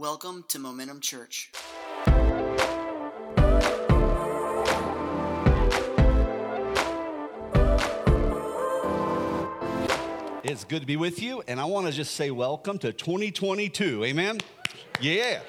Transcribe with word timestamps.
Welcome 0.00 0.44
to 0.46 0.60
Momentum 0.60 1.00
Church. 1.00 1.50
It's 10.44 10.62
good 10.62 10.82
to 10.82 10.86
be 10.86 10.96
with 10.96 11.20
you, 11.20 11.42
and 11.48 11.58
I 11.58 11.64
want 11.64 11.88
to 11.88 11.92
just 11.92 12.14
say 12.14 12.30
welcome 12.30 12.78
to 12.78 12.92
2022. 12.92 14.04
Amen? 14.04 14.38
Yeah. 15.00 15.40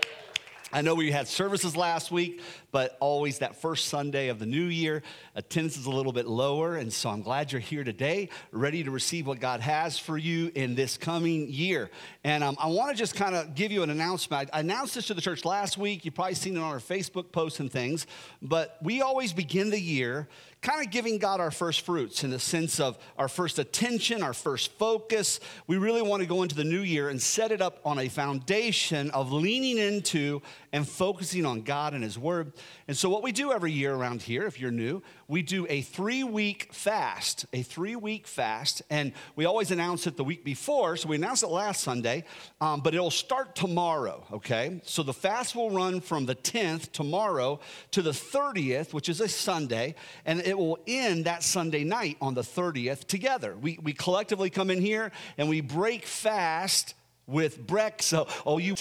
I 0.73 0.81
know 0.81 0.95
we 0.95 1.11
had 1.11 1.27
services 1.27 1.77
last 1.77 2.09
week, 2.09 2.41
but 2.71 2.97
always 2.99 3.39
that 3.39 3.55
first 3.55 3.88
Sunday 3.88 4.29
of 4.29 4.39
the 4.39 4.45
new 4.45 4.65
year, 4.65 5.01
attendance 5.36 5.77
is 5.77 5.86
a 5.86 5.91
little 5.91 6.11
bit 6.11 6.27
lower. 6.27 6.75
And 6.75 6.91
so 6.91 7.09
I'm 7.09 7.21
glad 7.21 7.51
you're 7.51 7.61
here 7.61 7.83
today, 7.83 8.29
ready 8.51 8.83
to 8.83 8.91
receive 8.91 9.27
what 9.27 9.39
God 9.39 9.59
has 9.61 9.97
for 9.97 10.18
you 10.18 10.51
in 10.55 10.75
this 10.75 10.97
coming 10.97 11.50
year. 11.50 11.89
And 12.23 12.43
um, 12.43 12.55
I 12.60 12.68
want 12.68 12.91
to 12.91 12.97
just 12.97 13.15
kind 13.15 13.36
of 13.36 13.55
give 13.55 13.71
you 13.71 13.83
an 13.83 13.89
announcement. 13.89 14.50
I 14.54 14.60
announced 14.60 14.96
this 14.96 15.07
to 15.07 15.13
the 15.13 15.21
church 15.21 15.46
last 15.46 15.77
week. 15.77 16.05
You've 16.05 16.15
probably 16.15 16.36
seen 16.36 16.55
it 16.55 16.60
on 16.60 16.71
our 16.71 16.79
Facebook 16.79 17.32
posts 17.32 17.60
and 17.60 17.71
things. 17.71 18.07
But 18.41 18.77
we 18.82 19.01
always 19.01 19.33
begin 19.33 19.69
the 19.69 19.79
year 19.79 20.27
kind 20.61 20.86
of 20.86 20.91
giving 20.91 21.18
God 21.18 21.39
our 21.39 21.51
first 21.51 21.82
fruits 21.82 22.24
in 22.24 22.32
the 22.32 22.39
sense 22.39 22.79
of 22.79 22.97
our 23.18 23.29
first 23.29 23.60
attention, 23.60 24.21
our 24.21 24.33
first 24.33 24.74
focus. 24.74 25.39
We 25.68 25.77
really 25.77 26.01
want 26.01 26.21
to 26.21 26.27
go 26.27 26.43
into 26.43 26.55
the 26.55 26.65
new 26.65 26.82
year 26.82 27.10
and 27.10 27.21
set 27.21 27.51
it 27.51 27.61
up 27.61 27.79
on 27.86 27.97
a 27.99 28.10
foundation 28.10 29.10
of 29.11 29.32
leaning 29.32 29.77
into 29.77 30.41
and 30.71 30.87
focusing 30.87 31.46
on 31.46 31.61
God 31.61 31.93
and 31.93 32.03
His 32.03 32.17
Word. 32.17 32.53
And 32.88 32.95
so, 32.95 33.09
what 33.09 33.23
we 33.23 33.31
do 33.31 33.52
every 33.52 33.72
year 33.72 33.94
around 33.94 34.22
here, 34.22 34.45
if 34.45 34.59
you're 34.59 34.72
new, 34.72 35.02
we 35.27 35.41
do 35.41 35.66
a 35.69 35.81
three 35.81 36.23
week 36.23 36.73
fast, 36.73 37.45
a 37.53 37.61
three 37.61 37.95
week 37.95 38.27
fast. 38.27 38.81
And 38.89 39.13
we 39.36 39.45
always 39.45 39.72
announce 39.72 40.08
it 40.08 40.17
the 40.17 40.23
week 40.23 40.44
before. 40.44 40.97
So, 40.97 41.09
we 41.09 41.16
announced 41.16 41.44
it 41.44 41.47
last 41.47 41.81
Sunday, 41.81 42.23
um, 42.61 42.81
but 42.81 42.94
it'll 42.94 43.11
start 43.11 43.55
tomorrow, 43.55 44.25
okay? 44.31 44.81
So, 44.83 45.03
the 45.03 45.13
fast 45.13 45.55
will 45.55 45.71
run 45.71 46.02
from 46.02 46.25
the 46.25 46.35
10th, 46.35 46.91
tomorrow, 46.91 47.59
to 47.91 48.01
the 48.01 48.11
30th, 48.11 48.94
which 48.94 49.09
is 49.09 49.22
a 49.22 49.27
Sunday. 49.27 49.95
And 50.25 50.41
it 50.41 50.57
will 50.57 50.79
end 50.88 51.25
that 51.25 51.44
Sunday 51.44 51.83
night 51.83 52.17
on 52.22 52.33
the 52.33 52.41
30th 52.41 53.05
together. 53.05 53.55
We, 53.55 53.79
we 53.81 53.94
collectively 53.94 54.49
come 54.49 54.69
in 54.69 54.81
here 54.81 55.11
and 55.38 55.49
we 55.49 55.61
break 55.61 56.05
fast 56.05 56.94
with 57.29 57.66
Breck. 57.66 58.01
So, 58.01 58.27
oh, 58.45 58.57
you 58.57 58.75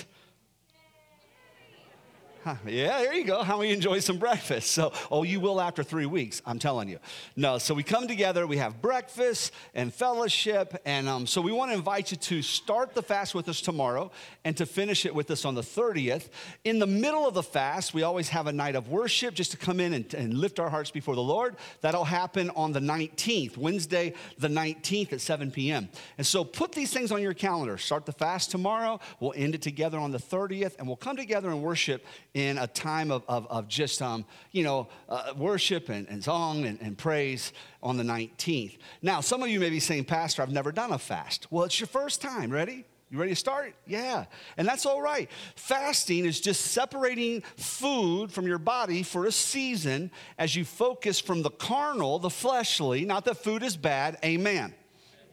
yeah, 2.67 2.99
there 3.01 3.15
you 3.15 3.25
go. 3.25 3.43
How 3.43 3.59
many 3.59 3.73
enjoy 3.73 4.01
some 4.01 4.19
breakfast? 4.19 4.73
So, 4.73 4.93
oh, 5.11 5.23
you 5.23 5.41
will 5.41 5.61
after 5.61 5.83
three 5.83 6.07
weeks, 6.07 6.41
I'm 6.47 6.59
telling 6.59 6.89
you. 6.89 6.99
No, 7.37 7.59
so 7.59 7.75
we 7.75 7.83
come 7.83 8.09
together, 8.09 8.47
we 8.47 8.59
have 8.59 8.81
breakfast 8.81 9.53
and 9.75 9.93
fellowship. 9.93 10.81
And 10.85 11.09
um, 11.09 11.27
so 11.27 11.41
we 11.41 11.53
want 11.53 11.71
to 11.71 11.77
invite 11.77 12.11
you 12.11 12.17
to 12.17 12.43
start 12.43 12.95
the 12.95 13.03
fast 13.03 13.35
with 13.35 13.49
us 13.49 13.61
tomorrow 13.61 14.11
and 14.45 14.57
to 14.57 14.67
finish 14.67 15.05
it 15.07 15.15
with 15.15 15.31
us 15.31 15.45
on 15.45 15.55
the 15.55 15.63
30th. 15.63 16.29
In 16.65 16.79
the 16.79 16.87
middle 16.87 17.27
of 17.27 17.35
the 17.35 17.43
fast, 17.43 17.95
we 17.95 18.03
always 18.03 18.29
have 18.31 18.47
a 18.47 18.53
night 18.53 18.77
of 18.77 18.89
worship 18.89 19.35
just 19.35 19.51
to 19.53 19.57
come 19.57 19.81
in 19.81 19.93
and, 19.93 20.15
and 20.15 20.35
lift 20.35 20.59
our 20.59 20.71
hearts 20.71 20.91
before 20.91 21.15
the 21.15 21.23
Lord. 21.23 21.57
That'll 21.81 22.05
happen 22.05 22.51
on 22.51 22.73
the 22.73 22.81
19th, 22.81 23.57
Wednesday, 23.57 24.15
the 24.39 24.49
19th 24.49 25.13
at 25.13 25.21
7 25.21 25.51
p.m. 25.51 25.89
And 26.17 26.27
so 26.27 26.45
put 26.45 26.73
these 26.73 26.93
things 26.93 27.13
on 27.13 27.23
your 27.23 27.35
calendar. 27.35 27.79
Start 27.79 28.07
the 28.07 28.13
fast 28.13 28.51
tomorrow. 28.51 29.01
We'll 29.21 29.35
end 29.37 29.55
it 29.55 29.63
together 29.63 29.99
on 29.99 30.13
the 30.13 30.19
30th, 30.19 30.77
and 30.79 30.87
we'll 30.87 30.97
come 30.97 31.17
together 31.17 31.51
and 31.51 31.63
worship 31.63 32.05
in 32.39 32.57
a 32.57 32.69
time 32.69 33.11
of, 33.11 33.25
of, 33.27 33.49
of 33.49 33.67
just, 33.67 34.01
um, 34.01 34.25
you 34.53 34.63
know, 34.63 34.87
uh, 35.09 35.33
worship 35.37 35.89
and, 35.89 36.07
and 36.09 36.23
song 36.23 36.67
and, 36.67 36.81
and 36.81 36.97
praise 36.97 37.53
on 37.83 37.97
the 37.97 38.05
19th. 38.05 38.79
Now, 39.03 39.21
some 39.21 39.43
of 39.43 39.49
you 39.49 39.59
may 39.59 39.71
be 39.71 39.81
saying, 39.81 40.05
Pastor, 40.05 40.43
I've 40.43 40.53
never 40.53 40.71
done 40.71 40.93
a 40.93 40.99
fast. 40.99 41.49
Well, 41.51 41.65
it's 41.65 41.81
your 41.81 41.89
first 41.89 42.23
time. 42.23 42.53
Ready? 42.53 42.85
You 43.11 43.19
ready 43.19 43.33
to 43.33 43.37
start? 43.37 43.75
Yeah. 43.89 44.27
And 44.57 44.69
that's 44.69 44.87
all 44.87 45.03
right. 45.03 45.29
Fasting 45.57 46.27
is 46.27 46.41
just 46.41 46.67
separating 46.67 47.43
food 47.57 48.31
from 48.31 48.47
your 48.47 48.59
body 48.59 49.03
for 49.03 49.27
a 49.27 49.33
season 49.33 50.13
as 50.39 50.55
you 50.55 50.65
focus 50.65 51.19
from 51.19 51.43
the 51.43 51.51
carnal, 51.51 52.21
the 52.21 52.31
fleshly, 52.31 53.05
not 53.05 53.25
that 53.25 53.39
food 53.39 53.65
is 53.65 53.77
bad. 53.77 54.17
Amen. 54.25 54.75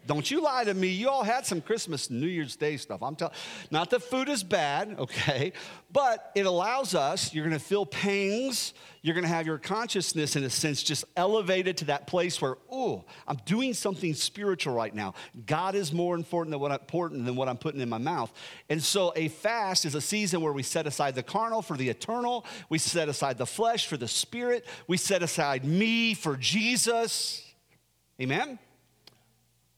Don't 0.05 0.29
you 0.29 0.41
lie 0.41 0.63
to 0.63 0.73
me. 0.73 0.87
You 0.87 1.09
all 1.09 1.23
had 1.23 1.45
some 1.45 1.61
Christmas 1.61 2.09
New 2.09 2.27
Year's 2.27 2.55
Day 2.55 2.77
stuff. 2.77 3.01
I'm 3.01 3.15
telling 3.15 3.33
not 3.71 3.89
that 3.89 4.03
food 4.03 4.29
is 4.29 4.43
bad, 4.43 4.95
okay, 4.99 5.53
but 5.91 6.31
it 6.35 6.45
allows 6.45 6.93
us, 6.93 7.33
you're 7.33 7.43
gonna 7.43 7.57
feel 7.57 7.85
pangs, 7.85 8.73
you're 9.01 9.15
gonna 9.15 9.27
have 9.27 9.47
your 9.47 9.57
consciousness 9.57 10.35
in 10.35 10.43
a 10.43 10.49
sense 10.49 10.83
just 10.83 11.05
elevated 11.15 11.77
to 11.77 11.85
that 11.85 12.07
place 12.07 12.41
where, 12.41 12.57
oh, 12.71 13.03
I'm 13.27 13.37
doing 13.45 13.73
something 13.73 14.13
spiritual 14.13 14.73
right 14.73 14.93
now. 14.93 15.15
God 15.45 15.75
is 15.75 15.91
more 15.91 16.15
important 16.15 16.51
than 16.51 16.59
what 16.59 16.71
I'm, 16.71 16.79
important 16.79 17.25
than 17.25 17.35
what 17.35 17.49
I'm 17.49 17.57
putting 17.57 17.81
in 17.81 17.89
my 17.89 17.97
mouth. 17.97 18.31
And 18.69 18.81
so 18.81 19.11
a 19.15 19.27
fast 19.29 19.85
is 19.85 19.95
a 19.95 20.01
season 20.01 20.41
where 20.41 20.53
we 20.53 20.63
set 20.63 20.85
aside 20.85 21.15
the 21.15 21.23
carnal 21.23 21.61
for 21.61 21.77
the 21.77 21.89
eternal, 21.89 22.45
we 22.69 22.77
set 22.77 23.09
aside 23.09 23.37
the 23.37 23.45
flesh 23.45 23.87
for 23.87 23.97
the 23.97 24.07
spirit, 24.07 24.65
we 24.87 24.97
set 24.97 25.23
aside 25.23 25.65
me 25.65 26.13
for 26.13 26.35
Jesus. 26.35 27.41
Amen? 28.21 28.59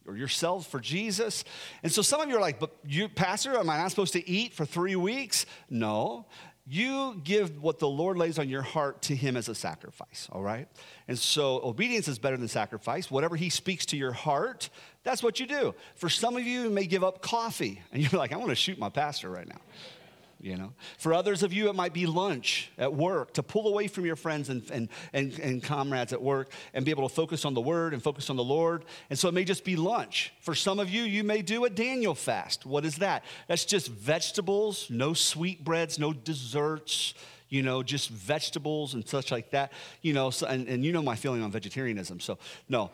Or 0.08 0.16
yourselves 0.16 0.66
for 0.66 0.80
Jesus. 0.80 1.44
And 1.84 1.92
so 1.92 2.02
some 2.02 2.22
of 2.22 2.30
you 2.30 2.38
are 2.38 2.42
like, 2.42 2.60
but 2.60 2.76
you, 2.86 3.10
Pastor, 3.10 3.58
am 3.58 3.70
I 3.70 3.78
not 3.78 3.90
supposed 3.90 4.14
to 4.14 4.30
eat 4.30 4.54
for 4.54 4.66
three 4.66 4.96
weeks? 4.96 5.46
No. 5.70 6.26
You 6.70 7.22
give 7.24 7.62
what 7.62 7.80
the 7.80 7.88
Lord 7.88 8.18
lays 8.18 8.38
on 8.38 8.50
your 8.50 8.62
heart 8.62 9.02
to 9.04 9.16
Him 9.16 9.38
as 9.38 9.48
a 9.48 9.56
sacrifice, 9.56 10.28
all 10.34 10.44
right? 10.44 10.68
And 11.08 11.18
so 11.18 11.62
obedience 11.64 12.10
is 12.10 12.20
better 12.20 12.36
than 12.36 12.50
sacrifice. 12.50 13.10
Whatever 13.10 13.38
He 13.38 13.50
speaks 13.50 13.86
to 13.88 13.98
your 13.98 14.12
heart, 14.12 14.70
that's 15.04 15.24
what 15.24 15.40
you 15.40 15.48
do. 15.48 15.74
For 15.96 16.10
some 16.10 16.36
of 16.36 16.44
you, 16.44 16.64
you 16.64 16.70
may 16.70 16.86
give 16.86 17.06
up 17.06 17.22
coffee, 17.22 17.82
and 17.94 18.04
you're 18.04 18.20
like, 18.20 18.34
I 18.34 18.38
want 18.38 18.50
to 18.50 18.56
shoot 18.56 18.78
my 18.78 18.90
pastor 18.90 19.30
right 19.30 19.48
now 19.48 19.62
you 20.40 20.56
know? 20.56 20.74
For 20.98 21.14
others 21.14 21.44
of 21.44 21.54
you 21.54 21.70
it 21.70 21.76
might 21.76 21.94
be 21.94 22.06
lunch 22.06 22.72
at 22.78 22.94
work 22.94 23.34
to 23.34 23.44
pull 23.44 23.68
away 23.68 23.88
from 23.88 24.06
your 24.06 24.16
friends 24.16 24.50
and, 24.50 24.70
and, 24.72 24.90
and, 25.14 25.38
and, 25.40 25.64
comrades 25.64 26.14
at 26.14 26.22
work 26.22 26.52
and 26.74 26.86
be 26.86 26.92
able 26.92 27.08
to 27.08 27.14
focus 27.14 27.46
on 27.46 27.54
the 27.54 27.62
word 27.62 27.94
and 27.94 28.02
focus 28.02 28.30
on 28.30 28.36
the 28.36 28.44
lord. 28.44 28.86
And 29.10 29.18
so 29.18 29.28
it 29.28 29.34
may 29.34 29.44
just 29.44 29.64
be 29.64 29.76
lunch. 29.76 30.34
For 30.42 30.56
some 30.56 30.80
of 30.80 30.90
you 30.90 31.04
you 31.04 31.24
may 31.24 31.42
do 31.42 31.66
a 31.66 31.70
daniel 31.70 32.16
fast. 32.16 32.66
What 32.66 32.86
is 32.86 32.98
that? 32.98 33.24
That's 33.48 33.66
just 33.66 33.88
vegetables 33.88 34.88
no 34.90 35.14
sweetbreads, 35.14 36.00
no 36.00 36.14
desserts 36.14 37.14
you 37.50 37.64
know, 37.64 37.82
just 37.82 38.10
vegetables 38.10 38.94
and 38.94 39.08
such 39.08 39.32
like 39.32 39.52
that, 39.52 39.72
you 40.02 40.14
know, 40.14 40.30
so, 40.30 40.48
and, 40.48 40.68
and 40.68 40.84
you 40.84 40.92
know 40.92 41.02
my 41.02 41.16
feeling 41.16 41.42
on 41.42 41.52
vegetarianism. 41.52 42.20
So, 42.20 42.38
no, 42.68 42.92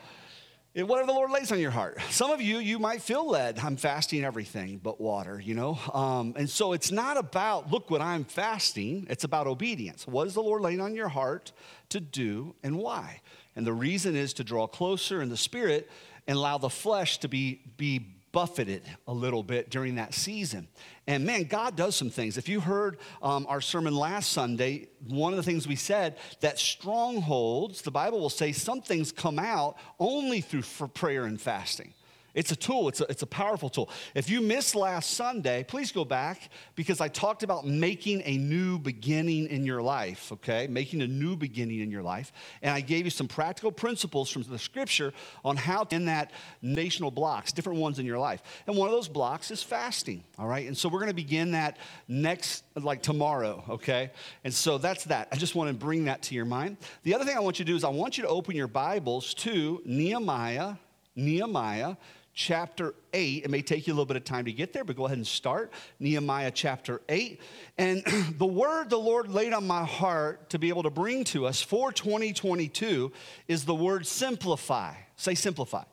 whatever 0.76 1.06
the 1.06 1.14
Lord 1.14 1.30
lays 1.30 1.52
on 1.52 1.60
your 1.60 1.72
heart. 1.72 2.00
Some 2.10 2.32
of 2.32 2.42
you, 2.42 2.58
you 2.58 2.80
might 2.80 3.02
feel 3.02 3.28
led. 3.30 3.60
I'm 3.60 3.76
fasting 3.76 4.24
everything 4.24 4.80
but 4.82 5.00
water, 5.00 5.40
you 5.40 5.54
know? 5.54 5.78
Um, 5.94 6.34
and 6.36 6.50
so 6.50 6.74
it's 6.74 6.92
not 6.92 7.16
about, 7.16 7.70
look 7.70 7.92
what 7.92 8.02
I'm 8.02 8.24
fasting. 8.24 9.06
It's 9.10 9.24
about 9.24 9.46
obedience. 9.46 10.08
What 10.08 10.26
is 10.26 10.34
the 10.34 10.42
Lord 10.42 10.64
laying 10.64 10.82
on 10.82 10.96
your 10.96 11.10
heart 11.10 11.52
to 11.90 12.00
do 12.00 12.56
and 12.64 12.78
why? 12.78 13.22
And 13.56 13.68
the 13.68 13.74
reason 13.74 14.16
is 14.16 14.34
to 14.34 14.44
draw 14.44 14.66
closer 14.66 15.22
in 15.22 15.30
the 15.30 15.38
spirit 15.38 15.92
and 16.26 16.38
allow 16.38 16.58
the 16.58 16.72
flesh 16.72 17.20
to 17.20 17.28
be, 17.28 17.62
be 17.78 18.08
buffeted 18.34 18.84
a 19.08 19.14
little 19.14 19.44
bit 19.44 19.70
during 19.70 19.96
that 19.96 20.14
season. 20.14 20.68
And 21.08 21.26
man, 21.26 21.46
God 21.46 21.78
does 21.78 21.96
some 21.96 22.10
things. 22.10 22.38
If 22.38 22.50
you 22.50 22.60
heard 22.60 22.98
um, 23.22 23.46
our 23.48 23.62
sermon 23.62 23.96
last 23.96 24.34
Sunday, 24.34 24.90
one 25.08 25.32
of 25.32 25.38
the 25.38 25.44
things 25.44 25.66
we 25.68 25.78
said 25.78 26.18
that 26.42 26.60
strongholds, 26.60 27.82
the 27.84 27.92
Bible 27.92 28.20
will 28.20 28.30
say 28.30 28.52
some 28.52 28.82
things 28.82 29.14
come 29.14 29.40
out 29.40 29.78
only 30.00 30.42
through 30.42 30.64
prayer 30.90 31.24
and 31.24 31.40
fasting. 31.40 31.94
It's 32.34 32.52
a 32.52 32.56
tool, 32.56 32.90
it's 32.90 33.00
a, 33.00 33.06
it's 33.06 33.22
a 33.22 33.28
powerful 33.28 33.70
tool. 33.70 33.90
If 34.14 34.30
you 34.30 34.42
missed 34.42 34.76
last 34.76 35.12
Sunday, 35.12 35.64
please 35.64 35.92
go 35.92 36.04
back 36.04 36.50
because 36.76 37.00
I 37.00 37.08
talked 37.08 37.44
about 37.44 37.66
making 37.66 38.22
a 38.26 38.38
new 38.38 38.78
beginning 38.78 39.48
in 39.48 39.66
your 39.66 39.82
life, 39.82 40.32
okay? 40.34 40.68
Making 40.68 41.02
a 41.02 41.08
new 41.08 41.36
beginning 41.36 41.80
in 41.80 41.92
your 41.92 42.04
life. 42.04 42.34
And 42.62 42.74
I 42.74 42.82
gave 42.82 43.06
you 43.06 43.12
some 43.12 43.28
practical 43.28 43.72
principles 43.72 44.30
from 44.30 44.44
the 44.44 44.60
scripture 44.60 45.14
on 45.46 45.56
how 45.56 45.84
to 45.86 45.94
in 45.94 46.06
that 46.06 46.32
national 46.62 47.12
blocks, 47.12 47.52
different 47.52 47.80
ones 47.80 48.00
in 48.00 48.06
your 48.06 48.18
life. 48.18 48.42
And 48.68 48.76
one 48.76 48.90
of 48.90 48.94
those 48.94 49.08
blocks 49.08 49.52
is 49.52 49.64
fasting, 49.64 50.24
all 50.38 50.48
right? 50.48 50.68
And 50.68 50.78
so 50.78 50.90
we're 50.90 51.00
gonna 51.00 51.14
begin 51.14 51.52
that 51.52 51.78
next, 52.08 52.64
like 52.76 53.02
tomorrow, 53.02 53.64
okay? 53.70 54.12
And 54.44 54.54
so 54.54 54.78
that's 54.78 55.06
that. 55.06 55.30
I 55.32 55.38
just 55.38 55.56
wanna 55.56 55.74
bring 55.74 56.06
that 56.06 56.24
to 56.24 56.36
your 56.36 56.46
mind. 56.46 56.78
The 57.04 57.14
other 57.14 57.24
thing 57.24 57.38
I 57.38 57.40
want 57.40 57.60
you 57.60 57.66
to 57.66 57.72
do 57.72 57.76
is 57.76 57.84
I 57.84 57.90
want 57.90 58.18
you 58.18 58.24
to 58.24 58.30
open 58.30 58.56
your 58.56 58.68
Bibles 58.68 59.34
to 59.36 59.82
Nehemiah, 59.86 60.76
Nehemiah 61.16 61.96
chapter 62.34 62.96
8. 63.14 63.44
It 63.46 63.50
may 63.50 63.62
take 63.62 63.88
you 63.88 63.94
a 63.94 63.96
little 63.96 64.06
bit 64.06 64.18
of 64.18 64.24
time 64.24 64.46
to 64.46 64.52
get 64.52 64.74
there, 64.74 64.84
but 64.84 64.96
go 64.96 65.06
ahead 65.06 65.18
and 65.18 65.28
start. 65.28 65.72
Nehemiah 66.00 66.52
chapter 66.52 67.02
8. 67.08 67.40
And 67.78 68.04
the 68.38 68.46
word 68.46 68.90
the 68.90 68.98
Lord 68.98 69.30
laid 69.30 69.54
on 69.54 69.68
my 69.68 69.86
heart 69.86 70.50
to 70.50 70.60
be 70.60 70.70
able 70.70 70.84
to 70.84 70.90
bring 70.90 71.24
to 71.26 71.46
us 71.46 71.62
for 71.62 71.92
2022 71.92 73.12
is 73.48 73.66
the 73.66 73.76
word 73.76 74.08
simplify. 74.08 74.94
Say 75.16 75.36
simplify. 75.36 75.84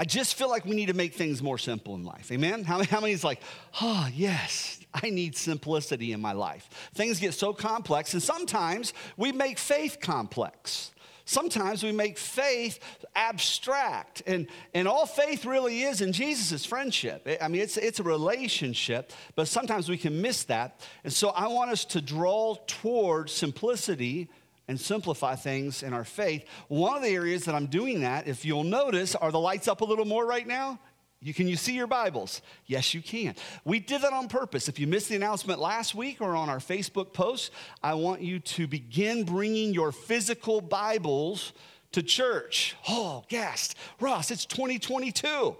I 0.00 0.04
just 0.04 0.34
feel 0.34 0.48
like 0.48 0.64
we 0.64 0.74
need 0.74 0.86
to 0.86 0.94
make 0.94 1.14
things 1.14 1.42
more 1.42 1.58
simple 1.58 1.94
in 1.94 2.04
life. 2.04 2.32
Amen? 2.32 2.64
How, 2.64 2.82
how 2.82 3.00
many 3.00 3.12
is 3.12 3.22
like, 3.22 3.40
oh, 3.80 4.08
yes, 4.12 4.80
I 4.92 5.10
need 5.10 5.36
simplicity 5.36 6.12
in 6.12 6.20
my 6.20 6.32
life? 6.32 6.68
Things 6.94 7.20
get 7.20 7.34
so 7.34 7.52
complex, 7.52 8.12
and 8.12 8.22
sometimes 8.22 8.94
we 9.16 9.30
make 9.30 9.58
faith 9.58 9.98
complex. 10.00 10.92
Sometimes 11.24 11.82
we 11.82 11.92
make 11.92 12.18
faith 12.18 12.78
abstract. 13.14 14.22
And, 14.26 14.46
and 14.74 14.88
all 14.88 15.06
faith 15.06 15.44
really 15.44 15.82
is 15.82 16.00
in 16.00 16.12
Jesus 16.12 16.64
friendship. 16.64 17.26
I 17.40 17.48
mean, 17.48 17.62
it's, 17.62 17.76
it's 17.76 18.00
a 18.00 18.02
relationship, 18.02 19.12
but 19.34 19.48
sometimes 19.48 19.88
we 19.88 19.98
can 19.98 20.20
miss 20.20 20.44
that. 20.44 20.80
And 21.04 21.12
so 21.12 21.30
I 21.30 21.48
want 21.48 21.70
us 21.70 21.84
to 21.86 22.00
draw 22.00 22.56
toward 22.66 23.30
simplicity 23.30 24.28
and 24.68 24.80
simplify 24.80 25.34
things 25.34 25.82
in 25.82 25.92
our 25.92 26.04
faith. 26.04 26.44
One 26.68 26.96
of 26.96 27.02
the 27.02 27.10
areas 27.10 27.44
that 27.44 27.54
I'm 27.54 27.66
doing 27.66 28.00
that, 28.02 28.28
if 28.28 28.44
you'll 28.44 28.64
notice, 28.64 29.14
are 29.14 29.32
the 29.32 29.40
lights 29.40 29.68
up 29.68 29.80
a 29.80 29.84
little 29.84 30.04
more 30.04 30.24
right 30.24 30.46
now? 30.46 30.78
You, 31.22 31.32
can 31.32 31.46
you 31.46 31.56
see 31.56 31.74
your 31.74 31.86
Bibles? 31.86 32.42
Yes, 32.66 32.94
you 32.94 33.00
can. 33.00 33.36
We 33.64 33.78
did 33.78 34.02
that 34.02 34.12
on 34.12 34.26
purpose. 34.26 34.68
If 34.68 34.80
you 34.80 34.88
missed 34.88 35.08
the 35.08 35.14
announcement 35.14 35.60
last 35.60 35.94
week 35.94 36.20
or 36.20 36.34
on 36.34 36.50
our 36.50 36.58
Facebook 36.58 37.12
post, 37.12 37.52
I 37.80 37.94
want 37.94 38.22
you 38.22 38.40
to 38.40 38.66
begin 38.66 39.22
bringing 39.22 39.72
your 39.72 39.92
physical 39.92 40.60
Bibles 40.60 41.52
to 41.92 42.02
church. 42.02 42.74
Oh, 42.88 43.22
guest, 43.28 43.76
Ross, 44.00 44.32
it's 44.32 44.44
2022. 44.46 45.56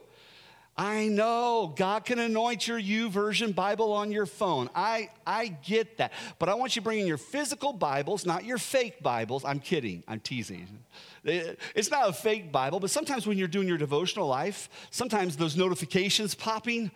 I 0.77 1.09
know 1.09 1.73
God 1.77 2.07
can 2.07 2.19
anoint 2.19 2.67
your 2.67 2.81
YouVersion 2.81 3.55
Bible 3.55 3.93
on 3.93 4.11
your 4.11 4.27
phone. 4.27 4.71
I, 4.75 5.11
I 5.25 5.49
get 5.49 5.99
that. 5.99 6.13
But 6.39 6.49
I 6.49 6.55
want 6.55 6.75
you 6.75 6.83
bringing 6.83 7.07
your 7.07 7.19
physical 7.19 7.73
Bibles, 7.75 8.25
not 8.25 8.45
your 8.45 8.59
fake 8.59 9.03
Bibles. 9.03 9.45
I'm 9.45 9.61
kidding, 9.61 10.03
I'm 10.09 10.19
teasing. 10.19 10.67
It's 11.25 11.91
not 11.91 12.09
a 12.09 12.13
fake 12.13 12.51
Bible, 12.51 12.81
but 12.81 12.91
sometimes 12.91 13.27
when 13.27 13.39
you're 13.39 13.49
doing 13.49 13.69
your 13.69 13.79
devotional 13.79 14.27
life, 14.27 14.69
sometimes 14.91 15.37
those 15.37 15.57
notifications 15.57 16.35
popping 16.35 16.91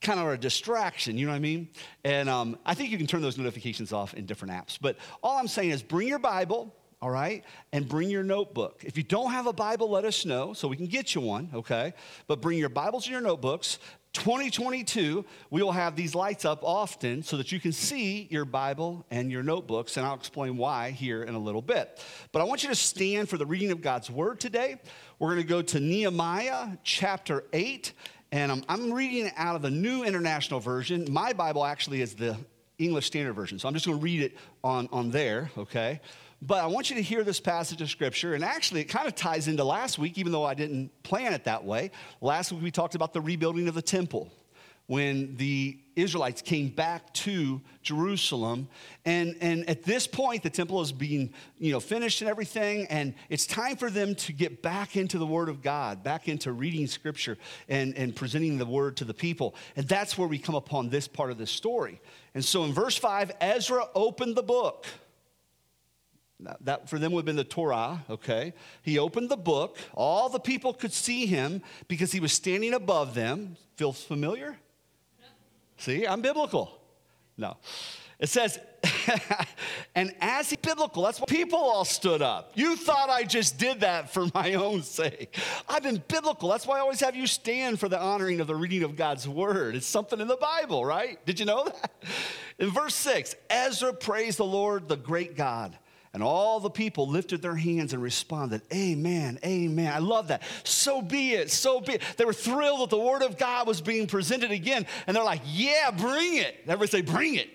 kind 0.00 0.18
of 0.18 0.26
are 0.26 0.32
a 0.32 0.38
distraction, 0.38 1.18
you 1.18 1.26
know 1.26 1.32
what 1.32 1.36
I 1.36 1.40
mean? 1.40 1.68
And 2.04 2.28
um, 2.28 2.58
I 2.64 2.74
think 2.74 2.90
you 2.90 2.98
can 2.98 3.06
turn 3.06 3.20
those 3.20 3.36
notifications 3.36 3.92
off 3.92 4.14
in 4.14 4.24
different 4.26 4.54
apps. 4.54 4.78
But 4.80 4.96
all 5.22 5.38
I'm 5.38 5.48
saying 5.48 5.70
is 5.70 5.82
bring 5.82 6.08
your 6.08 6.18
Bible 6.18 6.74
all 7.02 7.10
right? 7.10 7.44
And 7.72 7.88
bring 7.88 8.10
your 8.10 8.22
notebook. 8.22 8.82
If 8.84 8.96
you 8.96 9.02
don't 9.02 9.32
have 9.32 9.46
a 9.46 9.52
Bible, 9.52 9.88
let 9.90 10.04
us 10.04 10.26
know 10.26 10.52
so 10.52 10.68
we 10.68 10.76
can 10.76 10.86
get 10.86 11.14
you 11.14 11.20
one, 11.20 11.50
okay? 11.54 11.94
But 12.26 12.42
bring 12.42 12.58
your 12.58 12.68
Bibles 12.68 13.06
and 13.06 13.12
your 13.12 13.22
notebooks. 13.22 13.78
2022, 14.12 15.24
we 15.50 15.62
will 15.62 15.70
have 15.70 15.94
these 15.94 16.16
lights 16.16 16.44
up 16.44 16.64
often 16.64 17.22
so 17.22 17.36
that 17.36 17.52
you 17.52 17.60
can 17.60 17.70
see 17.70 18.26
your 18.30 18.44
Bible 18.44 19.06
and 19.10 19.30
your 19.30 19.44
notebooks, 19.44 19.96
and 19.96 20.04
I'll 20.04 20.16
explain 20.16 20.56
why 20.56 20.90
here 20.90 21.22
in 21.22 21.34
a 21.34 21.38
little 21.38 21.62
bit. 21.62 22.04
But 22.32 22.42
I 22.42 22.44
want 22.44 22.64
you 22.64 22.68
to 22.70 22.74
stand 22.74 23.28
for 23.28 23.36
the 23.36 23.46
reading 23.46 23.70
of 23.70 23.82
God's 23.82 24.10
Word 24.10 24.40
today. 24.40 24.80
We're 25.20 25.28
going 25.28 25.42
to 25.42 25.48
go 25.48 25.62
to 25.62 25.78
Nehemiah 25.78 26.70
chapter 26.82 27.44
8, 27.52 27.92
and 28.32 28.50
I'm, 28.50 28.64
I'm 28.68 28.92
reading 28.92 29.30
out 29.36 29.54
of 29.54 29.62
the 29.62 29.70
New 29.70 30.02
International 30.02 30.58
Version. 30.58 31.06
My 31.08 31.32
Bible 31.32 31.64
actually 31.64 32.00
is 32.00 32.14
the 32.14 32.36
English 32.78 33.06
Standard 33.06 33.34
Version, 33.34 33.60
so 33.60 33.68
I'm 33.68 33.74
just 33.74 33.86
going 33.86 33.98
to 33.98 34.02
read 34.02 34.22
it 34.22 34.36
on, 34.64 34.88
on 34.90 35.12
there, 35.12 35.52
okay? 35.56 36.00
But 36.42 36.62
I 36.64 36.66
want 36.66 36.88
you 36.88 36.96
to 36.96 37.02
hear 37.02 37.22
this 37.22 37.38
passage 37.38 37.82
of 37.82 37.90
scripture. 37.90 38.34
And 38.34 38.42
actually, 38.42 38.80
it 38.80 38.86
kind 38.86 39.06
of 39.06 39.14
ties 39.14 39.46
into 39.46 39.62
last 39.62 39.98
week, 39.98 40.16
even 40.16 40.32
though 40.32 40.44
I 40.44 40.54
didn't 40.54 40.90
plan 41.02 41.34
it 41.34 41.44
that 41.44 41.64
way. 41.64 41.90
Last 42.20 42.52
week, 42.52 42.62
we 42.62 42.70
talked 42.70 42.94
about 42.94 43.12
the 43.12 43.20
rebuilding 43.20 43.68
of 43.68 43.74
the 43.74 43.82
temple 43.82 44.32
when 44.86 45.36
the 45.36 45.78
Israelites 45.94 46.42
came 46.42 46.68
back 46.68 47.14
to 47.14 47.60
Jerusalem. 47.82 48.68
And, 49.04 49.36
and 49.40 49.68
at 49.70 49.84
this 49.84 50.08
point, 50.08 50.42
the 50.42 50.50
temple 50.50 50.80
is 50.80 50.90
being 50.90 51.32
you 51.58 51.70
know, 51.70 51.78
finished 51.78 52.22
and 52.22 52.30
everything. 52.30 52.86
And 52.88 53.14
it's 53.28 53.46
time 53.46 53.76
for 53.76 53.88
them 53.88 54.16
to 54.16 54.32
get 54.32 54.62
back 54.62 54.96
into 54.96 55.18
the 55.18 55.26
Word 55.26 55.48
of 55.48 55.62
God, 55.62 56.02
back 56.02 56.26
into 56.26 56.50
reading 56.52 56.88
Scripture 56.88 57.38
and, 57.68 57.96
and 57.96 58.16
presenting 58.16 58.58
the 58.58 58.66
Word 58.66 58.96
to 58.96 59.04
the 59.04 59.14
people. 59.14 59.54
And 59.76 59.86
that's 59.86 60.18
where 60.18 60.26
we 60.26 60.38
come 60.38 60.56
upon 60.56 60.88
this 60.88 61.06
part 61.06 61.30
of 61.30 61.38
the 61.38 61.46
story. 61.46 62.00
And 62.34 62.44
so 62.44 62.64
in 62.64 62.72
verse 62.72 62.96
5, 62.96 63.30
Ezra 63.40 63.84
opened 63.94 64.34
the 64.34 64.42
book. 64.42 64.86
That 66.62 66.88
for 66.88 66.98
them 66.98 67.12
would 67.12 67.20
have 67.20 67.26
been 67.26 67.36
the 67.36 67.44
Torah, 67.44 68.04
okay? 68.08 68.54
He 68.82 68.98
opened 68.98 69.28
the 69.28 69.36
book. 69.36 69.76
All 69.94 70.28
the 70.28 70.40
people 70.40 70.72
could 70.72 70.92
see 70.92 71.26
him 71.26 71.62
because 71.88 72.12
he 72.12 72.20
was 72.20 72.32
standing 72.32 72.74
above 72.74 73.14
them. 73.14 73.56
Feels 73.76 74.02
familiar? 74.02 74.56
See, 75.78 76.06
I'm 76.06 76.20
biblical. 76.20 76.78
No. 77.36 77.56
It 78.18 78.28
says, 78.28 78.58
and 79.94 80.14
as 80.20 80.50
he 80.50 80.56
biblical, 80.56 81.02
that's 81.02 81.18
why 81.18 81.24
people 81.26 81.58
all 81.58 81.86
stood 81.86 82.20
up. 82.20 82.52
You 82.54 82.76
thought 82.76 83.08
I 83.08 83.24
just 83.24 83.58
did 83.58 83.80
that 83.80 84.12
for 84.12 84.26
my 84.34 84.54
own 84.66 84.82
sake. 84.82 85.34
I've 85.66 85.82
been 85.82 86.02
biblical. 86.06 86.50
That's 86.50 86.66
why 86.66 86.76
I 86.76 86.80
always 86.80 87.00
have 87.00 87.16
you 87.16 87.26
stand 87.26 87.80
for 87.80 87.88
the 87.88 87.98
honoring 87.98 88.40
of 88.40 88.46
the 88.46 88.54
reading 88.54 88.82
of 88.82 88.94
God's 88.94 89.26
word. 89.26 89.74
It's 89.74 89.86
something 89.86 90.20
in 90.20 90.28
the 90.28 90.36
Bible, 90.36 90.84
right? 90.84 91.24
Did 91.24 91.40
you 91.40 91.46
know 91.46 91.64
that? 91.64 91.92
In 92.58 92.68
verse 92.68 92.94
six, 92.94 93.34
Ezra 93.48 93.94
praised 93.94 94.36
the 94.38 94.44
Lord, 94.44 94.86
the 94.86 94.96
great 94.96 95.34
God. 95.34 95.76
And 96.12 96.24
all 96.24 96.58
the 96.58 96.70
people 96.70 97.06
lifted 97.06 97.40
their 97.40 97.54
hands 97.54 97.92
and 97.92 98.02
responded, 98.02 98.62
Amen, 98.72 99.38
Amen. 99.44 99.92
I 99.92 99.98
love 99.98 100.28
that. 100.28 100.42
So 100.64 101.00
be 101.00 101.34
it, 101.34 101.50
so 101.50 101.80
be 101.80 101.94
it. 101.94 102.02
They 102.16 102.24
were 102.24 102.32
thrilled 102.32 102.80
that 102.80 102.90
the 102.90 102.98
Word 102.98 103.22
of 103.22 103.38
God 103.38 103.68
was 103.68 103.80
being 103.80 104.08
presented 104.08 104.50
again. 104.50 104.86
And 105.06 105.16
they're 105.16 105.24
like, 105.24 105.42
Yeah, 105.44 105.92
bring 105.92 106.38
it. 106.38 106.56
Everybody 106.64 106.90
say, 106.90 107.02
Bring 107.02 107.36
it. 107.36 107.48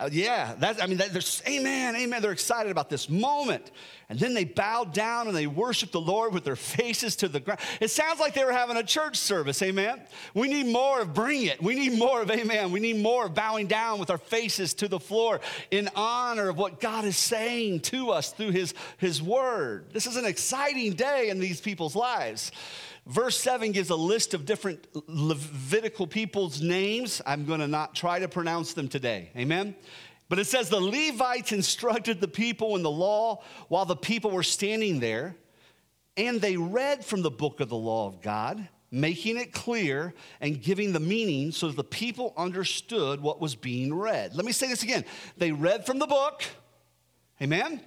Uh, 0.00 0.08
yeah, 0.12 0.54
I 0.80 0.86
mean, 0.86 0.98
they're, 0.98 1.22
amen, 1.46 1.96
amen. 1.96 2.22
They're 2.22 2.32
excited 2.32 2.72
about 2.72 2.90
this 2.90 3.08
moment. 3.08 3.70
And 4.08 4.18
then 4.18 4.34
they 4.34 4.44
bowed 4.44 4.92
down 4.92 5.28
and 5.28 5.36
they 5.36 5.46
worshiped 5.46 5.92
the 5.92 6.00
Lord 6.00 6.34
with 6.34 6.44
their 6.44 6.56
faces 6.56 7.16
to 7.16 7.28
the 7.28 7.40
ground. 7.40 7.60
It 7.80 7.90
sounds 7.90 8.20
like 8.20 8.34
they 8.34 8.44
were 8.44 8.52
having 8.52 8.76
a 8.76 8.82
church 8.82 9.16
service, 9.16 9.62
amen. 9.62 10.02
We 10.34 10.48
need 10.48 10.66
more 10.66 11.00
of 11.00 11.14
bring 11.14 11.44
it. 11.44 11.62
We 11.62 11.74
need 11.74 11.98
more 11.98 12.22
of 12.22 12.30
amen. 12.30 12.70
We 12.70 12.80
need 12.80 13.02
more 13.02 13.26
of 13.26 13.34
bowing 13.34 13.66
down 13.66 13.98
with 13.98 14.10
our 14.10 14.18
faces 14.18 14.74
to 14.74 14.88
the 14.88 15.00
floor 15.00 15.40
in 15.70 15.88
honor 15.96 16.50
of 16.50 16.58
what 16.58 16.80
God 16.80 17.04
is 17.04 17.16
saying 17.16 17.80
to 17.80 18.10
us 18.10 18.32
through 18.32 18.50
his, 18.50 18.74
his 18.98 19.22
word. 19.22 19.86
This 19.92 20.06
is 20.06 20.16
an 20.16 20.26
exciting 20.26 20.92
day 20.92 21.30
in 21.30 21.40
these 21.40 21.60
people's 21.60 21.96
lives. 21.96 22.52
Verse 23.06 23.36
7 23.36 23.72
gives 23.72 23.90
a 23.90 23.96
list 23.96 24.32
of 24.32 24.46
different 24.46 24.86
Levitical 25.06 26.06
people's 26.06 26.62
names. 26.62 27.20
I'm 27.26 27.44
going 27.44 27.60
to 27.60 27.68
not 27.68 27.94
try 27.94 28.18
to 28.18 28.28
pronounce 28.28 28.72
them 28.72 28.88
today. 28.88 29.30
Amen? 29.36 29.74
But 30.30 30.38
it 30.38 30.46
says 30.46 30.70
the 30.70 30.80
Levites 30.80 31.52
instructed 31.52 32.20
the 32.20 32.28
people 32.28 32.76
in 32.76 32.82
the 32.82 32.90
law 32.90 33.42
while 33.68 33.84
the 33.84 33.96
people 33.96 34.30
were 34.30 34.42
standing 34.42 35.00
there, 35.00 35.36
and 36.16 36.40
they 36.40 36.56
read 36.56 37.04
from 37.04 37.20
the 37.20 37.30
book 37.30 37.60
of 37.60 37.68
the 37.68 37.76
law 37.76 38.06
of 38.06 38.22
God, 38.22 38.66
making 38.90 39.36
it 39.36 39.52
clear 39.52 40.14
and 40.40 40.62
giving 40.62 40.92
the 40.94 41.00
meaning 41.00 41.52
so 41.52 41.66
that 41.66 41.76
the 41.76 41.84
people 41.84 42.32
understood 42.38 43.20
what 43.20 43.38
was 43.38 43.54
being 43.54 43.92
read. 43.92 44.34
Let 44.34 44.46
me 44.46 44.52
say 44.52 44.68
this 44.68 44.82
again. 44.82 45.04
They 45.36 45.52
read 45.52 45.84
from 45.84 45.98
the 45.98 46.06
book. 46.06 46.42
Amen? 47.42 47.80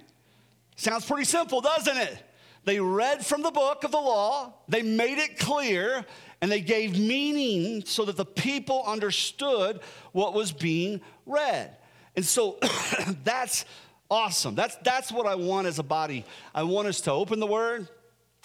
Sounds 0.76 1.04
pretty 1.04 1.24
simple, 1.24 1.60
doesn't 1.60 1.96
it? 1.96 2.22
They 2.68 2.80
read 2.80 3.24
from 3.24 3.40
the 3.40 3.50
book 3.50 3.84
of 3.84 3.92
the 3.92 3.96
law, 3.96 4.52
they 4.68 4.82
made 4.82 5.16
it 5.16 5.38
clear, 5.38 6.04
and 6.42 6.52
they 6.52 6.60
gave 6.60 6.98
meaning 6.98 7.82
so 7.86 8.04
that 8.04 8.18
the 8.18 8.26
people 8.26 8.84
understood 8.86 9.80
what 10.12 10.34
was 10.34 10.52
being 10.52 11.00
read. 11.24 11.74
And 12.14 12.26
so 12.26 12.58
that's 13.24 13.64
awesome. 14.10 14.54
That's, 14.54 14.76
that's 14.84 15.10
what 15.10 15.26
I 15.26 15.34
want 15.34 15.66
as 15.66 15.78
a 15.78 15.82
body. 15.82 16.26
I 16.54 16.64
want 16.64 16.88
us 16.88 17.00
to 17.00 17.10
open 17.10 17.40
the 17.40 17.46
Word. 17.46 17.88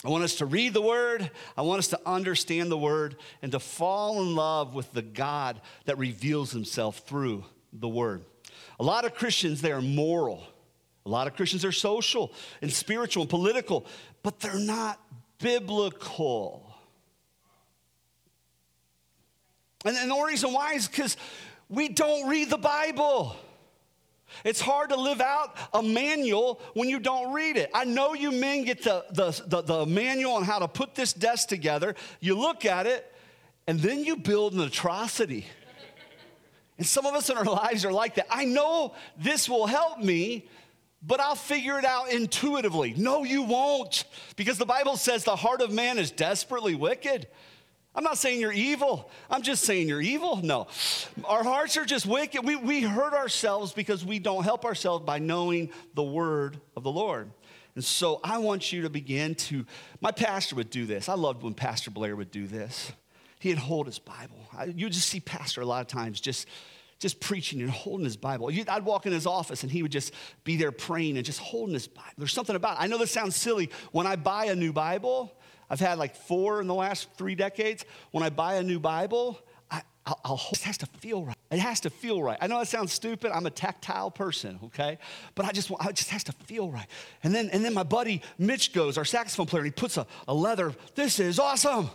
I 0.06 0.08
want 0.08 0.24
us 0.24 0.36
to 0.36 0.46
read 0.46 0.74
the 0.74 0.82
Word. 0.82 1.30
I 1.58 1.64
want 1.64 1.80
us 1.80 1.90
to 1.90 2.00
understand 2.06 2.72
the 2.72 2.78
Word 2.78 3.18
and 3.42 3.52
to 3.52 3.60
fall 3.60 4.22
in 4.22 4.36
love 4.36 4.74
with 4.74 4.94
the 4.94 5.02
God 5.02 5.60
that 5.84 5.98
reveals 5.98 6.50
Himself 6.50 7.00
through 7.00 7.44
the 7.74 7.90
Word. 7.90 8.24
A 8.80 8.84
lot 8.86 9.04
of 9.04 9.16
Christians, 9.16 9.62
they 9.62 9.74
are 9.74 9.82
moral. 9.82 10.46
A 11.06 11.10
lot 11.10 11.28
of 11.28 11.36
Christians 11.36 11.66
are 11.66 11.72
social 11.72 12.32
and 12.62 12.72
spiritual 12.72 13.24
and 13.24 13.30
political, 13.30 13.86
but 14.22 14.40
they're 14.40 14.60
not 14.60 15.00
biblical. 15.40 16.74
And, 19.86 19.98
and 19.98 20.10
the 20.10 20.22
reason 20.22 20.54
why 20.54 20.74
is 20.74 20.88
because 20.88 21.18
we 21.70 21.90
don't 21.90 22.30
read 22.30 22.50
the 22.50 22.58
Bible. 22.58 23.36
It's 24.44 24.62
hard 24.62 24.90
to 24.90 24.96
live 24.96 25.22
out 25.22 25.56
a 25.74 25.84
manual 25.84 26.62
when 26.74 26.90
you 26.90 27.00
don't 27.00 27.34
read 27.34 27.58
it. 27.58 27.70
I 27.74 27.84
know 27.84 28.14
you 28.14 28.32
men 28.32 28.64
get 28.64 28.84
the, 28.84 29.06
the, 29.12 29.44
the, 29.46 29.62
the, 29.62 29.86
manual 29.86 30.34
on 30.34 30.44
how 30.44 30.60
to 30.60 30.68
put 30.68 30.96
this 30.96 31.14
desk 31.14 31.50
together. 31.50 31.96
You 32.20 32.40
look 32.40 32.66
at 32.66 32.88
it, 32.88 33.14
and 33.68 33.80
then 33.80 34.04
you 34.04 34.16
build 34.16 34.54
an 34.54 34.62
atrocity. 34.62 35.46
And 36.78 36.88
some 36.88 37.06
of 37.06 37.14
us 37.14 37.30
in 37.30 37.38
our 37.38 37.46
lives 37.46 37.86
are 37.86 37.92
like 37.92 38.16
that. 38.16 38.28
I 38.30 38.46
know 38.46 38.96
this 39.18 39.48
will 39.48 39.68
help 39.68 40.00
me, 40.00 40.50
but 41.06 41.20
I'll 41.20 41.36
figure 41.36 41.78
it 41.78 41.86
out 41.86 42.12
intuitively. 42.12 42.94
No, 42.96 43.24
you 43.24 43.44
won't, 43.44 44.06
because 44.36 44.58
the 44.58 44.66
Bible 44.66 44.96
says 44.98 45.24
the 45.24 45.36
heart 45.36 45.62
of 45.62 45.72
man 45.72 46.00
is 46.00 46.12
desperately 46.12 46.76
wicked. 46.76 47.28
I'm 47.96 48.04
not 48.04 48.18
saying 48.18 48.40
you're 48.40 48.52
evil. 48.52 49.12
I'm 49.30 49.44
just 49.44 49.64
saying 49.66 49.88
you're 49.88 50.02
evil. 50.02 50.38
No. 50.38 50.68
Our 51.26 51.44
hearts 51.44 51.78
are 51.78 51.86
just 51.86 52.08
wicked. 52.08 52.44
We, 52.44 52.56
we 52.56 52.82
hurt 52.82 53.14
ourselves 53.14 53.72
because 53.72 54.04
we 54.04 54.18
don't 54.18 54.44
help 54.44 54.66
ourselves 54.66 55.06
by 55.06 55.20
knowing 55.20 55.70
the 55.94 56.04
word 56.04 56.60
of 56.76 56.84
the 56.84 56.92
Lord. 56.92 57.30
And 57.76 57.84
so 57.84 58.20
I 58.24 58.40
want 58.40 58.72
you 58.72 58.84
to 58.84 58.90
begin 58.90 59.36
to, 59.36 59.66
my 60.02 60.12
pastor 60.12 60.56
would 60.56 60.70
do 60.72 60.86
this. 60.86 61.08
I 61.08 61.14
loved 61.14 61.44
when 61.44 61.54
Pastor 61.54 61.92
Blair 61.92 62.16
would 62.16 62.32
do 62.32 62.48
this. 62.48 62.92
He'd 63.40 63.58
hold 63.58 63.88
his 63.88 64.00
Bible. 64.00 64.40
I, 64.58 64.66
you 64.66 64.90
just 64.90 65.10
see 65.10 65.20
Pastor 65.20 65.62
a 65.62 65.66
lot 65.66 65.82
of 65.82 65.88
times 65.88 66.22
just 66.22 66.48
just 67.04 67.20
preaching 67.20 67.62
and 67.62 67.70
holding 67.70 68.06
his 68.06 68.16
Bible. 68.16 68.50
I'd 68.50 68.86
walk 68.86 69.06
in 69.06 69.12
his 69.12 69.28
office 69.28 69.62
and 69.64 69.72
he 69.72 69.84
would 69.84 69.92
just 69.92 70.14
be 70.46 70.56
there 70.56 70.72
praying 70.72 71.18
and 71.18 71.26
just 71.26 71.40
holding 71.40 71.74
his 71.74 71.86
Bible. 71.86 72.10
There's 72.18 72.32
something 72.32 72.56
about 72.56 72.78
it. 72.78 72.82
I 72.82 72.88
know 72.88 72.98
this 72.98 73.12
sounds 73.12 73.36
silly. 73.36 73.70
When 73.92 74.08
I 74.08 74.16
buy 74.16 74.46
a 74.46 74.56
new 74.56 74.72
Bible, 74.72 75.38
I've 75.70 75.82
had 75.82 76.00
like 76.00 76.16
four 76.16 76.62
in 76.62 76.68
the 76.68 76.74
last 76.74 77.10
three 77.18 77.36
decades. 77.36 77.84
When 78.12 78.24
I 78.24 78.30
buy 78.30 78.56
a 78.56 78.64
new 78.64 78.80
Bible, 78.80 79.38
I, 79.70 79.82
I'll, 80.06 80.20
I'll, 80.24 80.42
it 80.54 80.62
has 80.62 80.78
to 80.78 80.86
feel 80.86 81.26
right. 81.26 81.36
It 81.52 81.60
has 81.60 81.82
to 81.82 81.90
feel 81.90 82.24
right. 82.24 82.38
I 82.40 82.48
know 82.48 82.58
that 82.60 82.70
sounds 82.70 82.94
stupid. 82.94 83.36
I'm 83.36 83.48
a 83.48 83.52
tactile 83.52 84.10
person, 84.10 84.60
okay? 84.64 84.98
But 85.36 85.46
I 85.46 85.52
just 85.52 85.70
want, 85.70 85.86
it 85.86 85.98
just 85.98 86.10
has 86.12 86.24
to 86.24 86.32
feel 86.32 86.72
right. 86.72 86.88
And 87.22 87.36
then, 87.36 87.50
and 87.50 87.66
then 87.66 87.74
my 87.74 87.84
buddy 87.84 88.22
Mitch 88.38 88.72
goes, 88.72 88.98
our 88.98 89.04
saxophone 89.04 89.48
player, 89.48 89.64
and 89.64 89.68
he 89.68 89.72
puts 89.72 89.98
a, 89.98 90.08
a 90.26 90.34
leather. 90.34 90.74
This 90.96 91.20
is 91.20 91.38
awesome. 91.38 91.90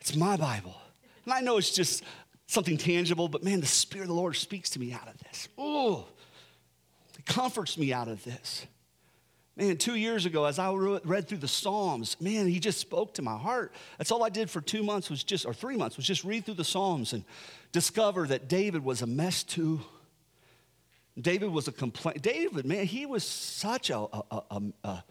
It's 0.00 0.16
my 0.16 0.36
Bible. 0.36 0.74
And 1.24 1.34
I 1.34 1.40
know 1.40 1.56
it's 1.56 1.70
just 1.70 2.02
something 2.50 2.76
tangible, 2.76 3.28
but 3.28 3.44
man, 3.44 3.60
the 3.60 3.66
Spirit 3.66 4.04
of 4.04 4.08
the 4.08 4.14
Lord 4.14 4.34
speaks 4.34 4.70
to 4.70 4.80
me 4.80 4.92
out 4.92 5.06
of 5.06 5.16
this. 5.18 5.48
Oh, 5.56 6.08
it 7.16 7.24
comforts 7.24 7.78
me 7.78 7.92
out 7.92 8.08
of 8.08 8.24
this. 8.24 8.66
Man, 9.56 9.76
two 9.76 9.94
years 9.94 10.26
ago, 10.26 10.46
as 10.46 10.58
I 10.58 10.72
read 10.72 11.28
through 11.28 11.38
the 11.38 11.48
Psalms, 11.48 12.20
man, 12.20 12.48
he 12.48 12.58
just 12.58 12.78
spoke 12.78 13.14
to 13.14 13.22
my 13.22 13.36
heart. 13.36 13.72
That's 13.98 14.10
all 14.10 14.24
I 14.24 14.30
did 14.30 14.50
for 14.50 14.60
two 14.60 14.82
months 14.82 15.08
was 15.08 15.22
just, 15.22 15.46
or 15.46 15.54
three 15.54 15.76
months, 15.76 15.96
was 15.96 16.06
just 16.06 16.24
read 16.24 16.44
through 16.44 16.54
the 16.54 16.64
Psalms 16.64 17.12
and 17.12 17.24
discover 17.70 18.26
that 18.26 18.48
David 18.48 18.82
was 18.84 19.02
a 19.02 19.06
mess 19.06 19.44
too. 19.44 19.80
David 21.20 21.50
was 21.50 21.68
a 21.68 21.72
complaint. 21.72 22.22
David, 22.22 22.64
man, 22.66 22.84
he 22.84 23.06
was 23.06 23.22
such 23.22 23.90
a, 23.90 23.98
a, 23.98 24.24
a, 24.50 24.62
a 24.82 25.04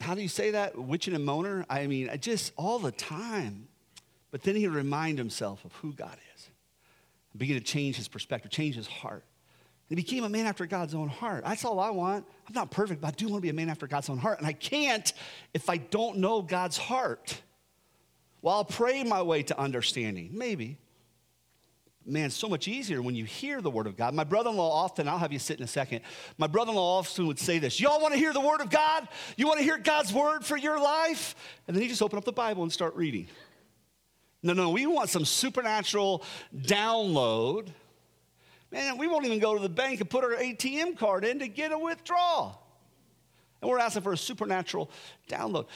how 0.00 0.14
do 0.14 0.22
you 0.22 0.28
say 0.28 0.52
that? 0.52 0.78
Witching 0.78 1.14
and 1.14 1.26
moaner? 1.26 1.64
I 1.68 1.86
mean, 1.86 2.08
I 2.08 2.16
just 2.16 2.52
all 2.56 2.78
the 2.78 2.92
time. 2.92 3.68
But 4.30 4.42
then 4.42 4.56
he 4.56 4.66
would 4.66 4.76
remind 4.76 5.18
himself 5.18 5.64
of 5.64 5.72
who 5.74 5.92
God 5.92 6.16
is. 6.36 6.48
And 7.32 7.38
begin 7.38 7.56
to 7.56 7.64
change 7.64 7.96
his 7.96 8.08
perspective, 8.08 8.50
change 8.50 8.76
his 8.76 8.86
heart. 8.86 9.24
And 9.88 9.98
he 9.98 10.04
became 10.04 10.24
a 10.24 10.28
man 10.28 10.46
after 10.46 10.66
God's 10.66 10.94
own 10.94 11.08
heart. 11.08 11.44
That's 11.44 11.64
all 11.64 11.78
I 11.78 11.90
want. 11.90 12.26
I'm 12.48 12.54
not 12.54 12.70
perfect, 12.70 13.00
but 13.00 13.08
I 13.08 13.10
do 13.12 13.28
want 13.28 13.36
to 13.38 13.42
be 13.42 13.50
a 13.50 13.54
man 13.54 13.70
after 13.70 13.86
God's 13.86 14.10
own 14.10 14.18
heart. 14.18 14.38
And 14.38 14.46
I 14.46 14.52
can't 14.52 15.12
if 15.54 15.70
I 15.70 15.76
don't 15.76 16.18
know 16.18 16.42
God's 16.42 16.76
heart. 16.76 17.40
Well, 18.42 18.56
I'll 18.56 18.64
pray 18.64 19.04
my 19.04 19.22
way 19.22 19.44
to 19.44 19.58
understanding. 19.58 20.30
Maybe. 20.32 20.78
Man, 22.04 22.30
so 22.30 22.48
much 22.48 22.68
easier 22.68 23.02
when 23.02 23.16
you 23.16 23.24
hear 23.24 23.60
the 23.60 23.70
word 23.70 23.88
of 23.88 23.96
God. 23.96 24.14
My 24.14 24.22
brother 24.22 24.50
in 24.50 24.56
law 24.56 24.84
often, 24.84 25.08
I'll 25.08 25.18
have 25.18 25.32
you 25.32 25.40
sit 25.40 25.58
in 25.58 25.64
a 25.64 25.68
second. 25.68 26.02
My 26.38 26.46
brother 26.46 26.70
in 26.70 26.76
law 26.76 26.98
often 26.98 27.26
would 27.26 27.38
say 27.38 27.58
this 27.58 27.80
Y'all 27.80 28.00
want 28.00 28.14
to 28.14 28.18
hear 28.18 28.32
the 28.32 28.40
word 28.40 28.60
of 28.60 28.70
God? 28.70 29.08
You 29.36 29.46
want 29.46 29.58
to 29.58 29.64
hear 29.64 29.78
God's 29.78 30.12
word 30.12 30.44
for 30.44 30.56
your 30.56 30.80
life? 30.80 31.34
And 31.66 31.76
then 31.76 31.82
he 31.82 31.88
just 31.88 32.02
open 32.02 32.16
up 32.16 32.24
the 32.24 32.32
Bible 32.32 32.62
and 32.62 32.72
start 32.72 32.94
reading. 32.94 33.26
No, 34.46 34.52
no, 34.52 34.70
we 34.70 34.86
want 34.86 35.10
some 35.10 35.24
supernatural 35.24 36.22
download. 36.56 37.68
Man, 38.70 38.96
we 38.96 39.08
won't 39.08 39.26
even 39.26 39.40
go 39.40 39.54
to 39.54 39.60
the 39.60 39.68
bank 39.68 40.00
and 40.00 40.08
put 40.08 40.22
our 40.22 40.30
ATM 40.30 40.96
card 40.96 41.24
in 41.24 41.40
to 41.40 41.48
get 41.48 41.72
a 41.72 41.78
withdrawal. 41.78 42.62
And 43.60 43.68
we're 43.68 43.80
asking 43.80 44.02
for 44.02 44.12
a 44.12 44.16
supernatural 44.16 44.90
download. 45.28 45.66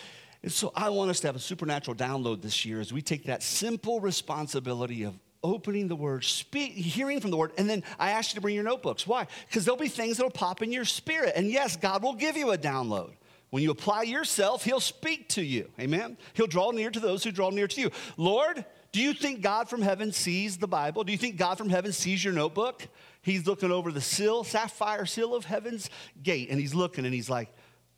And 0.43 0.53
so 0.53 0.73
I 0.77 0.89
want 0.91 1.11
us 1.11 1.19
to 1.21 1.27
have 1.27 1.37
a 1.37 1.41
supernatural 1.41 1.97
download 1.97 2.43
this 2.43 2.65
year 2.65 2.81
as 2.81 2.93
we 2.93 3.03
take 3.03 3.25
that 3.25 3.43
simple 3.43 4.01
responsibility 4.01 5.03
of 5.03 5.19
opening 5.43 5.89
the 5.89 5.97
word, 5.97 6.25
speak, 6.25 6.73
hearing 6.73 7.21
from 7.21 7.31
the 7.31 7.37
word, 7.37 7.53
and 7.59 7.69
then 7.69 7.83
I 7.99 8.13
ask 8.13 8.31
you 8.31 8.35
to 8.37 8.41
bring 8.41 8.55
your 8.55 8.65
notebooks. 8.65 9.05
Why? 9.07 9.27
Because 9.49 9.65
there'll 9.65 9.81
be 9.81 9.89
things 9.89 10.19
that'll 10.19 10.31
pop 10.31 10.63
in 10.63 10.71
your 10.71 10.85
spirit. 10.85 11.33
And 11.35 11.51
yes, 11.51 11.77
God 11.77 12.03
will 12.03 12.15
give 12.15 12.37
you 12.37 12.53
a 12.53 12.59
download. 12.59 13.13
When 13.51 13.63
you 13.63 13.71
apply 13.71 14.03
yourself, 14.03 14.65
He'll 14.65 14.81
speak 14.81 15.29
to 15.31 15.43
you. 15.43 15.69
Amen? 15.79 16.17
He'll 16.35 16.47
draw 16.47 16.71
near 16.71 16.91
to 16.91 17.01
those 17.01 17.25
who 17.25 17.33
draw 17.33 17.51
near 17.51 17.69
to 17.69 17.81
you. 17.81 17.91
Lord, 18.17 18.65
do 18.93 19.01
you 19.01 19.13
think 19.13 19.41
God 19.41 19.69
from 19.69 19.83
heaven 19.83 20.13
sees 20.13 20.57
the 20.57 20.67
Bible? 20.67 21.05
Do 21.05 21.13
you 21.13 21.19
think 21.19 21.37
God 21.37 21.59
from 21.59 21.69
heaven 21.69 21.93
sees 21.93 22.25
your 22.25 22.33
notebook? 22.33 22.87
He's 23.23 23.47
looking 23.47 23.71
over 23.71 23.93
the 23.93 24.01
sill, 24.01 24.45
sapphire 24.45 25.07
sill 25.07 25.35
of 25.35 25.45
heaven's 25.45 25.91
gate, 26.23 26.49
and 26.51 26.59
he's 26.59 26.75
looking 26.75 27.05
and 27.05 27.15
he's 27.15 27.31
like, 27.31 27.53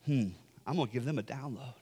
hmm, 0.05 0.29
I'm 0.67 0.77
gonna 0.77 0.91
give 0.91 1.05
them 1.05 1.19
a 1.19 1.23
download. 1.23 1.75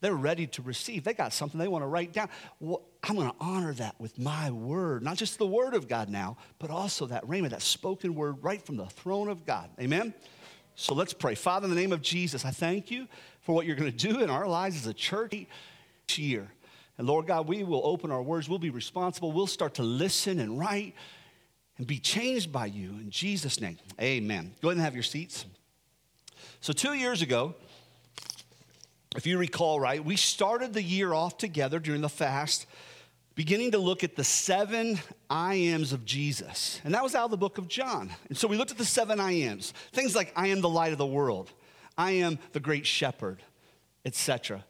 They're 0.00 0.14
ready 0.14 0.46
to 0.48 0.62
receive. 0.62 1.04
They 1.04 1.14
got 1.14 1.32
something 1.32 1.58
they 1.58 1.68
wanna 1.68 1.86
write 1.86 2.12
down. 2.12 2.28
Well, 2.60 2.82
I'm 3.02 3.16
gonna 3.16 3.34
honor 3.40 3.72
that 3.74 3.98
with 3.98 4.18
my 4.18 4.50
word, 4.50 5.02
not 5.02 5.16
just 5.16 5.38
the 5.38 5.46
word 5.46 5.72
of 5.74 5.88
God 5.88 6.10
now, 6.10 6.36
but 6.58 6.70
also 6.70 7.06
that 7.06 7.24
rhema, 7.26 7.48
that 7.50 7.62
spoken 7.62 8.14
word 8.14 8.42
right 8.42 8.60
from 8.60 8.76
the 8.76 8.86
throne 8.86 9.28
of 9.28 9.46
God. 9.46 9.70
Amen? 9.80 10.12
So 10.76 10.94
let's 10.94 11.12
pray. 11.12 11.34
Father, 11.34 11.64
in 11.64 11.70
the 11.74 11.80
name 11.80 11.92
of 11.92 12.02
Jesus, 12.02 12.44
I 12.44 12.50
thank 12.50 12.90
you 12.90 13.06
for 13.42 13.54
what 13.54 13.66
you're 13.66 13.76
going 13.76 13.90
to 13.90 13.96
do 13.96 14.20
in 14.20 14.30
our 14.30 14.46
lives 14.46 14.76
as 14.76 14.86
a 14.86 14.94
church 14.94 15.34
each 15.34 16.18
year. 16.18 16.50
And 16.98 17.06
Lord 17.06 17.26
God, 17.26 17.48
we 17.48 17.64
will 17.64 17.82
open 17.84 18.10
our 18.10 18.22
words, 18.22 18.48
we'll 18.48 18.58
be 18.58 18.70
responsible, 18.70 19.32
we'll 19.32 19.46
start 19.46 19.74
to 19.74 19.82
listen 19.82 20.38
and 20.38 20.58
write 20.58 20.94
and 21.78 21.86
be 21.86 21.98
changed 21.98 22.52
by 22.52 22.66
you. 22.66 22.90
In 22.90 23.10
Jesus' 23.10 23.60
name, 23.60 23.78
amen. 24.00 24.54
Go 24.62 24.68
ahead 24.68 24.76
and 24.76 24.84
have 24.84 24.94
your 24.94 25.02
seats. 25.02 25.44
So, 26.60 26.72
two 26.72 26.94
years 26.94 27.20
ago, 27.20 27.54
if 29.16 29.26
you 29.26 29.38
recall 29.38 29.80
right, 29.80 30.04
we 30.04 30.16
started 30.16 30.72
the 30.72 30.82
year 30.82 31.12
off 31.12 31.36
together 31.36 31.78
during 31.78 32.00
the 32.00 32.08
fast 32.08 32.66
beginning 33.34 33.72
to 33.72 33.78
look 33.78 34.04
at 34.04 34.16
the 34.16 34.24
seven 34.24 34.98
I 35.28 35.54
ams 35.54 35.92
of 35.92 36.04
Jesus. 36.04 36.80
And 36.84 36.94
that 36.94 37.02
was 37.02 37.14
out 37.14 37.24
of 37.24 37.30
the 37.30 37.36
book 37.36 37.58
of 37.58 37.68
John. 37.68 38.10
And 38.28 38.38
so 38.38 38.46
we 38.46 38.56
looked 38.56 38.70
at 38.70 38.78
the 38.78 38.84
seven 38.84 39.20
I 39.20 39.32
ams. 39.32 39.72
Things 39.92 40.14
like 40.14 40.32
I 40.36 40.48
am 40.48 40.60
the 40.60 40.68
light 40.68 40.92
of 40.92 40.98
the 40.98 41.06
world, 41.06 41.52
I 41.96 42.12
am 42.12 42.38
the 42.52 42.60
great 42.60 42.86
shepherd, 42.86 43.42
etc. 44.04 44.64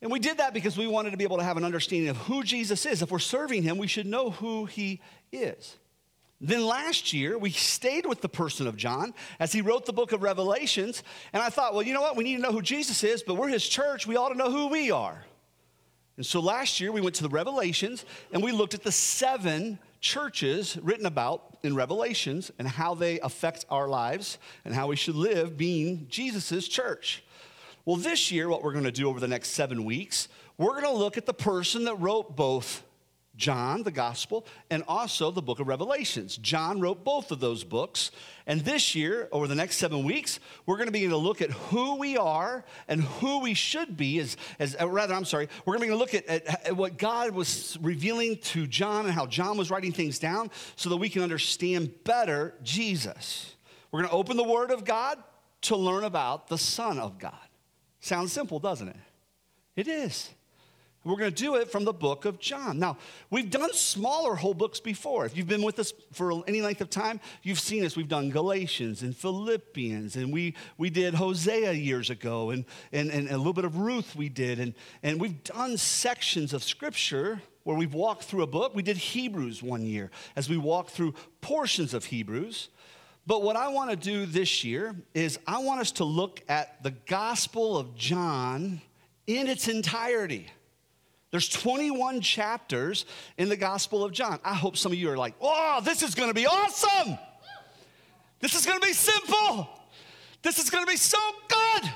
And 0.00 0.10
we 0.10 0.18
did 0.18 0.38
that 0.38 0.52
because 0.52 0.76
we 0.76 0.88
wanted 0.88 1.12
to 1.12 1.16
be 1.16 1.24
able 1.24 1.38
to 1.38 1.44
have 1.44 1.56
an 1.56 1.64
understanding 1.64 2.08
of 2.08 2.16
who 2.16 2.42
Jesus 2.42 2.84
is. 2.86 3.02
If 3.02 3.12
we're 3.12 3.20
serving 3.20 3.62
him, 3.62 3.78
we 3.78 3.86
should 3.86 4.06
know 4.06 4.30
who 4.30 4.66
he 4.66 5.00
is. 5.30 5.76
Then 6.40 6.66
last 6.66 7.12
year, 7.12 7.38
we 7.38 7.52
stayed 7.52 8.04
with 8.04 8.20
the 8.20 8.28
person 8.28 8.66
of 8.66 8.76
John 8.76 9.14
as 9.38 9.52
he 9.52 9.60
wrote 9.60 9.86
the 9.86 9.92
book 9.92 10.10
of 10.10 10.24
Revelations. 10.24 11.04
And 11.32 11.40
I 11.40 11.50
thought, 11.50 11.72
well, 11.72 11.84
you 11.84 11.94
know 11.94 12.00
what? 12.00 12.16
We 12.16 12.24
need 12.24 12.34
to 12.34 12.42
know 12.42 12.50
who 12.50 12.62
Jesus 12.62 13.04
is, 13.04 13.22
but 13.22 13.36
we're 13.36 13.46
his 13.46 13.66
church. 13.66 14.08
We 14.08 14.16
ought 14.16 14.30
to 14.30 14.34
know 14.34 14.50
who 14.50 14.66
we 14.66 14.90
are. 14.90 15.24
And 16.16 16.26
so 16.26 16.40
last 16.40 16.80
year 16.80 16.92
we 16.92 17.00
went 17.00 17.14
to 17.16 17.22
the 17.22 17.28
Revelations 17.28 18.04
and 18.32 18.42
we 18.42 18.52
looked 18.52 18.74
at 18.74 18.82
the 18.82 18.92
seven 18.92 19.78
churches 20.00 20.76
written 20.82 21.06
about 21.06 21.56
in 21.62 21.74
Revelations 21.74 22.50
and 22.58 22.68
how 22.68 22.94
they 22.94 23.20
affect 23.20 23.64
our 23.70 23.88
lives 23.88 24.38
and 24.64 24.74
how 24.74 24.88
we 24.88 24.96
should 24.96 25.14
live 25.14 25.56
being 25.56 26.06
Jesus' 26.10 26.68
church. 26.68 27.24
Well, 27.84 27.96
this 27.96 28.30
year, 28.30 28.48
what 28.48 28.62
we're 28.62 28.72
going 28.72 28.84
to 28.84 28.92
do 28.92 29.08
over 29.08 29.20
the 29.20 29.28
next 29.28 29.50
seven 29.50 29.84
weeks, 29.84 30.28
we're 30.58 30.80
going 30.80 30.84
to 30.84 30.92
look 30.92 31.16
at 31.16 31.26
the 31.26 31.34
person 31.34 31.84
that 31.84 31.94
wrote 31.96 32.36
both 32.36 32.82
John, 33.36 33.82
the 33.82 33.90
gospel, 33.90 34.46
and 34.70 34.84
also 34.86 35.30
the 35.30 35.40
book 35.40 35.58
of 35.58 35.66
Revelations. 35.66 36.36
John 36.36 36.80
wrote 36.80 37.02
both 37.02 37.30
of 37.30 37.40
those 37.40 37.64
books. 37.64 38.10
And 38.46 38.60
this 38.60 38.94
year, 38.94 39.28
over 39.32 39.48
the 39.48 39.54
next 39.54 39.78
seven 39.78 40.04
weeks, 40.04 40.38
we're 40.66 40.76
going 40.76 40.88
to 40.88 40.92
begin 40.92 41.10
to 41.10 41.16
look 41.16 41.40
at 41.40 41.50
who 41.50 41.96
we 41.96 42.18
are 42.18 42.64
and 42.88 43.02
who 43.02 43.40
we 43.40 43.54
should 43.54 43.96
be, 43.96 44.18
as, 44.18 44.36
as 44.58 44.76
uh, 44.78 44.86
rather, 44.86 45.14
I'm 45.14 45.24
sorry, 45.24 45.48
we're 45.64 45.78
going 45.78 45.88
to 45.88 45.96
look 45.96 46.12
at, 46.12 46.26
at, 46.26 46.66
at 46.66 46.76
what 46.76 46.98
God 46.98 47.30
was 47.30 47.78
revealing 47.80 48.36
to 48.38 48.66
John 48.66 49.06
and 49.06 49.14
how 49.14 49.26
John 49.26 49.56
was 49.56 49.70
writing 49.70 49.92
things 49.92 50.18
down 50.18 50.50
so 50.76 50.90
that 50.90 50.98
we 50.98 51.08
can 51.08 51.22
understand 51.22 52.04
better 52.04 52.54
Jesus. 52.62 53.54
We're 53.90 54.00
going 54.00 54.10
to 54.10 54.16
open 54.16 54.36
the 54.36 54.44
Word 54.44 54.70
of 54.70 54.84
God 54.84 55.18
to 55.62 55.76
learn 55.76 56.04
about 56.04 56.48
the 56.48 56.58
Son 56.58 56.98
of 56.98 57.18
God. 57.18 57.32
Sounds 58.00 58.32
simple, 58.32 58.58
doesn't 58.58 58.88
it? 58.88 58.96
It 59.76 59.88
is. 59.88 60.30
We're 61.04 61.16
going 61.16 61.34
to 61.34 61.42
do 61.42 61.56
it 61.56 61.70
from 61.70 61.84
the 61.84 61.92
book 61.92 62.26
of 62.26 62.38
John. 62.38 62.78
Now, 62.78 62.96
we've 63.28 63.50
done 63.50 63.72
smaller 63.72 64.36
whole 64.36 64.54
books 64.54 64.78
before. 64.78 65.26
If 65.26 65.36
you've 65.36 65.48
been 65.48 65.62
with 65.62 65.80
us 65.80 65.92
for 66.12 66.44
any 66.46 66.62
length 66.62 66.80
of 66.80 66.90
time, 66.90 67.18
you've 67.42 67.58
seen 67.58 67.84
us. 67.84 67.96
We've 67.96 68.08
done 68.08 68.30
Galatians 68.30 69.02
and 69.02 69.16
Philippians, 69.16 70.14
and 70.14 70.32
we, 70.32 70.54
we 70.78 70.90
did 70.90 71.14
Hosea 71.14 71.72
years 71.72 72.08
ago, 72.08 72.50
and, 72.50 72.64
and, 72.92 73.10
and 73.10 73.28
a 73.30 73.36
little 73.36 73.52
bit 73.52 73.64
of 73.64 73.78
Ruth 73.78 74.14
we 74.14 74.28
did. 74.28 74.60
And, 74.60 74.74
and 75.02 75.20
we've 75.20 75.42
done 75.42 75.76
sections 75.76 76.52
of 76.52 76.62
scripture 76.62 77.42
where 77.64 77.76
we've 77.76 77.94
walked 77.94 78.24
through 78.24 78.42
a 78.42 78.46
book. 78.46 78.74
We 78.74 78.82
did 78.82 78.96
Hebrews 78.96 79.60
one 79.60 79.82
year 79.82 80.10
as 80.36 80.48
we 80.48 80.56
walked 80.56 80.90
through 80.90 81.14
portions 81.40 81.94
of 81.94 82.04
Hebrews. 82.04 82.68
But 83.26 83.42
what 83.42 83.56
I 83.56 83.68
want 83.68 83.90
to 83.90 83.96
do 83.96 84.26
this 84.26 84.62
year 84.62 84.94
is 85.14 85.38
I 85.46 85.58
want 85.58 85.80
us 85.80 85.92
to 85.92 86.04
look 86.04 86.42
at 86.48 86.82
the 86.82 86.90
Gospel 86.90 87.76
of 87.76 87.96
John 87.96 88.80
in 89.26 89.48
its 89.48 89.68
entirety. 89.68 90.48
There's 91.32 91.48
21 91.48 92.20
chapters 92.20 93.06
in 93.38 93.48
the 93.48 93.56
Gospel 93.56 94.04
of 94.04 94.12
John. 94.12 94.38
I 94.44 94.54
hope 94.54 94.76
some 94.76 94.92
of 94.92 94.98
you 94.98 95.10
are 95.10 95.16
like, 95.16 95.34
oh, 95.40 95.80
this 95.82 96.02
is 96.02 96.14
gonna 96.14 96.34
be 96.34 96.46
awesome. 96.46 97.18
This 98.38 98.54
is 98.54 98.66
gonna 98.66 98.80
be 98.80 98.92
simple. 98.92 99.68
This 100.42 100.58
is 100.58 100.68
gonna 100.68 100.86
be 100.86 100.96
so 100.96 101.18
good. 101.48 101.90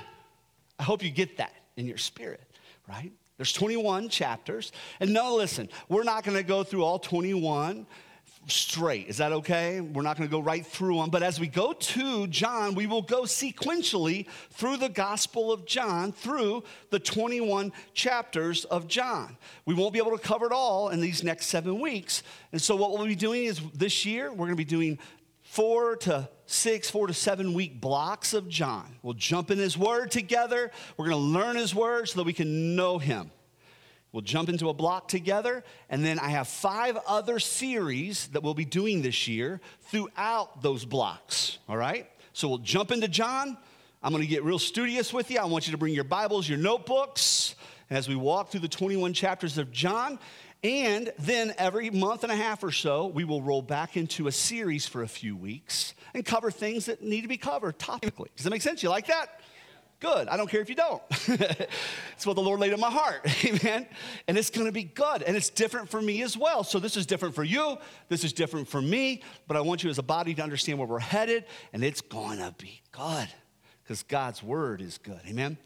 I 0.79 0.83
hope 0.83 1.03
you 1.03 1.11
get 1.11 1.37
that 1.37 1.53
in 1.75 1.85
your 1.85 1.97
spirit, 1.97 2.41
right? 2.89 3.11
There's 3.37 3.53
21 3.53 4.09
chapters. 4.09 4.71
And 4.99 5.13
no, 5.13 5.35
listen, 5.35 5.69
we're 5.87 6.03
not 6.03 6.23
gonna 6.23 6.41
go 6.41 6.63
through 6.63 6.83
all 6.83 6.97
21 6.97 7.85
straight. 8.47 9.07
Is 9.07 9.17
that 9.17 9.31
okay? 9.31 9.81
We're 9.81 10.01
not 10.01 10.17
going 10.17 10.27
to 10.27 10.31
go 10.31 10.39
right 10.39 10.65
through 10.65 10.97
them. 10.97 11.09
But 11.09 11.23
as 11.23 11.39
we 11.39 11.47
go 11.47 11.73
to 11.73 12.27
John, 12.27 12.75
we 12.75 12.87
will 12.87 13.01
go 13.01 13.23
sequentially 13.23 14.27
through 14.51 14.77
the 14.77 14.89
Gospel 14.89 15.51
of 15.51 15.65
John, 15.65 16.11
through 16.11 16.63
the 16.89 16.99
21 16.99 17.71
chapters 17.93 18.65
of 18.65 18.87
John. 18.87 19.37
We 19.65 19.73
won't 19.73 19.93
be 19.93 19.99
able 19.99 20.17
to 20.17 20.23
cover 20.23 20.45
it 20.45 20.51
all 20.51 20.89
in 20.89 21.01
these 21.01 21.23
next 21.23 21.47
seven 21.47 21.79
weeks. 21.79 22.23
And 22.51 22.61
so, 22.61 22.75
what 22.75 22.91
we'll 22.91 23.05
be 23.05 23.15
doing 23.15 23.45
is 23.45 23.61
this 23.73 24.05
year, 24.05 24.29
we're 24.29 24.37
going 24.47 24.51
to 24.51 24.55
be 24.55 24.63
doing 24.63 24.99
four 25.43 25.95
to 25.97 26.29
six, 26.45 26.89
four 26.89 27.07
to 27.07 27.13
seven 27.13 27.53
week 27.53 27.79
blocks 27.81 28.33
of 28.33 28.47
John. 28.47 28.95
We'll 29.01 29.13
jump 29.13 29.51
in 29.51 29.57
his 29.57 29.77
word 29.77 30.11
together. 30.11 30.71
We're 30.95 31.09
going 31.09 31.17
to 31.17 31.39
learn 31.39 31.55
his 31.55 31.75
word 31.75 32.09
so 32.09 32.19
that 32.19 32.25
we 32.25 32.33
can 32.33 32.75
know 32.75 32.97
him. 32.97 33.31
We'll 34.11 34.21
jump 34.21 34.49
into 34.49 34.69
a 34.69 34.73
block 34.73 35.09
together, 35.09 35.63
and 35.89 36.03
then 36.03 36.17
I 36.17 36.29
have 36.29 36.47
five 36.47 36.97
other 37.07 37.39
series 37.39 38.27
that 38.27 38.41
we'll 38.41 38.53
be 38.53 38.65
doing 38.65 39.01
this 39.01 39.27
year 39.27 39.59
throughout 39.81 40.61
those 40.61 40.85
blocks, 40.85 41.57
all 41.67 41.77
right? 41.77 42.09
So 42.33 42.47
we'll 42.47 42.59
jump 42.59 42.91
into 42.91 43.07
John. 43.07 43.57
I'm 44.01 44.11
gonna 44.11 44.25
get 44.25 44.43
real 44.43 44.59
studious 44.59 45.11
with 45.11 45.29
you. 45.29 45.39
I 45.39 45.45
want 45.45 45.67
you 45.67 45.71
to 45.71 45.77
bring 45.77 45.93
your 45.93 46.05
Bibles, 46.05 46.47
your 46.47 46.57
notebooks, 46.57 47.55
as 47.89 48.07
we 48.07 48.15
walk 48.15 48.49
through 48.49 48.61
the 48.61 48.67
21 48.67 49.13
chapters 49.13 49.57
of 49.57 49.71
John. 49.71 50.19
And 50.63 51.13
then 51.19 51.53
every 51.57 51.89
month 51.89 52.23
and 52.23 52.31
a 52.31 52.35
half 52.35 52.63
or 52.63 52.71
so, 52.71 53.07
we 53.07 53.23
will 53.23 53.41
roll 53.41 53.61
back 53.61 53.95
into 53.95 54.27
a 54.27 54.31
series 54.31 54.87
for 54.87 55.03
a 55.03 55.07
few 55.07 55.35
weeks 55.35 55.93
and 56.13 56.25
cover 56.25 56.49
things 56.49 56.87
that 56.87 57.03
need 57.03 57.21
to 57.21 57.27
be 57.27 57.37
covered 57.37 57.77
topically. 57.77 58.29
Does 58.35 58.43
that 58.43 58.49
make 58.49 58.61
sense? 58.63 58.81
You 58.81 58.89
like 58.89 59.07
that? 59.07 59.41
Good. 59.99 60.27
I 60.27 60.37
don't 60.37 60.47
care 60.47 60.61
if 60.61 60.69
you 60.69 60.75
don't. 60.75 61.01
it's 61.09 62.25
what 62.25 62.35
the 62.35 62.41
Lord 62.41 62.59
laid 62.59 62.71
in 62.71 62.79
my 62.79 62.91
heart. 62.91 63.21
Amen. 63.45 63.87
And 64.27 64.37
it's 64.37 64.51
going 64.51 64.67
to 64.67 64.71
be 64.71 64.83
good. 64.83 65.23
And 65.23 65.35
it's 65.35 65.49
different 65.49 65.89
for 65.89 65.99
me 66.01 66.21
as 66.21 66.37
well. 66.37 66.63
So 66.63 66.77
this 66.77 66.95
is 66.95 67.07
different 67.07 67.33
for 67.33 67.43
you. 67.43 67.77
This 68.07 68.23
is 68.23 68.31
different 68.31 68.67
for 68.67 68.79
me. 68.79 69.23
But 69.47 69.57
I 69.57 69.61
want 69.61 69.83
you 69.83 69.89
as 69.89 69.97
a 69.97 70.03
body 70.03 70.35
to 70.35 70.43
understand 70.43 70.77
where 70.77 70.87
we're 70.87 70.99
headed. 70.99 71.45
And 71.73 71.83
it's 71.83 72.01
going 72.01 72.37
to 72.37 72.53
be 72.59 72.81
good 72.91 73.27
because 73.83 74.03
God's 74.03 74.43
word 74.43 74.81
is 74.81 74.99
good. 74.99 75.21
Amen. 75.27 75.57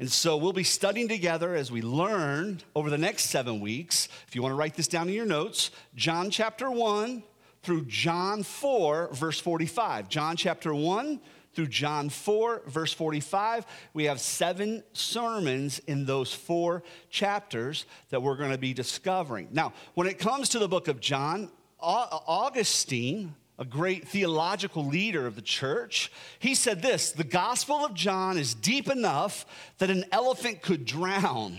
And 0.00 0.10
so 0.10 0.36
we'll 0.36 0.52
be 0.52 0.64
studying 0.64 1.06
together 1.06 1.54
as 1.54 1.70
we 1.70 1.80
learn 1.80 2.60
over 2.74 2.90
the 2.90 2.98
next 2.98 3.26
seven 3.26 3.60
weeks. 3.60 4.08
If 4.26 4.34
you 4.34 4.42
want 4.42 4.52
to 4.52 4.56
write 4.56 4.74
this 4.74 4.88
down 4.88 5.08
in 5.08 5.14
your 5.14 5.26
notes, 5.26 5.70
John 5.94 6.28
chapter 6.30 6.70
1 6.70 7.22
through 7.62 7.84
John 7.84 8.42
4, 8.42 9.10
verse 9.12 9.38
45. 9.38 10.08
John 10.08 10.36
chapter 10.36 10.74
1 10.74 11.20
through 11.56 11.66
John 11.68 12.10
4, 12.10 12.62
verse 12.66 12.92
45. 12.92 13.66
We 13.94 14.04
have 14.04 14.20
seven 14.20 14.84
sermons 14.92 15.80
in 15.80 16.04
those 16.04 16.32
four 16.32 16.82
chapters 17.08 17.86
that 18.10 18.22
we're 18.22 18.36
going 18.36 18.50
to 18.50 18.58
be 18.58 18.74
discovering. 18.74 19.48
Now, 19.50 19.72
when 19.94 20.06
it 20.06 20.18
comes 20.18 20.50
to 20.50 20.58
the 20.58 20.68
book 20.68 20.86
of 20.86 21.00
John, 21.00 21.50
Augustine, 21.80 23.34
a 23.58 23.64
great 23.64 24.06
theological 24.06 24.84
leader 24.84 25.26
of 25.26 25.34
the 25.34 25.42
church, 25.42 26.12
he 26.38 26.54
said 26.54 26.82
this 26.82 27.12
The 27.12 27.24
Gospel 27.24 27.86
of 27.86 27.94
John 27.94 28.36
is 28.36 28.54
deep 28.54 28.90
enough 28.90 29.46
that 29.78 29.88
an 29.88 30.04
elephant 30.12 30.60
could 30.60 30.84
drown, 30.84 31.56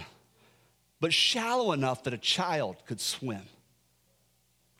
but 1.01 1.11
shallow 1.11 1.71
enough 1.71 2.03
that 2.03 2.13
a 2.13 2.19
child 2.19 2.77
could 2.85 3.01
swim. 3.01 3.41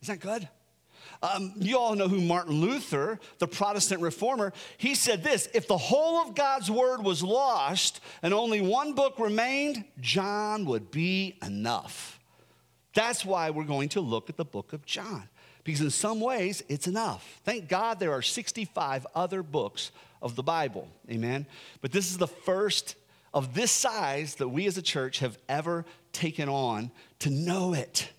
Isn't 0.03 0.21
that 0.21 0.25
good? 0.25 0.47
Um, 1.21 1.53
you 1.57 1.77
all 1.77 1.95
know 1.95 2.07
who 2.07 2.21
Martin 2.21 2.61
Luther, 2.61 3.19
the 3.39 3.47
Protestant 3.47 4.01
reformer, 4.01 4.53
he 4.77 4.95
said 4.95 5.23
this 5.23 5.49
if 5.53 5.67
the 5.67 5.77
whole 5.77 6.21
of 6.21 6.35
God's 6.35 6.69
word 6.69 7.03
was 7.03 7.23
lost 7.23 8.01
and 8.21 8.33
only 8.33 8.61
one 8.61 8.93
book 8.93 9.19
remained, 9.19 9.83
John 9.99 10.65
would 10.65 10.91
be 10.91 11.37
enough. 11.43 12.19
That's 12.93 13.25
why 13.25 13.49
we're 13.49 13.63
going 13.63 13.89
to 13.89 14.01
look 14.01 14.29
at 14.29 14.37
the 14.37 14.45
book 14.45 14.73
of 14.73 14.85
John, 14.85 15.29
because 15.63 15.81
in 15.81 15.91
some 15.91 16.19
ways 16.19 16.63
it's 16.67 16.87
enough. 16.87 17.39
Thank 17.43 17.67
God 17.67 17.99
there 17.99 18.11
are 18.11 18.21
65 18.21 19.05
other 19.15 19.43
books 19.43 19.91
of 20.21 20.35
the 20.35 20.43
Bible. 20.43 20.87
Amen. 21.09 21.45
But 21.81 21.91
this 21.91 22.09
is 22.09 22.17
the 22.17 22.27
first 22.27 22.95
of 23.33 23.53
this 23.53 23.71
size 23.71 24.35
that 24.35 24.49
we 24.49 24.65
as 24.65 24.77
a 24.77 24.81
church 24.81 25.19
have 25.19 25.37
ever 25.47 25.85
taken 26.11 26.49
on 26.49 26.91
to 27.19 27.29
know 27.29 27.73
it 27.73 28.09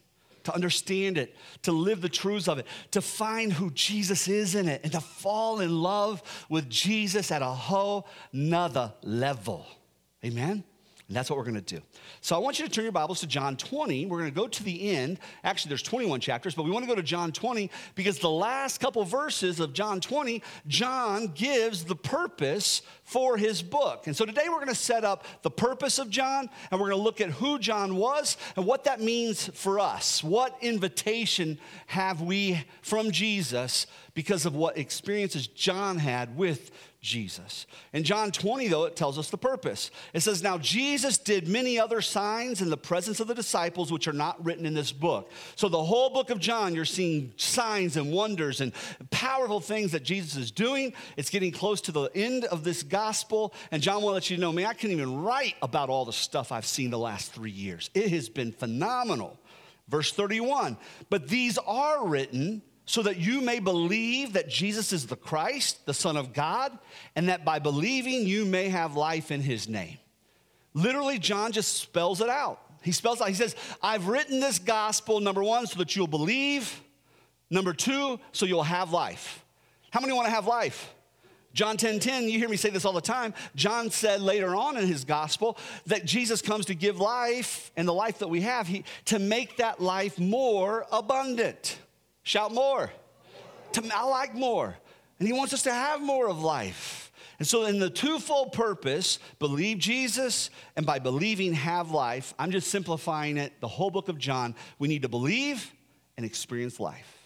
to 0.44 0.54
understand 0.54 1.18
it, 1.18 1.36
to 1.62 1.72
live 1.72 2.00
the 2.00 2.08
truths 2.08 2.48
of 2.48 2.58
it, 2.58 2.66
to 2.92 3.00
find 3.00 3.52
who 3.52 3.70
Jesus 3.70 4.28
is 4.28 4.54
in 4.54 4.68
it, 4.68 4.80
and 4.82 4.92
to 4.92 5.00
fall 5.00 5.60
in 5.60 5.82
love 5.82 6.22
with 6.48 6.68
Jesus 6.68 7.30
at 7.30 7.42
a 7.42 7.46
whole 7.46 8.06
nother 8.32 8.92
level. 9.02 9.66
Amen? 10.24 10.64
And 11.08 11.16
that's 11.16 11.30
what 11.30 11.38
we're 11.38 11.44
going 11.44 11.54
to 11.54 11.62
do. 11.62 11.80
So 12.20 12.36
I 12.36 12.38
want 12.38 12.58
you 12.58 12.66
to 12.66 12.70
turn 12.70 12.84
your 12.84 12.92
Bibles 12.92 13.20
to 13.20 13.26
John 13.26 13.56
20. 13.56 14.04
We're 14.04 14.18
going 14.18 14.30
to 14.30 14.34
go 14.34 14.46
to 14.46 14.62
the 14.62 14.90
end. 14.90 15.18
Actually, 15.42 15.70
there's 15.70 15.82
21 15.82 16.20
chapters, 16.20 16.54
but 16.54 16.64
we 16.64 16.70
want 16.70 16.84
to 16.84 16.88
go 16.88 16.94
to 16.94 17.02
John 17.02 17.32
20 17.32 17.70
because 17.94 18.18
the 18.18 18.28
last 18.28 18.78
couple 18.78 19.02
verses 19.04 19.58
of 19.58 19.72
John 19.72 20.02
20, 20.02 20.42
John 20.66 21.28
gives 21.28 21.84
the 21.84 21.96
purpose 21.96 22.82
for 23.04 23.38
his 23.38 23.62
book. 23.62 24.06
And 24.06 24.14
so 24.14 24.26
today 24.26 24.48
we're 24.50 24.56
going 24.56 24.68
to 24.68 24.74
set 24.74 25.02
up 25.02 25.24
the 25.40 25.50
purpose 25.50 25.98
of 25.98 26.10
John 26.10 26.50
and 26.70 26.78
we're 26.78 26.90
going 26.90 27.00
to 27.00 27.04
look 27.04 27.22
at 27.22 27.30
who 27.30 27.58
John 27.58 27.96
was 27.96 28.36
and 28.54 28.66
what 28.66 28.84
that 28.84 29.00
means 29.00 29.48
for 29.54 29.80
us. 29.80 30.22
What 30.22 30.58
invitation 30.60 31.58
have 31.86 32.20
we 32.20 32.62
from 32.82 33.12
Jesus 33.12 33.86
because 34.12 34.44
of 34.44 34.54
what 34.54 34.76
experiences 34.76 35.46
John 35.46 35.96
had 35.96 36.36
with 36.36 36.70
Jesus. 37.08 37.66
In 37.94 38.04
John 38.04 38.30
20, 38.30 38.68
though, 38.68 38.84
it 38.84 38.94
tells 38.94 39.18
us 39.18 39.30
the 39.30 39.38
purpose. 39.38 39.90
It 40.12 40.20
says, 40.20 40.42
Now 40.42 40.58
Jesus 40.58 41.16
did 41.16 41.48
many 41.48 41.80
other 41.80 42.02
signs 42.02 42.60
in 42.60 42.68
the 42.68 42.76
presence 42.76 43.18
of 43.18 43.28
the 43.28 43.34
disciples, 43.34 43.90
which 43.90 44.06
are 44.06 44.12
not 44.12 44.44
written 44.44 44.66
in 44.66 44.74
this 44.74 44.92
book. 44.92 45.32
So, 45.56 45.70
the 45.70 45.82
whole 45.82 46.10
book 46.10 46.28
of 46.28 46.38
John, 46.38 46.74
you're 46.74 46.84
seeing 46.84 47.32
signs 47.36 47.96
and 47.96 48.12
wonders 48.12 48.60
and 48.60 48.72
powerful 49.10 49.60
things 49.60 49.92
that 49.92 50.02
Jesus 50.02 50.36
is 50.36 50.50
doing. 50.50 50.92
It's 51.16 51.30
getting 51.30 51.50
close 51.50 51.80
to 51.82 51.92
the 51.92 52.10
end 52.14 52.44
of 52.44 52.62
this 52.62 52.82
gospel. 52.82 53.54
And 53.70 53.82
John 53.82 54.02
will 54.02 54.12
let 54.12 54.28
you 54.28 54.36
know, 54.36 54.52
man, 54.52 54.66
I 54.66 54.74
can't 54.74 54.92
even 54.92 55.22
write 55.22 55.54
about 55.62 55.88
all 55.88 56.04
the 56.04 56.12
stuff 56.12 56.52
I've 56.52 56.66
seen 56.66 56.90
the 56.90 56.98
last 56.98 57.32
three 57.32 57.50
years. 57.50 57.88
It 57.94 58.10
has 58.10 58.28
been 58.28 58.52
phenomenal. 58.52 59.38
Verse 59.88 60.12
31 60.12 60.76
But 61.08 61.28
these 61.28 61.56
are 61.56 62.06
written 62.06 62.60
so 62.88 63.02
that 63.02 63.18
you 63.18 63.42
may 63.42 63.58
believe 63.58 64.32
that 64.32 64.48
Jesus 64.48 64.94
is 64.94 65.06
the 65.06 65.14
Christ, 65.14 65.84
the 65.84 65.92
Son 65.92 66.16
of 66.16 66.32
God, 66.32 66.76
and 67.14 67.28
that 67.28 67.44
by 67.44 67.58
believing 67.58 68.26
you 68.26 68.46
may 68.46 68.70
have 68.70 68.96
life 68.96 69.30
in 69.30 69.42
his 69.42 69.68
name. 69.68 69.98
Literally, 70.72 71.18
John 71.18 71.52
just 71.52 71.76
spells 71.76 72.22
it 72.22 72.30
out. 72.30 72.62
He 72.82 72.92
spells 72.92 73.20
out, 73.20 73.28
he 73.28 73.34
says, 73.34 73.54
I've 73.82 74.08
written 74.08 74.40
this 74.40 74.58
gospel, 74.58 75.20
number 75.20 75.44
one, 75.44 75.66
so 75.66 75.78
that 75.80 75.94
you'll 75.94 76.06
believe. 76.06 76.80
Number 77.50 77.74
two, 77.74 78.18
so 78.32 78.46
you'll 78.46 78.62
have 78.62 78.90
life. 78.90 79.44
How 79.90 80.00
many 80.00 80.14
want 80.14 80.24
to 80.24 80.32
have 80.32 80.46
life? 80.46 80.94
John 81.52 81.76
10 81.76 82.00
10, 82.00 82.30
you 82.30 82.38
hear 82.38 82.48
me 82.48 82.56
say 82.56 82.70
this 82.70 82.86
all 82.86 82.94
the 82.94 83.02
time. 83.02 83.34
John 83.54 83.90
said 83.90 84.22
later 84.22 84.56
on 84.56 84.78
in 84.78 84.86
his 84.86 85.04
gospel 85.04 85.58
that 85.86 86.06
Jesus 86.06 86.40
comes 86.40 86.64
to 86.66 86.74
give 86.74 86.98
life 86.98 87.70
and 87.76 87.86
the 87.86 87.92
life 87.92 88.20
that 88.20 88.28
we 88.28 88.40
have, 88.40 88.66
he, 88.66 88.84
to 89.06 89.18
make 89.18 89.58
that 89.58 89.78
life 89.78 90.18
more 90.18 90.86
abundant. 90.90 91.76
Shout 92.28 92.52
more. 92.52 92.90
To, 93.72 93.90
I 93.94 94.04
like 94.04 94.34
more. 94.34 94.76
And 95.18 95.26
he 95.26 95.32
wants 95.32 95.54
us 95.54 95.62
to 95.62 95.72
have 95.72 96.02
more 96.02 96.28
of 96.28 96.42
life. 96.42 97.10
And 97.38 97.48
so, 97.48 97.64
in 97.64 97.78
the 97.78 97.88
twofold 97.88 98.52
purpose, 98.52 99.18
believe 99.38 99.78
Jesus 99.78 100.50
and 100.76 100.84
by 100.84 100.98
believing, 100.98 101.54
have 101.54 101.90
life, 101.90 102.34
I'm 102.38 102.50
just 102.50 102.68
simplifying 102.68 103.38
it. 103.38 103.54
The 103.62 103.66
whole 103.68 103.88
book 103.88 104.10
of 104.10 104.18
John, 104.18 104.54
we 104.78 104.88
need 104.88 105.02
to 105.02 105.08
believe 105.08 105.72
and 106.18 106.26
experience 106.26 106.78
life. 106.78 107.16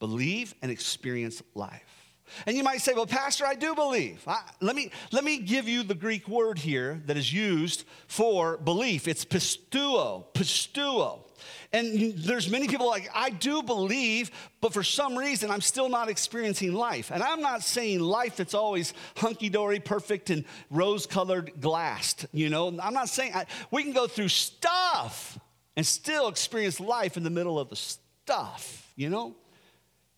Believe 0.00 0.56
and 0.60 0.72
experience 0.72 1.40
life. 1.54 2.16
And 2.46 2.56
you 2.56 2.64
might 2.64 2.80
say, 2.80 2.94
well, 2.94 3.06
Pastor, 3.06 3.46
I 3.46 3.54
do 3.54 3.76
believe. 3.76 4.24
I, 4.26 4.42
let, 4.60 4.74
me, 4.74 4.90
let 5.12 5.22
me 5.22 5.38
give 5.38 5.68
you 5.68 5.84
the 5.84 5.94
Greek 5.94 6.26
word 6.26 6.58
here 6.58 7.00
that 7.06 7.16
is 7.16 7.32
used 7.32 7.84
for 8.08 8.56
belief. 8.56 9.06
It's 9.06 9.24
pistuo, 9.24 10.24
pisteuo. 10.34 11.23
And 11.72 12.14
there's 12.14 12.50
many 12.50 12.68
people 12.68 12.86
like, 12.86 13.08
I 13.14 13.30
do 13.30 13.62
believe, 13.62 14.30
but 14.60 14.72
for 14.72 14.82
some 14.82 15.16
reason 15.16 15.50
I'm 15.50 15.60
still 15.60 15.88
not 15.88 16.08
experiencing 16.08 16.72
life. 16.72 17.10
And 17.10 17.22
I'm 17.22 17.40
not 17.40 17.62
saying 17.62 18.00
life 18.00 18.36
that's 18.36 18.54
always 18.54 18.94
hunky 19.16 19.48
dory, 19.48 19.80
perfect, 19.80 20.30
and 20.30 20.44
rose 20.70 21.06
colored 21.06 21.52
glassed. 21.60 22.26
You 22.32 22.50
know, 22.50 22.68
I'm 22.80 22.94
not 22.94 23.08
saying 23.08 23.34
I, 23.34 23.46
we 23.70 23.82
can 23.82 23.92
go 23.92 24.06
through 24.06 24.28
stuff 24.28 25.38
and 25.76 25.86
still 25.86 26.28
experience 26.28 26.80
life 26.80 27.16
in 27.16 27.22
the 27.22 27.30
middle 27.30 27.58
of 27.58 27.68
the 27.68 27.76
stuff, 27.76 28.92
you 28.96 29.10
know? 29.10 29.34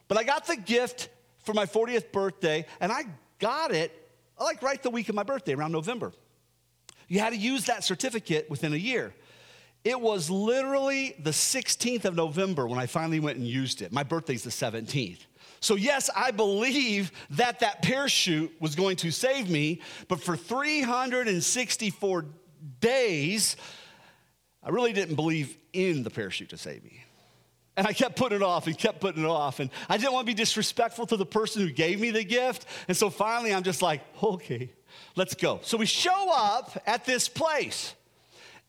But 0.07 0.17
I 0.17 0.23
got 0.23 0.45
the 0.45 0.55
gift 0.55 1.09
for 1.43 1.53
my 1.53 1.65
40th 1.65 2.11
birthday, 2.11 2.65
and 2.79 2.91
I 2.91 3.05
got 3.39 3.71
it 3.71 3.91
like 4.39 4.61
right 4.61 4.81
the 4.81 4.89
week 4.89 5.09
of 5.09 5.15
my 5.15 5.23
birthday, 5.23 5.53
around 5.53 5.71
November. 5.71 6.13
You 7.07 7.19
had 7.19 7.31
to 7.31 7.37
use 7.37 7.65
that 7.65 7.83
certificate 7.83 8.49
within 8.49 8.73
a 8.73 8.77
year. 8.77 9.13
It 9.85 10.01
was 10.01 10.31
literally 10.31 11.15
the 11.19 11.29
16th 11.29 12.05
of 12.05 12.15
November 12.15 12.67
when 12.67 12.79
I 12.79 12.87
finally 12.87 13.19
went 13.19 13.37
and 13.37 13.47
used 13.47 13.83
it. 13.83 13.91
My 13.91 14.01
birthday's 14.01 14.43
the 14.43 14.49
17th. 14.49 15.19
So, 15.59 15.75
yes, 15.75 16.09
I 16.15 16.31
believe 16.31 17.11
that 17.31 17.59
that 17.59 17.83
parachute 17.83 18.51
was 18.59 18.75
going 18.75 18.97
to 18.97 19.11
save 19.11 19.47
me, 19.47 19.81
but 20.07 20.21
for 20.21 20.35
364 20.35 22.25
days, 22.79 23.55
I 24.63 24.69
really 24.69 24.91
didn't 24.91 25.15
believe 25.15 25.55
in 25.71 26.01
the 26.01 26.09
parachute 26.09 26.49
to 26.49 26.57
save 26.57 26.83
me. 26.83 27.03
And 27.77 27.85
I 27.85 27.93
kept 27.93 28.15
putting 28.15 28.37
it 28.37 28.43
off 28.43 28.65
and 28.65 28.75
kept 28.75 29.01
putting 29.01 29.23
it 29.23 29.29
off. 29.29 29.59
And 29.59 29.69
I 29.87 29.97
didn't 29.97 30.13
want 30.13 30.25
to 30.25 30.31
be 30.31 30.33
disrespectful 30.33 31.05
to 31.07 31.17
the 31.17 31.25
person 31.25 31.61
who 31.61 31.71
gave 31.71 31.99
me 31.99 32.09
the 32.09 32.23
gift. 32.23 32.65
And 32.87 32.97
so 32.97 33.11
finally, 33.11 33.53
I'm 33.53 33.63
just 33.63 33.81
like, 33.81 34.01
okay, 34.23 34.71
let's 35.15 35.35
go. 35.35 35.59
So 35.61 35.77
we 35.77 35.85
show 35.85 36.31
up 36.33 36.81
at 36.87 37.05
this 37.05 37.27
place. 37.29 37.93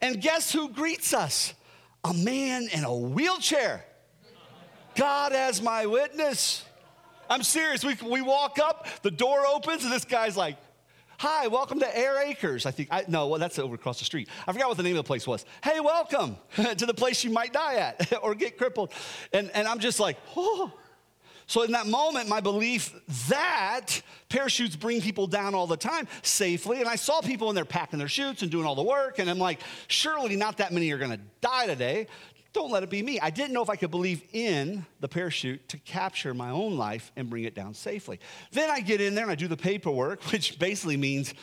And 0.01 0.21
guess 0.21 0.53
who 0.53 0.69
greets 0.69 1.15
us? 1.15 1.55
A 2.05 2.13
man 2.13 2.69
in 2.73 2.85
a 2.85 2.95
wheelchair. 2.95 3.85
God 4.95 5.33
as 5.33 5.61
my 5.61 5.87
witness. 5.87 6.65
I'm 7.29 7.43
serious. 7.43 7.85
We, 7.85 7.97
we 8.09 8.23
walk 8.23 8.59
up, 8.59 8.87
the 9.03 9.11
door 9.11 9.47
opens, 9.47 9.85
and 9.85 9.93
this 9.93 10.05
guy's 10.05 10.37
like, 10.37 10.57
Hi, 11.19 11.47
welcome 11.47 11.81
to 11.81 11.99
Air 11.99 12.23
Acres. 12.27 12.67
I 12.67 12.71
think, 12.73 12.91
I, 12.93 13.05
no, 13.09 13.29
well, 13.29 13.41
that's 13.41 13.59
over 13.59 13.75
across 13.75 13.99
the 13.99 14.05
street. 14.05 14.29
I 14.47 14.53
forgot 14.53 14.69
what 14.69 14.77
the 14.77 14.83
name 14.83 14.93
of 14.93 15.03
the 15.03 15.07
place 15.07 15.27
was. 15.27 15.47
Hey, 15.65 15.81
welcome 15.81 16.37
to 16.77 16.85
the 16.85 16.93
place 16.93 17.25
you 17.25 17.31
might 17.31 17.55
die 17.55 17.77
at 17.77 18.13
or 18.23 18.35
get 18.35 18.59
crippled. 18.59 18.93
And, 19.33 19.51
and 19.53 19.67
I'm 19.67 19.79
just 19.79 19.99
like, 19.99 20.19
oh. 20.37 20.73
So 21.47 21.63
in 21.63 21.73
that 21.73 21.87
moment, 21.87 22.29
my 22.29 22.41
belief 22.41 22.93
that 23.29 24.03
parachutes 24.29 24.75
bring 24.75 25.01
people 25.01 25.27
down 25.27 25.55
all 25.55 25.67
the 25.67 25.77
time 25.77 26.09
safely, 26.23 26.81
and 26.81 26.89
I 26.89 26.97
saw 26.97 27.21
people 27.21 27.49
in 27.51 27.55
there 27.55 27.65
packing 27.65 27.99
their 27.99 28.09
chutes 28.09 28.43
and 28.43 28.51
doing 28.51 28.67
all 28.67 28.75
the 28.75 28.83
work, 28.83 29.19
and 29.21 29.31
I'm 29.31 29.39
like, 29.39 29.61
surely 29.87 30.37
not 30.37 30.57
that 30.57 30.73
many 30.73 30.91
are 30.91 30.99
gonna 30.99 31.21
die 31.41 31.67
today. 31.67 32.09
Don't 32.53 32.71
let 32.71 32.83
it 32.83 32.91
be 32.91 33.03
me. 33.03 33.21
I 33.21 33.31
didn't 33.31 33.53
know 33.53 33.63
if 33.63 33.69
I 33.69 33.77
could 33.77 33.91
believe 33.91 34.23
in 34.33 34.87
the 35.01 35.09
parachute 35.09 35.69
to 35.69 35.79
capture 35.79 36.33
my 36.33 36.51
own 36.51 36.77
life 36.77 37.13
and 37.15 37.29
bring 37.29 37.45
it 37.45 37.55
down 37.55 37.75
safely. 37.75 38.19
Then 38.51 38.71
I 38.71 38.81
get 38.81 39.01
in 39.01 39.15
there 39.15 39.25
and 39.25 39.31
I 39.31 39.35
do 39.35 39.47
the 39.47 39.59
paperwork, 39.59 40.23
which 40.33 40.59
basically 40.59 40.97
means 40.97 41.35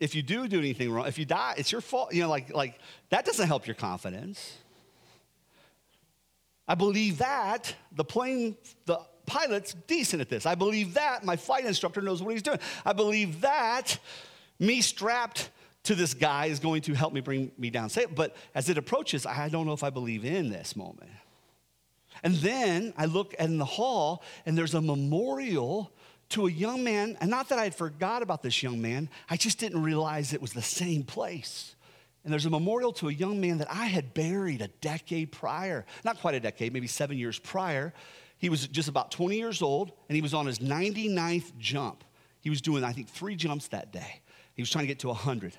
if 0.00 0.14
you 0.14 0.22
do 0.22 0.48
do 0.48 0.58
anything 0.58 0.90
wrong, 0.90 1.06
if 1.06 1.16
you 1.16 1.24
die, 1.24 1.54
it's 1.56 1.70
your 1.72 1.80
fault. 1.80 2.12
You 2.12 2.22
know, 2.22 2.28
like, 2.28 2.52
like 2.52 2.78
that 3.10 3.24
doesn't 3.24 3.46
help 3.46 3.66
your 3.66 3.76
confidence. 3.76 4.58
I 6.68 6.74
believe 6.74 7.18
that 7.18 7.74
the 7.92 8.04
plane, 8.04 8.56
the 8.86 9.00
pilot's 9.26 9.74
decent 9.86 10.20
at 10.20 10.28
this. 10.28 10.46
I 10.46 10.54
believe 10.54 10.94
that 10.94 11.24
my 11.24 11.36
flight 11.36 11.64
instructor 11.64 12.00
knows 12.00 12.22
what 12.22 12.32
he's 12.32 12.42
doing. 12.42 12.58
I 12.84 12.92
believe 12.92 13.40
that 13.42 13.98
me 14.58 14.80
strapped 14.80 15.50
to 15.84 15.94
this 15.94 16.14
guy 16.14 16.46
is 16.46 16.58
going 16.58 16.82
to 16.82 16.94
help 16.94 17.12
me 17.12 17.20
bring 17.20 17.52
me 17.58 17.70
down 17.70 17.88
safe. 17.88 18.08
But 18.14 18.34
as 18.54 18.68
it 18.68 18.78
approaches, 18.78 19.24
I 19.24 19.48
don't 19.48 19.66
know 19.66 19.72
if 19.72 19.84
I 19.84 19.90
believe 19.90 20.24
in 20.24 20.50
this 20.50 20.74
moment. 20.74 21.10
And 22.24 22.34
then 22.36 22.92
I 22.96 23.04
look 23.04 23.34
in 23.34 23.58
the 23.58 23.64
hall, 23.64 24.24
and 24.46 24.58
there's 24.58 24.74
a 24.74 24.80
memorial 24.80 25.92
to 26.30 26.48
a 26.48 26.50
young 26.50 26.82
man. 26.82 27.16
And 27.20 27.30
not 27.30 27.50
that 27.50 27.58
I 27.60 27.64
had 27.64 27.74
forgot 27.74 28.22
about 28.22 28.42
this 28.42 28.62
young 28.62 28.82
man, 28.82 29.08
I 29.30 29.36
just 29.36 29.58
didn't 29.58 29.82
realize 29.82 30.32
it 30.32 30.42
was 30.42 30.52
the 30.52 30.62
same 30.62 31.04
place. 31.04 31.75
And 32.26 32.32
there's 32.32 32.44
a 32.44 32.50
memorial 32.50 32.92
to 32.94 33.08
a 33.08 33.12
young 33.12 33.40
man 33.40 33.58
that 33.58 33.70
I 33.70 33.86
had 33.86 34.12
buried 34.12 34.60
a 34.60 34.66
decade 34.66 35.30
prior, 35.30 35.86
not 36.04 36.18
quite 36.20 36.34
a 36.34 36.40
decade, 36.40 36.72
maybe 36.72 36.88
seven 36.88 37.16
years 37.16 37.38
prior. 37.38 37.94
He 38.38 38.48
was 38.48 38.66
just 38.66 38.88
about 38.88 39.12
20 39.12 39.36
years 39.36 39.62
old, 39.62 39.92
and 40.08 40.16
he 40.16 40.22
was 40.22 40.34
on 40.34 40.44
his 40.44 40.58
99th 40.58 41.56
jump. 41.56 42.02
He 42.40 42.50
was 42.50 42.60
doing, 42.60 42.82
I 42.82 42.92
think, 42.92 43.08
three 43.08 43.36
jumps 43.36 43.68
that 43.68 43.92
day. 43.92 44.22
He 44.54 44.62
was 44.62 44.68
trying 44.68 44.82
to 44.82 44.88
get 44.88 44.98
to 45.00 45.06
100. 45.06 45.56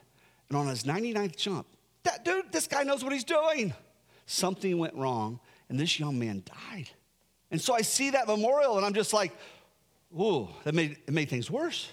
And 0.49 0.57
on 0.57 0.67
his 0.67 0.83
99th 0.83 1.37
jump, 1.37 1.67
that 2.03 2.25
dude, 2.25 2.51
this 2.51 2.67
guy 2.67 2.83
knows 2.83 3.01
what 3.01 3.13
he's 3.13 3.23
doing. 3.23 3.73
Something 4.25 4.77
went 4.77 4.93
wrong, 4.93 5.39
and 5.69 5.79
this 5.79 5.97
young 6.01 6.19
man 6.19 6.43
died. 6.69 6.89
And 7.49 7.61
so 7.61 7.75
I 7.75 7.81
see 7.81 8.09
that 8.09 8.27
memorial, 8.27 8.75
and 8.75 8.85
I'm 8.85 8.93
just 8.93 9.13
like, 9.13 9.31
ooh, 10.19 10.49
that 10.65 10.75
made, 10.75 10.97
it 11.07 11.13
made 11.13 11.29
things 11.29 11.49
worse. 11.49 11.89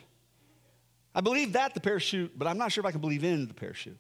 I 1.15 1.21
believe 1.21 1.53
that, 1.53 1.75
the 1.75 1.81
parachute, 1.81 2.37
but 2.37 2.49
I'm 2.49 2.59
not 2.59 2.73
sure 2.73 2.83
if 2.83 2.87
I 2.87 2.91
can 2.91 3.01
believe 3.01 3.23
in 3.23 3.47
the 3.47 3.55
parachute. 3.55 3.99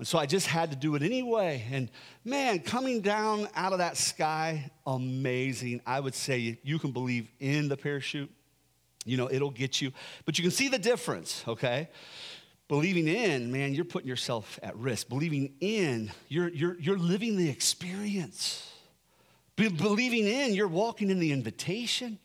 And 0.00 0.08
so 0.08 0.18
I 0.18 0.24
just 0.24 0.46
had 0.46 0.70
to 0.70 0.76
do 0.78 0.94
it 0.94 1.02
anyway. 1.02 1.62
And 1.70 1.90
man, 2.24 2.60
coming 2.60 3.02
down 3.02 3.46
out 3.54 3.72
of 3.74 3.80
that 3.80 3.98
sky, 3.98 4.70
amazing. 4.86 5.82
I 5.84 6.00
would 6.00 6.14
say 6.14 6.58
you 6.62 6.78
can 6.78 6.92
believe 6.92 7.30
in 7.38 7.68
the 7.68 7.76
parachute. 7.76 8.30
You 9.04 9.18
know, 9.18 9.30
it'll 9.30 9.50
get 9.50 9.82
you. 9.82 9.92
But 10.24 10.38
you 10.38 10.42
can 10.42 10.52
see 10.52 10.68
the 10.68 10.78
difference, 10.78 11.44
okay? 11.46 11.90
Believing 12.66 13.08
in, 13.08 13.52
man, 13.52 13.74
you're 13.74 13.84
putting 13.84 14.08
yourself 14.08 14.58
at 14.62 14.74
risk. 14.74 15.10
Believing 15.10 15.52
in, 15.60 16.10
you're, 16.28 16.48
you're, 16.48 16.80
you're 16.80 16.98
living 16.98 17.36
the 17.36 17.50
experience. 17.50 18.72
Be- 19.54 19.68
believing 19.68 20.26
in, 20.26 20.54
you're 20.54 20.66
walking 20.66 21.10
in 21.10 21.18
the 21.18 21.30
invitation. 21.30 22.18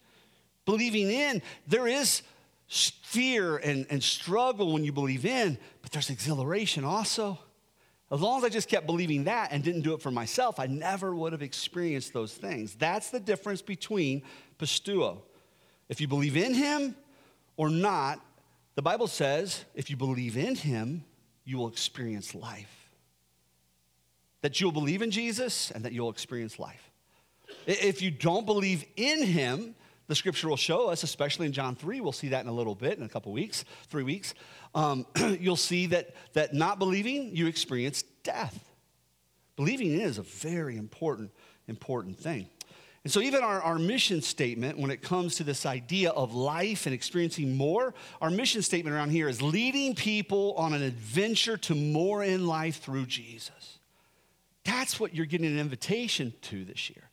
Believing 0.64 1.12
in, 1.12 1.42
there 1.68 1.88
is 1.88 2.22
fear 2.70 3.58
and, 3.58 3.86
and 3.90 4.02
struggle 4.02 4.72
when 4.72 4.86
you 4.86 4.94
believe 4.94 5.26
in, 5.26 5.58
but 5.82 5.92
there's 5.92 6.10
exhilaration 6.10 6.86
also. 6.86 7.38
As 8.12 8.22
long 8.22 8.38
as 8.38 8.44
I 8.44 8.50
just 8.50 8.70
kept 8.70 8.86
believing 8.86 9.24
that 9.24 9.52
and 9.52 9.64
didn't 9.64 9.82
do 9.82 9.94
it 9.94 10.02
for 10.02 10.12
myself, 10.12 10.60
I 10.60 10.68
never 10.68 11.16
would 11.16 11.32
have 11.32 11.42
experienced 11.42 12.14
those 12.14 12.34
things. 12.34 12.76
That's 12.76 13.10
the 13.10 13.20
difference 13.20 13.62
between 13.62 14.22
pisteuo. 14.60 15.22
If 15.90 16.00
you 16.00 16.08
believe 16.08 16.38
in 16.38 16.54
him 16.54 16.96
or 17.58 17.70
not, 17.70 18.22
the 18.76 18.82
Bible 18.82 19.08
says 19.08 19.66
if 19.74 19.90
you 19.90 19.98
believe 19.98 20.38
in 20.38 20.56
him, 20.56 21.04
you 21.46 21.58
will 21.58 21.68
experience 21.68 22.36
life. 22.36 22.90
That 24.42 24.62
you'll 24.62 24.72
believe 24.72 25.02
in 25.02 25.10
Jesus 25.10 25.72
and 25.72 25.84
that 25.86 25.92
you'll 25.94 26.12
experience 26.12 26.60
life. 26.60 26.92
If 27.66 28.02
you 28.02 28.12
don't 28.12 28.46
believe 28.46 28.86
in 28.96 29.24
him, 29.24 29.76
the 30.08 30.16
scripture 30.16 30.48
will 30.48 30.58
show 30.58 30.90
us, 30.90 31.04
especially 31.04 31.48
in 31.48 31.52
John 31.52 31.76
3, 31.76 32.02
we'll 32.02 32.12
see 32.12 32.30
that 32.30 32.44
in 32.44 32.48
a 32.48 32.54
little 32.54 32.76
bit, 32.76 32.98
in 32.98 33.04
a 33.04 33.10
couple 33.10 33.32
weeks, 33.32 33.66
three 33.90 34.04
weeks. 34.04 34.34
Um, 34.74 35.06
you'll 35.40 35.56
see 35.56 35.88
that, 35.88 36.16
that 36.34 36.54
not 36.54 36.80
believing, 36.80 37.36
you 37.36 37.48
experience 37.48 38.04
death. 38.24 38.60
Believing 39.56 40.00
is 40.00 40.18
a 40.18 40.24
very 40.24 40.78
important, 40.78 41.32
important 41.68 42.20
thing. 42.20 42.48
And 43.04 43.14
so, 43.14 43.22
even 43.22 43.44
our, 43.44 43.62
our 43.62 43.78
mission 43.78 44.22
statement, 44.22 44.80
when 44.80 44.90
it 44.90 45.04
comes 45.04 45.36
to 45.36 45.44
this 45.44 45.68
idea 45.68 46.10
of 46.10 46.34
life 46.34 46.88
and 46.88 46.96
experiencing 46.96 47.56
more, 47.56 47.94
our 48.20 48.32
mission 48.32 48.64
statement 48.64 48.96
around 48.96 49.12
here 49.12 49.30
is 49.30 49.44
leading 49.44 49.94
people 49.94 50.56
on 50.58 50.74
an 50.74 50.82
adventure 50.82 51.56
to 51.56 51.76
more 51.76 52.24
in 52.24 52.48
life 52.48 52.82
through 52.82 53.06
Jesus. 53.06 53.78
That's 54.64 55.00
what 55.00 55.14
you're 55.14 55.28
getting 55.28 55.46
an 55.46 55.60
invitation 55.60 56.34
to 56.44 56.66
this 56.66 56.90
year. 56.90 57.05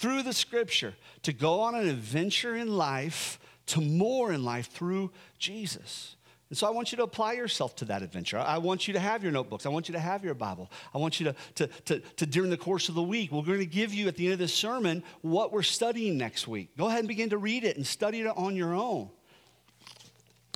Through 0.00 0.22
the 0.22 0.32
scripture, 0.32 0.94
to 1.24 1.34
go 1.34 1.60
on 1.60 1.74
an 1.74 1.86
adventure 1.86 2.56
in 2.56 2.74
life 2.74 3.38
to 3.66 3.82
more 3.82 4.32
in 4.32 4.42
life 4.42 4.70
through 4.70 5.10
Jesus. 5.38 6.16
And 6.48 6.56
so 6.56 6.66
I 6.66 6.70
want 6.70 6.90
you 6.90 6.96
to 6.96 7.02
apply 7.02 7.34
yourself 7.34 7.76
to 7.76 7.84
that 7.84 8.00
adventure. 8.02 8.38
I 8.38 8.56
want 8.56 8.88
you 8.88 8.94
to 8.94 8.98
have 8.98 9.22
your 9.22 9.30
notebooks. 9.30 9.66
I 9.66 9.68
want 9.68 9.90
you 9.90 9.92
to 9.92 10.00
have 10.00 10.24
your 10.24 10.32
Bible. 10.32 10.70
I 10.94 10.96
want 10.96 11.20
you 11.20 11.26
to, 11.26 11.34
to, 11.56 11.66
to, 11.66 12.00
to 12.00 12.24
during 12.24 12.48
the 12.48 12.56
course 12.56 12.88
of 12.88 12.94
the 12.94 13.02
week, 13.02 13.30
we're 13.30 13.42
going 13.42 13.58
to 13.58 13.66
give 13.66 13.92
you 13.92 14.08
at 14.08 14.16
the 14.16 14.24
end 14.24 14.32
of 14.32 14.38
this 14.38 14.54
sermon 14.54 15.02
what 15.20 15.52
we're 15.52 15.62
studying 15.62 16.16
next 16.16 16.48
week. 16.48 16.74
Go 16.78 16.86
ahead 16.86 17.00
and 17.00 17.08
begin 17.08 17.28
to 17.28 17.36
read 17.36 17.64
it 17.64 17.76
and 17.76 17.86
study 17.86 18.22
it 18.22 18.26
on 18.26 18.56
your 18.56 18.74
own. 18.74 19.10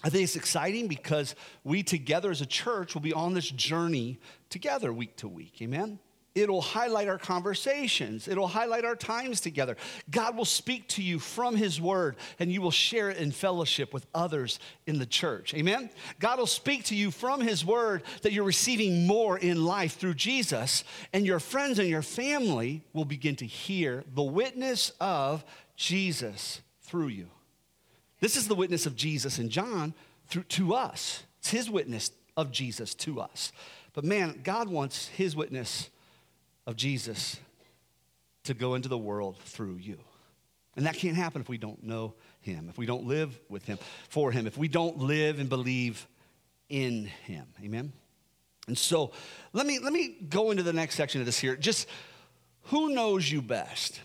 I 0.02 0.08
think 0.08 0.24
it's 0.24 0.36
exciting 0.36 0.88
because 0.88 1.34
we 1.64 1.82
together 1.82 2.30
as 2.30 2.40
a 2.40 2.46
church 2.46 2.94
will 2.94 3.02
be 3.02 3.12
on 3.12 3.34
this 3.34 3.50
journey 3.50 4.20
together 4.48 4.90
week 4.90 5.16
to 5.18 5.28
week. 5.28 5.60
Amen? 5.60 5.98
It'll 6.34 6.60
highlight 6.60 7.06
our 7.06 7.18
conversations. 7.18 8.26
It'll 8.26 8.48
highlight 8.48 8.84
our 8.84 8.96
times 8.96 9.40
together. 9.40 9.76
God 10.10 10.36
will 10.36 10.44
speak 10.44 10.88
to 10.88 11.02
you 11.02 11.20
from 11.20 11.54
His 11.54 11.80
Word, 11.80 12.16
and 12.40 12.50
you 12.50 12.60
will 12.60 12.72
share 12.72 13.08
it 13.10 13.18
in 13.18 13.30
fellowship 13.30 13.94
with 13.94 14.06
others 14.12 14.58
in 14.86 14.98
the 14.98 15.06
church. 15.06 15.54
Amen? 15.54 15.90
God 16.18 16.40
will 16.40 16.48
speak 16.48 16.84
to 16.84 16.96
you 16.96 17.12
from 17.12 17.40
His 17.40 17.64
Word 17.64 18.02
that 18.22 18.32
you're 18.32 18.42
receiving 18.42 19.06
more 19.06 19.38
in 19.38 19.64
life 19.64 19.96
through 19.96 20.14
Jesus, 20.14 20.82
and 21.12 21.24
your 21.24 21.38
friends 21.38 21.78
and 21.78 21.88
your 21.88 22.02
family 22.02 22.82
will 22.92 23.04
begin 23.04 23.36
to 23.36 23.46
hear 23.46 24.02
the 24.12 24.22
witness 24.22 24.90
of 25.00 25.44
Jesus 25.76 26.62
through 26.82 27.08
you. 27.08 27.28
This 28.18 28.36
is 28.36 28.48
the 28.48 28.56
witness 28.56 28.86
of 28.86 28.96
Jesus 28.96 29.38
and 29.38 29.50
John 29.50 29.94
through, 30.26 30.44
to 30.44 30.74
us. 30.74 31.22
It's 31.38 31.50
His 31.50 31.70
witness 31.70 32.10
of 32.36 32.50
Jesus 32.50 32.92
to 32.96 33.20
us. 33.20 33.52
But 33.92 34.04
man, 34.04 34.40
God 34.42 34.68
wants 34.68 35.06
His 35.06 35.36
witness 35.36 35.90
of 36.66 36.76
Jesus 36.76 37.38
to 38.44 38.54
go 38.54 38.74
into 38.74 38.88
the 38.88 38.98
world 38.98 39.38
through 39.38 39.76
you. 39.76 39.98
And 40.76 40.86
that 40.86 40.96
can't 40.96 41.16
happen 41.16 41.40
if 41.40 41.48
we 41.48 41.58
don't 41.58 41.82
know 41.84 42.14
him, 42.40 42.68
if 42.68 42.76
we 42.76 42.86
don't 42.86 43.06
live 43.06 43.38
with 43.48 43.64
him, 43.64 43.78
for 44.08 44.32
him, 44.32 44.46
if 44.46 44.58
we 44.58 44.68
don't 44.68 44.98
live 44.98 45.38
and 45.38 45.48
believe 45.48 46.06
in 46.68 47.06
him. 47.24 47.46
Amen? 47.62 47.92
And 48.66 48.76
so 48.76 49.12
let 49.52 49.66
me, 49.66 49.78
let 49.78 49.92
me 49.92 50.16
go 50.28 50.50
into 50.50 50.62
the 50.62 50.72
next 50.72 50.96
section 50.96 51.20
of 51.20 51.26
this 51.26 51.38
here. 51.38 51.56
Just 51.56 51.88
who 52.64 52.90
knows 52.94 53.30
you 53.30 53.42
best? 53.42 54.00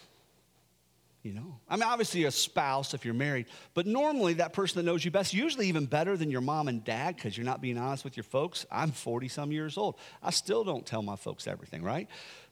You 1.21 1.33
know, 1.33 1.59
I 1.67 1.75
mean, 1.75 1.83
obviously 1.83 2.23
a 2.23 2.31
spouse 2.31 2.93
if 2.93 3.03
you're 3.03 3.13
married, 3.13 3.47
but 3.73 3.85
normally 3.85 4.35
that 4.35 4.53
person 4.53 4.77
that 4.77 4.89
knows 4.89 5.03
you 5.03 5.11
best, 5.11 5.33
usually 5.33 5.67
even 5.67 5.85
better 5.85 6.15
than 6.15 6.31
your 6.31 6.39
mom 6.39 6.69
and 6.69 6.81
dad 6.81 7.17
because 7.17 7.37
you're 7.37 7.45
not 7.45 7.59
being 7.59 7.77
honest 7.77 8.05
with 8.05 8.15
your 8.15 8.23
folks. 8.23 8.65
I'm 8.71 8.91
40 8.91 9.27
some 9.27 9.51
years 9.51 9.77
old. 9.77 9.97
I 10.23 10.29
still 10.29 10.63
don't 10.63 10.85
tell 10.85 11.01
my 11.01 11.17
folks 11.17 11.45
everything, 11.45 11.83
right? 11.83 12.07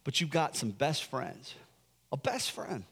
But 0.08 0.22
you've 0.22 0.30
got 0.30 0.56
some 0.56 0.70
best 0.70 1.04
friends, 1.04 1.54
a 2.13 2.15
best 2.15 2.52
friend. 2.52 2.86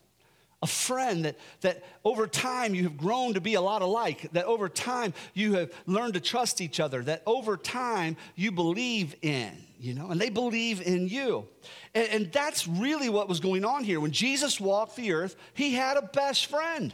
A 0.61 0.67
friend 0.67 1.23
that, 1.23 1.37
that 1.61 1.81
over 2.03 2.27
time 2.27 2.75
you 2.75 2.83
have 2.83 2.97
grown 2.97 3.35
to 3.35 3.39
be 3.39 3.53
a 3.53 3.61
lot 3.61 3.81
alike, 3.81 4.27
that 4.33 4.43
over 4.43 4.67
time 4.67 5.13
you 5.33 5.53
have 5.53 5.71
learned 5.85 6.15
to 6.15 6.19
trust 6.19 6.59
each 6.59 6.81
other, 6.81 7.01
that 7.03 7.23
over 7.25 7.55
time 7.55 8.17
you 8.35 8.51
believe 8.51 9.15
in, 9.21 9.49
you 9.79 9.93
know, 9.93 10.09
and 10.09 10.19
they 10.19 10.29
believe 10.29 10.81
in 10.81 11.07
you. 11.07 11.47
And, 11.93 12.09
and 12.09 12.31
that's 12.33 12.67
really 12.67 13.07
what 13.07 13.29
was 13.29 13.39
going 13.39 13.63
on 13.63 13.85
here. 13.85 14.01
When 14.01 14.11
Jesus 14.11 14.59
walked 14.59 14.97
the 14.97 15.13
earth, 15.13 15.37
he 15.53 15.73
had 15.73 15.95
a 15.95 16.01
best 16.01 16.47
friend. 16.47 16.93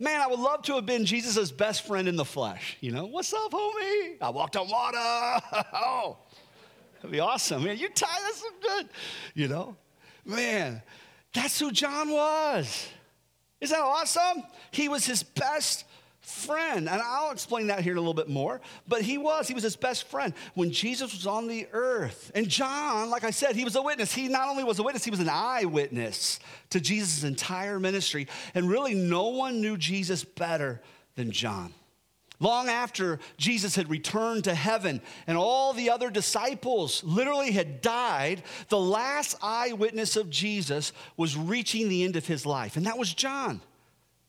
Man, 0.00 0.20
I 0.20 0.26
would 0.26 0.40
love 0.40 0.62
to 0.62 0.74
have 0.74 0.86
been 0.86 1.04
Jesus' 1.04 1.52
best 1.52 1.86
friend 1.86 2.08
in 2.08 2.16
the 2.16 2.24
flesh. 2.24 2.76
You 2.80 2.90
know, 2.90 3.06
what's 3.06 3.32
up, 3.32 3.52
homie? 3.52 4.16
I 4.20 4.30
walked 4.30 4.56
on 4.56 4.68
water. 4.68 4.98
oh, 5.72 6.18
That'd 7.04 7.12
be 7.12 7.20
awesome. 7.20 7.64
Man, 7.64 7.76
you're 7.76 7.90
tired. 7.90 8.22
That's 8.22 8.38
so 8.38 8.48
good. 8.62 8.88
You 9.34 9.46
know? 9.46 9.76
Man, 10.24 10.80
that's 11.34 11.60
who 11.60 11.70
John 11.70 12.08
was. 12.08 12.88
Isn't 13.60 13.76
that 13.76 13.84
awesome? 13.84 14.42
He 14.70 14.88
was 14.88 15.04
his 15.04 15.22
best 15.22 15.84
friend. 16.22 16.88
And 16.88 17.02
I'll 17.02 17.30
explain 17.30 17.66
that 17.66 17.80
here 17.80 17.92
in 17.92 17.98
a 17.98 18.00
little 18.00 18.14
bit 18.14 18.30
more. 18.30 18.62
But 18.88 19.02
he 19.02 19.18
was, 19.18 19.46
he 19.46 19.52
was 19.52 19.62
his 19.62 19.76
best 19.76 20.08
friend 20.08 20.32
when 20.54 20.70
Jesus 20.70 21.12
was 21.12 21.26
on 21.26 21.46
the 21.46 21.68
earth. 21.72 22.32
And 22.34 22.48
John, 22.48 23.10
like 23.10 23.22
I 23.22 23.32
said, 23.32 23.54
he 23.54 23.64
was 23.64 23.76
a 23.76 23.82
witness. 23.82 24.14
He 24.14 24.28
not 24.28 24.48
only 24.48 24.64
was 24.64 24.78
a 24.78 24.82
witness, 24.82 25.04
he 25.04 25.10
was 25.10 25.20
an 25.20 25.28
eyewitness 25.28 26.40
to 26.70 26.80
Jesus' 26.80 27.22
entire 27.22 27.78
ministry. 27.78 28.28
And 28.54 28.66
really, 28.66 28.94
no 28.94 29.28
one 29.28 29.60
knew 29.60 29.76
Jesus 29.76 30.24
better 30.24 30.80
than 31.16 31.32
John. 31.32 31.74
Long 32.40 32.68
after 32.68 33.20
Jesus 33.36 33.76
had 33.76 33.88
returned 33.88 34.44
to 34.44 34.54
heaven 34.54 35.00
and 35.26 35.38
all 35.38 35.72
the 35.72 35.90
other 35.90 36.10
disciples 36.10 37.04
literally 37.04 37.52
had 37.52 37.80
died, 37.80 38.42
the 38.68 38.78
last 38.78 39.36
eyewitness 39.40 40.16
of 40.16 40.30
Jesus 40.30 40.92
was 41.16 41.36
reaching 41.36 41.88
the 41.88 42.04
end 42.04 42.16
of 42.16 42.26
his 42.26 42.44
life, 42.44 42.76
and 42.76 42.86
that 42.86 42.98
was 42.98 43.14
John. 43.14 43.60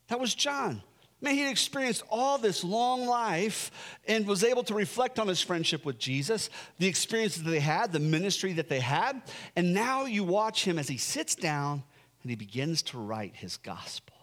That 0.07 0.19
was 0.19 0.35
John. 0.35 0.83
Man, 1.21 1.33
he 1.33 1.41
had 1.41 1.51
experienced 1.51 2.03
all 2.09 2.37
this 2.37 2.63
long 2.63 3.07
life 3.07 3.71
and 4.07 4.27
was 4.27 4.43
able 4.43 4.63
to 4.65 4.75
reflect 4.75 5.17
on 5.17 5.27
his 5.27 5.41
friendship 5.41 5.85
with 5.85 5.97
Jesus, 5.97 6.49
the 6.77 6.87
experiences 6.87 7.41
that 7.43 7.49
they 7.49 7.59
had, 7.59 7.91
the 7.91 7.99
ministry 7.99 8.53
that 8.53 8.69
they 8.69 8.81
had. 8.81 9.21
And 9.55 9.73
now 9.73 10.05
you 10.05 10.23
watch 10.23 10.65
him 10.65 10.77
as 10.77 10.87
he 10.87 10.97
sits 10.97 11.33
down 11.33 11.83
and 12.21 12.29
he 12.29 12.35
begins 12.35 12.81
to 12.83 12.99
write 12.99 13.35
his 13.35 13.57
gospel. 13.57 14.14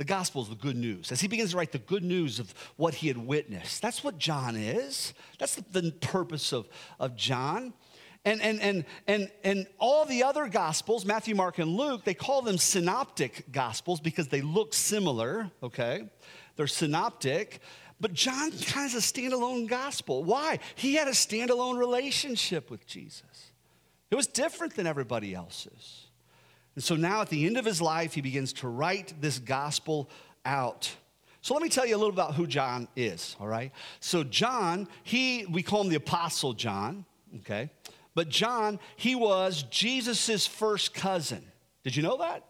The 0.00 0.06
gospel 0.06 0.40
is 0.40 0.48
the 0.48 0.54
good 0.54 0.78
news. 0.78 1.12
As 1.12 1.20
he 1.20 1.28
begins 1.28 1.50
to 1.50 1.58
write 1.58 1.72
the 1.72 1.78
good 1.78 2.02
news 2.02 2.38
of 2.38 2.54
what 2.76 2.94
he 2.94 3.08
had 3.08 3.18
witnessed. 3.18 3.82
That's 3.82 4.02
what 4.02 4.16
John 4.16 4.56
is. 4.56 5.12
That's 5.38 5.56
the, 5.56 5.82
the 5.82 5.92
purpose 5.92 6.54
of, 6.54 6.66
of 6.98 7.16
John. 7.16 7.74
And, 8.24 8.40
and, 8.40 8.62
and, 8.62 8.86
and, 9.06 9.30
and 9.44 9.66
all 9.78 10.06
the 10.06 10.22
other 10.22 10.48
gospels, 10.48 11.04
Matthew, 11.04 11.34
Mark, 11.34 11.58
and 11.58 11.76
Luke, 11.76 12.04
they 12.04 12.14
call 12.14 12.40
them 12.40 12.56
synoptic 12.56 13.52
gospels 13.52 14.00
because 14.00 14.28
they 14.28 14.40
look 14.40 14.72
similar, 14.72 15.50
okay? 15.62 16.08
They're 16.56 16.66
synoptic. 16.66 17.60
But 18.00 18.14
John 18.14 18.52
kind 18.52 18.90
of 18.90 18.94
is 18.94 19.12
a 19.12 19.12
standalone 19.12 19.68
gospel. 19.68 20.24
Why? 20.24 20.60
He 20.76 20.94
had 20.94 21.08
a 21.08 21.10
standalone 21.10 21.76
relationship 21.76 22.70
with 22.70 22.86
Jesus. 22.86 23.52
It 24.10 24.14
was 24.14 24.26
different 24.26 24.76
than 24.76 24.86
everybody 24.86 25.34
else's. 25.34 26.06
And 26.74 26.84
so 26.84 26.96
now 26.96 27.20
at 27.20 27.28
the 27.28 27.46
end 27.46 27.56
of 27.56 27.64
his 27.64 27.80
life, 27.80 28.14
he 28.14 28.20
begins 28.20 28.52
to 28.54 28.68
write 28.68 29.14
this 29.20 29.38
gospel 29.38 30.08
out. 30.44 30.90
So 31.42 31.54
let 31.54 31.62
me 31.62 31.68
tell 31.68 31.86
you 31.86 31.96
a 31.96 31.98
little 31.98 32.12
about 32.12 32.34
who 32.34 32.46
John 32.46 32.86
is, 32.96 33.36
all 33.40 33.48
right? 33.48 33.72
So 34.00 34.22
John, 34.22 34.88
he 35.02 35.46
we 35.46 35.62
call 35.62 35.82
him 35.82 35.88
the 35.88 35.96
apostle 35.96 36.52
John, 36.52 37.04
okay? 37.38 37.70
But 38.14 38.28
John, 38.28 38.78
he 38.96 39.14
was 39.14 39.62
Jesus's 39.64 40.46
first 40.46 40.92
cousin. 40.94 41.44
Did 41.82 41.96
you 41.96 42.02
know 42.02 42.18
that? 42.18 42.44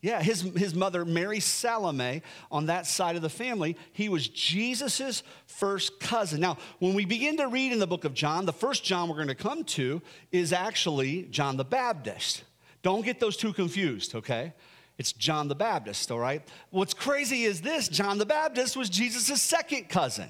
Yeah, 0.00 0.22
his, 0.22 0.42
his 0.42 0.74
mother, 0.74 1.04
Mary 1.04 1.40
Salome, 1.40 2.22
on 2.52 2.66
that 2.66 2.86
side 2.86 3.16
of 3.16 3.22
the 3.22 3.28
family, 3.28 3.76
he 3.92 4.08
was 4.08 4.28
Jesus's 4.28 5.24
first 5.46 5.98
cousin. 5.98 6.40
Now, 6.40 6.58
when 6.78 6.94
we 6.94 7.04
begin 7.04 7.36
to 7.38 7.48
read 7.48 7.72
in 7.72 7.80
the 7.80 7.86
book 7.86 8.04
of 8.04 8.14
John, 8.14 8.46
the 8.46 8.52
first 8.52 8.84
John 8.84 9.08
we're 9.08 9.16
going 9.16 9.28
to 9.28 9.34
come 9.34 9.64
to 9.64 10.00
is 10.30 10.52
actually 10.52 11.22
John 11.24 11.56
the 11.56 11.64
Baptist. 11.64 12.44
Don't 12.82 13.04
get 13.04 13.20
those 13.20 13.36
two 13.36 13.52
confused, 13.52 14.14
okay? 14.14 14.52
It's 14.98 15.12
John 15.12 15.48
the 15.48 15.54
Baptist, 15.54 16.10
all 16.10 16.18
right? 16.18 16.42
What's 16.70 16.94
crazy 16.94 17.44
is 17.44 17.60
this 17.60 17.88
John 17.88 18.18
the 18.18 18.26
Baptist 18.26 18.76
was 18.76 18.90
Jesus' 18.90 19.40
second 19.40 19.88
cousin. 19.88 20.28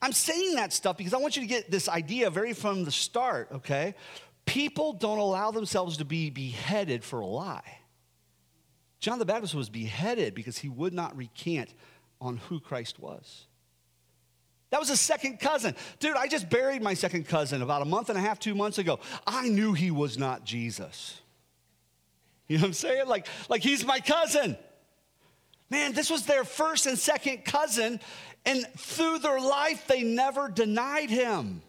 I'm 0.00 0.12
saying 0.12 0.54
that 0.54 0.72
stuff 0.72 0.96
because 0.96 1.14
I 1.14 1.18
want 1.18 1.36
you 1.36 1.42
to 1.42 1.48
get 1.48 1.70
this 1.70 1.88
idea 1.88 2.30
very 2.30 2.52
from 2.52 2.84
the 2.84 2.92
start, 2.92 3.48
okay? 3.52 3.94
People 4.44 4.92
don't 4.92 5.18
allow 5.18 5.50
themselves 5.50 5.96
to 5.98 6.04
be 6.04 6.30
beheaded 6.30 7.02
for 7.02 7.20
a 7.20 7.26
lie. 7.26 7.78
John 9.00 9.18
the 9.18 9.24
Baptist 9.24 9.54
was 9.54 9.68
beheaded 9.68 10.34
because 10.34 10.58
he 10.58 10.68
would 10.68 10.92
not 10.92 11.16
recant 11.16 11.74
on 12.20 12.36
who 12.36 12.60
Christ 12.60 12.98
was. 12.98 13.46
That 14.70 14.80
was 14.80 14.88
his 14.88 15.00
second 15.00 15.40
cousin. 15.40 15.74
Dude, 15.98 16.16
I 16.16 16.28
just 16.28 16.50
buried 16.50 16.82
my 16.82 16.94
second 16.94 17.26
cousin 17.26 17.62
about 17.62 17.82
a 17.82 17.86
month 17.86 18.10
and 18.10 18.18
a 18.18 18.20
half, 18.20 18.38
two 18.38 18.54
months 18.54 18.78
ago. 18.78 19.00
I 19.26 19.48
knew 19.48 19.72
he 19.72 19.90
was 19.90 20.18
not 20.18 20.44
Jesus. 20.44 21.20
You 22.48 22.56
know 22.56 22.62
what 22.62 22.68
I'm 22.68 22.72
saying? 22.72 23.06
Like, 23.06 23.26
like 23.48 23.62
he's 23.62 23.84
my 23.84 24.00
cousin. 24.00 24.56
Man, 25.70 25.92
this 25.92 26.10
was 26.10 26.24
their 26.24 26.44
first 26.44 26.86
and 26.86 26.98
second 26.98 27.44
cousin, 27.44 28.00
and 28.46 28.66
through 28.76 29.18
their 29.18 29.38
life, 29.38 29.86
they 29.86 30.02
never 30.02 30.48
denied 30.48 31.10
him. 31.10 31.60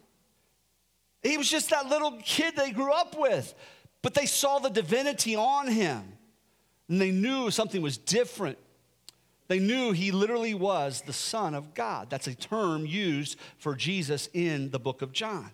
He 1.22 1.36
was 1.36 1.50
just 1.50 1.68
that 1.70 1.88
little 1.90 2.18
kid 2.24 2.56
they 2.56 2.70
grew 2.70 2.92
up 2.92 3.18
with, 3.18 3.54
but 4.00 4.14
they 4.14 4.24
saw 4.24 4.58
the 4.58 4.70
divinity 4.70 5.36
on 5.36 5.68
him, 5.68 6.02
and 6.88 6.98
they 6.98 7.10
knew 7.10 7.50
something 7.50 7.82
was 7.82 7.98
different. 7.98 8.56
They 9.48 9.58
knew 9.58 9.92
he 9.92 10.12
literally 10.12 10.54
was 10.54 11.02
the 11.02 11.12
Son 11.12 11.54
of 11.54 11.74
God. 11.74 12.08
That's 12.08 12.26
a 12.26 12.34
term 12.34 12.86
used 12.86 13.36
for 13.58 13.74
Jesus 13.74 14.30
in 14.32 14.70
the 14.70 14.78
book 14.78 15.02
of 15.02 15.12
John. 15.12 15.50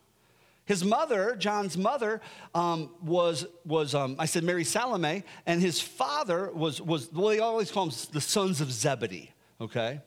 His 0.67 0.85
mother, 0.85 1.37
John's 1.37 1.79
mother, 1.79 2.21
um, 2.55 2.91
was, 3.01 3.47
was 3.65 3.95
um, 3.95 4.17
I 4.19 4.27
said 4.27 4.43
Mary 4.43 4.65
Salome, 4.65 5.23
and 5.47 5.61
his 5.61 5.81
father 5.81 6.51
was, 6.53 6.83
was, 6.83 7.11
well, 7.13 7.29
they 7.29 7.39
always 7.39 7.71
call 7.71 7.87
them 7.87 7.97
the 8.13 8.21
sons 8.21 8.61
of 8.61 8.71
Zebedee, 8.73 9.31
okay? 9.61 10.01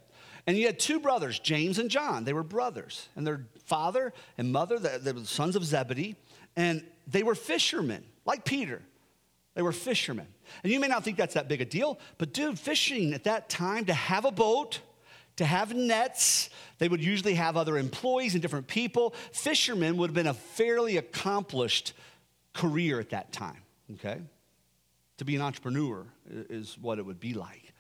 And 0.46 0.58
he 0.58 0.64
had 0.64 0.78
two 0.78 1.00
brothers, 1.00 1.40
James 1.40 1.80
and 1.80 1.90
John. 1.90 2.26
They 2.26 2.34
were 2.34 2.44
brothers. 2.44 3.08
And 3.16 3.26
their 3.26 3.46
father 3.66 4.14
and 4.38 4.52
mother, 4.52 4.78
they 4.78 5.12
were 5.14 5.22
the 5.22 5.26
sons 5.26 5.56
of 5.56 5.64
Zebedee, 5.64 6.18
and 6.58 6.84
they 7.08 7.24
were 7.24 7.36
fishermen, 7.36 8.04
like 8.26 8.44
Peter. 8.44 8.82
They 9.56 9.62
were 9.62 9.72
fishermen. 9.72 10.28
And 10.64 10.74
you 10.74 10.80
may 10.80 10.88
not 10.88 11.06
think 11.06 11.18
that's 11.18 11.36
that 11.36 11.48
big 11.48 11.62
a 11.62 11.66
deal, 11.66 12.00
but 12.18 12.34
dude, 12.34 12.60
fishing 12.60 13.14
at 13.14 13.24
that 13.24 13.48
time, 13.50 13.86
to 13.86 13.94
have 13.94 14.26
a 14.26 14.32
boat, 14.32 14.82
to 15.40 15.46
have 15.46 15.74
nets. 15.74 16.50
They 16.80 16.90
would 16.90 17.02
usually 17.02 17.36
have 17.36 17.56
other 17.56 17.78
employees 17.78 18.34
and 18.34 18.42
different 18.42 18.68
people. 18.68 19.14
Fishermen 19.32 19.96
would 19.96 20.10
have 20.10 20.16
been 20.16 20.28
a 20.28 20.34
fairly 20.34 20.98
accomplished 20.98 21.94
career 22.54 23.00
at 23.00 23.12
that 23.12 23.32
time, 23.32 23.62
okay? 23.94 24.20
To 25.20 25.24
be 25.24 25.38
an 25.38 25.42
entrepreneur 25.42 26.06
is 26.30 26.78
what 26.78 27.00
it 27.00 27.06
would 27.06 27.22
be 27.22 27.34
like. 27.34 27.72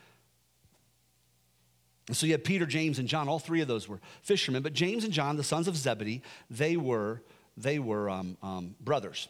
And 2.07 2.15
so 2.15 2.25
you 2.25 2.31
had 2.31 2.45
Peter, 2.45 2.65
James, 2.65 2.97
and 2.97 3.09
John. 3.09 3.27
All 3.27 3.39
three 3.39 3.59
of 3.59 3.67
those 3.67 3.89
were 3.89 3.99
fishermen. 4.21 4.63
But 4.63 4.71
James 4.71 5.03
and 5.03 5.11
John, 5.11 5.35
the 5.35 5.43
sons 5.43 5.67
of 5.67 5.75
Zebedee, 5.75 6.21
they 6.49 6.77
were, 6.77 7.21
they 7.57 7.77
were 7.77 8.09
um, 8.09 8.37
um, 8.41 8.75
brothers. 8.79 9.27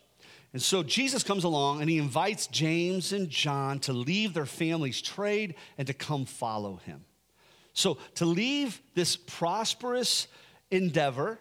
And 0.53 0.61
so 0.61 0.83
Jesus 0.83 1.23
comes 1.23 1.45
along 1.45 1.81
and 1.81 1.89
he 1.89 1.97
invites 1.97 2.45
James 2.45 3.11
and 3.11 3.27
John 3.27 3.79
to 3.79 3.91
leave 3.93 4.35
their 4.35 4.45
family's 4.45 5.01
trade 5.01 5.55
and 5.79 5.87
to 5.87 5.95
come 5.95 6.25
follow 6.25 6.75
him. 6.85 7.05
So 7.79 7.97
to 8.15 8.25
leave 8.25 8.81
this 8.93 9.15
prosperous 9.15 10.27
endeavor, 10.69 11.39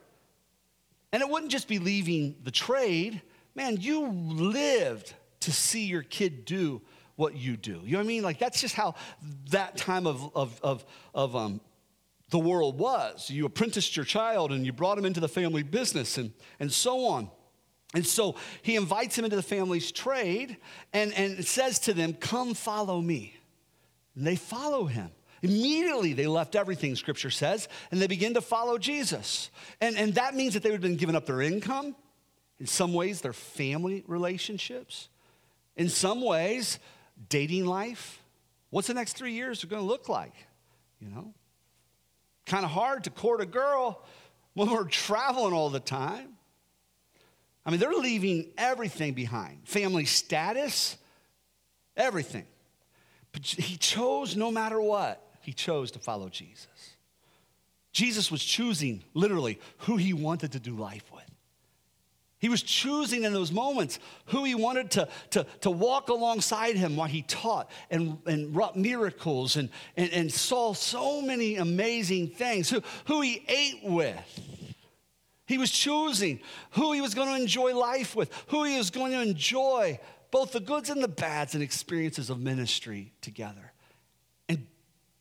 and 1.13 1.21
it 1.21 1.29
wouldn't 1.29 1.51
just 1.51 1.67
be 1.67 1.81
leaving 1.81 2.37
the 2.45 2.53
trade, 2.53 3.23
man, 3.57 3.77
you 3.81 4.07
lived 4.07 5.15
to 5.41 5.53
see 5.53 5.87
your 5.87 6.03
kid 6.03 6.45
do 6.45 6.81
what 7.17 7.35
you 7.35 7.57
do. 7.57 7.81
You 7.85 7.93
know 7.93 7.99
what 7.99 8.05
I 8.05 8.07
mean? 8.07 8.23
Like 8.23 8.39
that's 8.39 8.61
just 8.61 8.77
how 8.77 8.95
that 9.51 9.77
time 9.77 10.07
of, 10.07 10.31
of, 10.37 10.61
of, 10.63 10.87
of 11.13 11.35
um, 11.35 11.61
the 12.31 12.39
world 12.39 12.79
was. 12.79 13.29
You 13.29 13.45
apprenticed 13.45 13.97
your 13.97 14.05
child 14.05 14.53
and 14.53 14.65
you 14.65 14.73
brought 14.73 14.97
him 14.97 15.05
into 15.05 15.19
the 15.19 15.29
family 15.29 15.65
business 15.65 16.19
and, 16.19 16.33
and 16.61 16.73
so 16.73 17.07
on. 17.07 17.33
And 17.95 18.07
so 18.07 18.37
he 18.63 18.77
invites 18.77 19.19
him 19.19 19.25
into 19.25 19.35
the 19.35 19.43
family's 19.43 19.91
trade 19.91 20.59
and, 20.93 21.13
and 21.15 21.45
says 21.45 21.81
to 21.81 21.93
them, 21.95 22.13
Come 22.13 22.55
follow 22.55 23.01
me. 23.01 23.35
And 24.15 24.25
they 24.25 24.37
follow 24.37 24.85
him. 24.85 25.11
Immediately 25.43 26.13
they 26.15 26.27
left 26.27 26.57
everything, 26.57 26.97
scripture 26.97 27.31
says, 27.31 27.69
and 27.91 28.01
they 28.01 28.07
begin 28.07 28.35
to 28.35 28.41
follow 28.41 28.79
Jesus. 28.79 29.51
And, 29.81 29.97
and 29.97 30.15
that 30.15 30.35
means 30.35 30.55
that 30.55 30.63
they 30.63 30.71
would 30.71 30.83
have 30.83 30.83
been 30.83 30.97
giving 30.97 31.15
up 31.17 31.27
their 31.27 31.43
income, 31.43 31.95
in 32.59 32.67
some 32.67 32.93
ways, 32.93 33.21
their 33.21 33.33
family 33.33 34.03
relationships, 34.07 35.09
in 35.77 35.89
some 35.89 36.21
ways, 36.23 36.79
dating 37.29 37.67
life. 37.67 38.23
What's 38.71 38.89
the 38.89 38.95
next 38.95 39.17
three 39.17 39.33
years 39.33 39.63
are 39.63 39.69
going 39.69 39.83
to 39.83 39.89
look 39.89 40.09
like? 40.09 40.35
You 41.01 41.09
know? 41.09 41.35
Kind 42.47 42.65
of 42.65 42.71
hard 42.71 43.05
to 43.05 43.11
court 43.11 43.41
a 43.41 43.47
girl 43.47 44.03
when 44.55 44.71
we're 44.71 44.85
traveling 44.85 45.53
all 45.53 45.71
the 45.71 45.81
time. 45.81 46.31
I 47.65 47.71
mean, 47.71 47.81
they're 47.81 47.93
leaving 47.93 48.51
everything 48.57 49.13
behind 49.13 49.69
family 49.69 50.07
status, 50.07 50.97
everything. 51.97 52.47
But 53.31 53.45
he 53.45 53.77
chose 53.77 54.37
no 54.37 54.51
matter 54.51 54.81
what, 54.81 55.23
he 55.49 55.55
chose 55.55 55.91
to 55.93 55.99
follow 55.99 56.29
Jesus. 56.29 56.67
Jesus 57.91 58.31
was 58.31 58.45
choosing 58.45 59.03
literally 59.15 59.59
who 59.79 59.97
he 59.97 60.13
wanted 60.13 60.53
to 60.53 60.61
do 60.61 60.77
life 60.77 61.11
with. 61.11 61.25
He 62.39 62.51
was 62.51 62.61
choosing 62.61 63.25
in 63.25 63.33
those 63.33 63.51
moments 63.51 63.99
who 64.27 64.45
he 64.45 64.55
wanted 64.55 64.91
to, 64.91 65.09
to, 65.31 65.47
to 65.63 65.71
walk 65.71 66.11
alongside 66.11 66.77
him 66.77 66.97
while 66.97 67.09
he 67.09 67.23
taught 67.23 67.71
and, 67.91 68.19
and 68.27 68.55
wrought 68.55 68.77
miracles 68.77 69.57
and, 69.57 69.71
and, 69.97 70.13
and 70.13 70.31
saw 70.31 70.75
so 70.75 71.23
many 71.23 71.57
amazing 71.57 72.29
things, 72.29 72.69
who, 72.69 72.83
who 73.07 73.23
he 73.23 73.43
ate 73.49 73.81
with. 73.85 74.75
He 75.47 75.57
was 75.57 75.71
choosing 75.71 76.41
who 76.73 76.93
he 76.93 77.01
was 77.01 77.15
going 77.15 77.29
to 77.35 77.41
enjoy 77.41 77.75
life 77.75 78.15
with, 78.15 78.31
who 78.49 78.65
he 78.65 78.77
was 78.77 78.91
going 78.91 79.13
to 79.13 79.23
enjoy 79.23 79.99
both 80.31 80.53
the 80.53 80.61
goods 80.61 80.91
and 80.91 81.03
the 81.03 81.09
bads 81.09 81.55
and 81.55 81.63
experiences 81.63 82.29
of 82.29 82.39
ministry 82.39 83.15
together. 83.23 83.68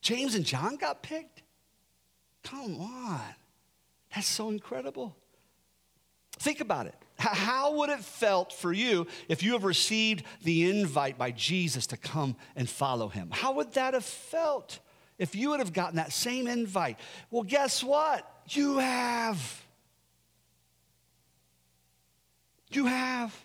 James 0.08 0.36
and 0.36 0.46
John 0.46 0.78
got 0.78 1.04
picked? 1.04 1.43
Come 2.41 2.80
on. 2.80 3.20
That's 4.15 4.26
so 4.26 4.48
incredible. 4.48 5.17
Think 6.39 6.62
about 6.62 6.86
it. 6.86 6.96
How 7.17 7.76
would 7.76 7.89
it 7.89 8.00
felt 8.00 8.54
for 8.54 8.72
you 8.72 9.08
if 9.28 9.43
you 9.43 9.52
have 9.52 9.65
received 9.65 10.24
the 10.43 10.70
invite 10.70 11.17
by 11.17 11.32
Jesus 11.32 11.88
to 11.88 11.98
come 11.98 12.38
and 12.56 12.70
follow 12.70 13.10
him? 13.10 13.32
How 13.34 13.52
would 13.56 13.74
that 13.74 13.96
have 13.96 14.06
felt 14.06 14.80
if 15.17 15.36
you 15.36 15.50
would 15.50 15.60
have 15.60 15.74
gotten 15.74 15.98
that 15.98 16.13
same 16.13 16.48
invite? 16.48 16.98
Well, 17.30 17.43
guess 17.43 17.84
what? 17.84 18.32
You 18.48 18.78
have. 18.78 19.62
You 22.72 22.86
have. 22.86 23.36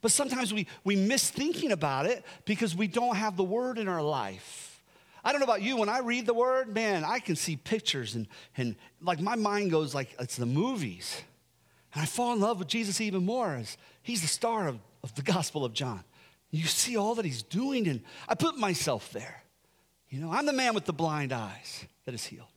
But 0.00 0.10
sometimes 0.10 0.52
we, 0.52 0.66
we 0.82 0.96
miss 0.96 1.30
thinking 1.30 1.70
about 1.70 2.06
it 2.06 2.24
because 2.44 2.74
we 2.74 2.88
don't 2.88 3.14
have 3.14 3.36
the 3.36 3.44
word 3.44 3.78
in 3.78 3.86
our 3.86 4.02
life. 4.02 4.71
I 5.24 5.30
don't 5.30 5.40
know 5.40 5.44
about 5.44 5.62
you, 5.62 5.76
when 5.76 5.88
I 5.88 6.00
read 6.00 6.26
the 6.26 6.34
word, 6.34 6.74
man, 6.74 7.04
I 7.04 7.20
can 7.20 7.36
see 7.36 7.56
pictures 7.56 8.14
and, 8.14 8.26
and 8.56 8.74
like 9.00 9.20
my 9.20 9.36
mind 9.36 9.70
goes 9.70 9.94
like 9.94 10.14
it's 10.18 10.36
the 10.36 10.46
movies. 10.46 11.22
And 11.94 12.02
I 12.02 12.06
fall 12.06 12.32
in 12.32 12.40
love 12.40 12.58
with 12.58 12.68
Jesus 12.68 13.00
even 13.00 13.24
more 13.24 13.54
as 13.54 13.76
he's 14.02 14.22
the 14.22 14.28
star 14.28 14.66
of, 14.66 14.78
of 15.02 15.14
the 15.14 15.22
Gospel 15.22 15.64
of 15.64 15.74
John. 15.74 16.02
You 16.50 16.64
see 16.66 16.96
all 16.96 17.14
that 17.14 17.24
he's 17.24 17.42
doing, 17.42 17.88
and 17.88 18.02
I 18.28 18.34
put 18.34 18.58
myself 18.58 19.10
there. 19.12 19.42
You 20.10 20.20
know, 20.20 20.30
I'm 20.30 20.44
the 20.44 20.52
man 20.52 20.74
with 20.74 20.84
the 20.84 20.92
blind 20.92 21.32
eyes 21.32 21.86
that 22.04 22.14
is 22.14 22.24
healed. 22.24 22.48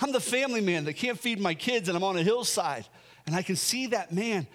I'm 0.00 0.12
the 0.12 0.20
family 0.20 0.60
man 0.60 0.84
that 0.84 0.94
can't 0.94 1.18
feed 1.18 1.40
my 1.40 1.54
kids, 1.54 1.88
and 1.88 1.96
I'm 1.96 2.04
on 2.04 2.16
a 2.16 2.22
hillside, 2.22 2.86
and 3.26 3.34
I 3.34 3.40
can 3.40 3.56
see 3.56 3.86
that 3.88 4.12
man. 4.12 4.46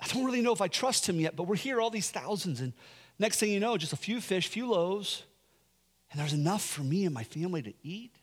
I 0.00 0.06
don't 0.08 0.24
really 0.24 0.42
know 0.42 0.52
if 0.52 0.60
I 0.60 0.68
trust 0.68 1.08
him 1.08 1.18
yet, 1.18 1.36
but 1.36 1.44
we're 1.44 1.56
here, 1.56 1.80
all 1.80 1.88
these 1.88 2.10
thousands, 2.10 2.60
and 2.60 2.74
next 3.18 3.38
thing 3.40 3.50
you 3.50 3.60
know, 3.60 3.78
just 3.78 3.94
a 3.94 3.96
few 3.96 4.20
fish, 4.20 4.48
few 4.48 4.70
loaves, 4.70 5.24
and 6.10 6.20
there's 6.20 6.32
enough 6.32 6.64
for 6.64 6.82
me 6.82 7.04
and 7.04 7.14
my 7.14 7.24
family 7.24 7.62
to 7.62 7.72
eat, 7.82 8.14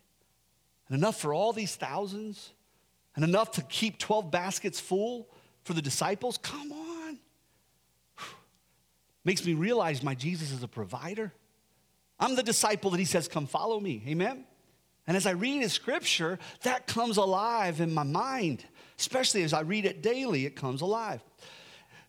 and 0.87 0.97
enough 0.97 1.19
for 1.19 1.33
all 1.33 1.53
these 1.53 1.75
thousands 1.75 2.53
and 3.15 3.23
enough 3.23 3.51
to 3.53 3.61
keep 3.63 3.97
12 3.97 4.29
baskets 4.31 4.79
full 4.79 5.27
for 5.63 5.73
the 5.73 5.81
disciples? 5.81 6.37
Come 6.37 6.71
on. 6.71 7.19
Makes 9.25 9.45
me 9.45 9.53
realize 9.53 10.03
my 10.03 10.15
Jesus 10.15 10.51
is 10.51 10.63
a 10.63 10.67
provider. 10.67 11.33
I'm 12.19 12.35
the 12.35 12.43
disciple 12.43 12.91
that 12.91 12.99
he 12.99 13.05
says, 13.05 13.27
Come 13.27 13.47
follow 13.47 13.79
me. 13.79 14.01
Amen? 14.07 14.45
And 15.05 15.15
as 15.15 15.25
I 15.25 15.31
read 15.31 15.61
his 15.61 15.73
scripture, 15.73 16.37
that 16.63 16.87
comes 16.87 17.17
alive 17.17 17.79
in 17.79 17.93
my 17.93 18.03
mind, 18.03 18.65
especially 18.99 19.43
as 19.43 19.53
I 19.53 19.61
read 19.61 19.85
it 19.85 20.01
daily, 20.01 20.45
it 20.45 20.55
comes 20.55 20.81
alive. 20.81 21.21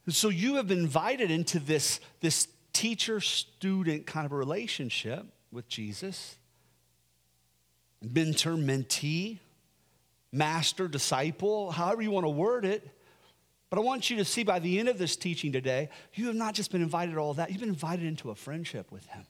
And 0.05 0.15
so 0.15 0.29
you 0.29 0.57
have 0.57 0.67
been 0.67 0.79
invited 0.79 1.31
into 1.31 1.59
this, 1.59 2.01
this 2.21 2.49
teacher 2.73 3.21
student 3.21 4.07
kind 4.07 4.27
of 4.27 4.33
a 4.33 4.37
relationship 4.37 5.27
with 5.53 5.69
Jesus, 5.69 6.37
mentor 8.03 8.53
mentee 8.53 9.39
master, 10.33 10.89
disciple, 10.89 11.71
however 11.71 12.03
you 12.03 12.11
want 12.11 12.25
to 12.25 12.31
word 12.31 12.65
it. 12.65 12.89
But 13.71 13.79
I 13.79 13.83
want 13.83 14.09
you 14.09 14.17
to 14.17 14.25
see 14.25 14.45
by 14.45 14.59
the 14.59 14.79
end 14.79 14.89
of 14.89 14.99
this 14.99 15.17
teaching 15.17 15.53
today, 15.53 15.91
you 16.15 16.27
have 16.27 16.37
not 16.37 16.55
just 16.55 16.71
been 16.71 16.83
invited 16.83 17.13
to 17.13 17.19
all 17.19 17.35
that, 17.35 17.51
you've 17.51 17.61
been 17.61 17.69
invited 17.69 18.07
into 18.07 18.31
a 18.31 18.35
friendship 18.35 18.91
with 18.91 19.07
him, 19.07 19.27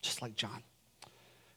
just 0.00 0.22
like 0.22 0.36
John. 0.36 0.62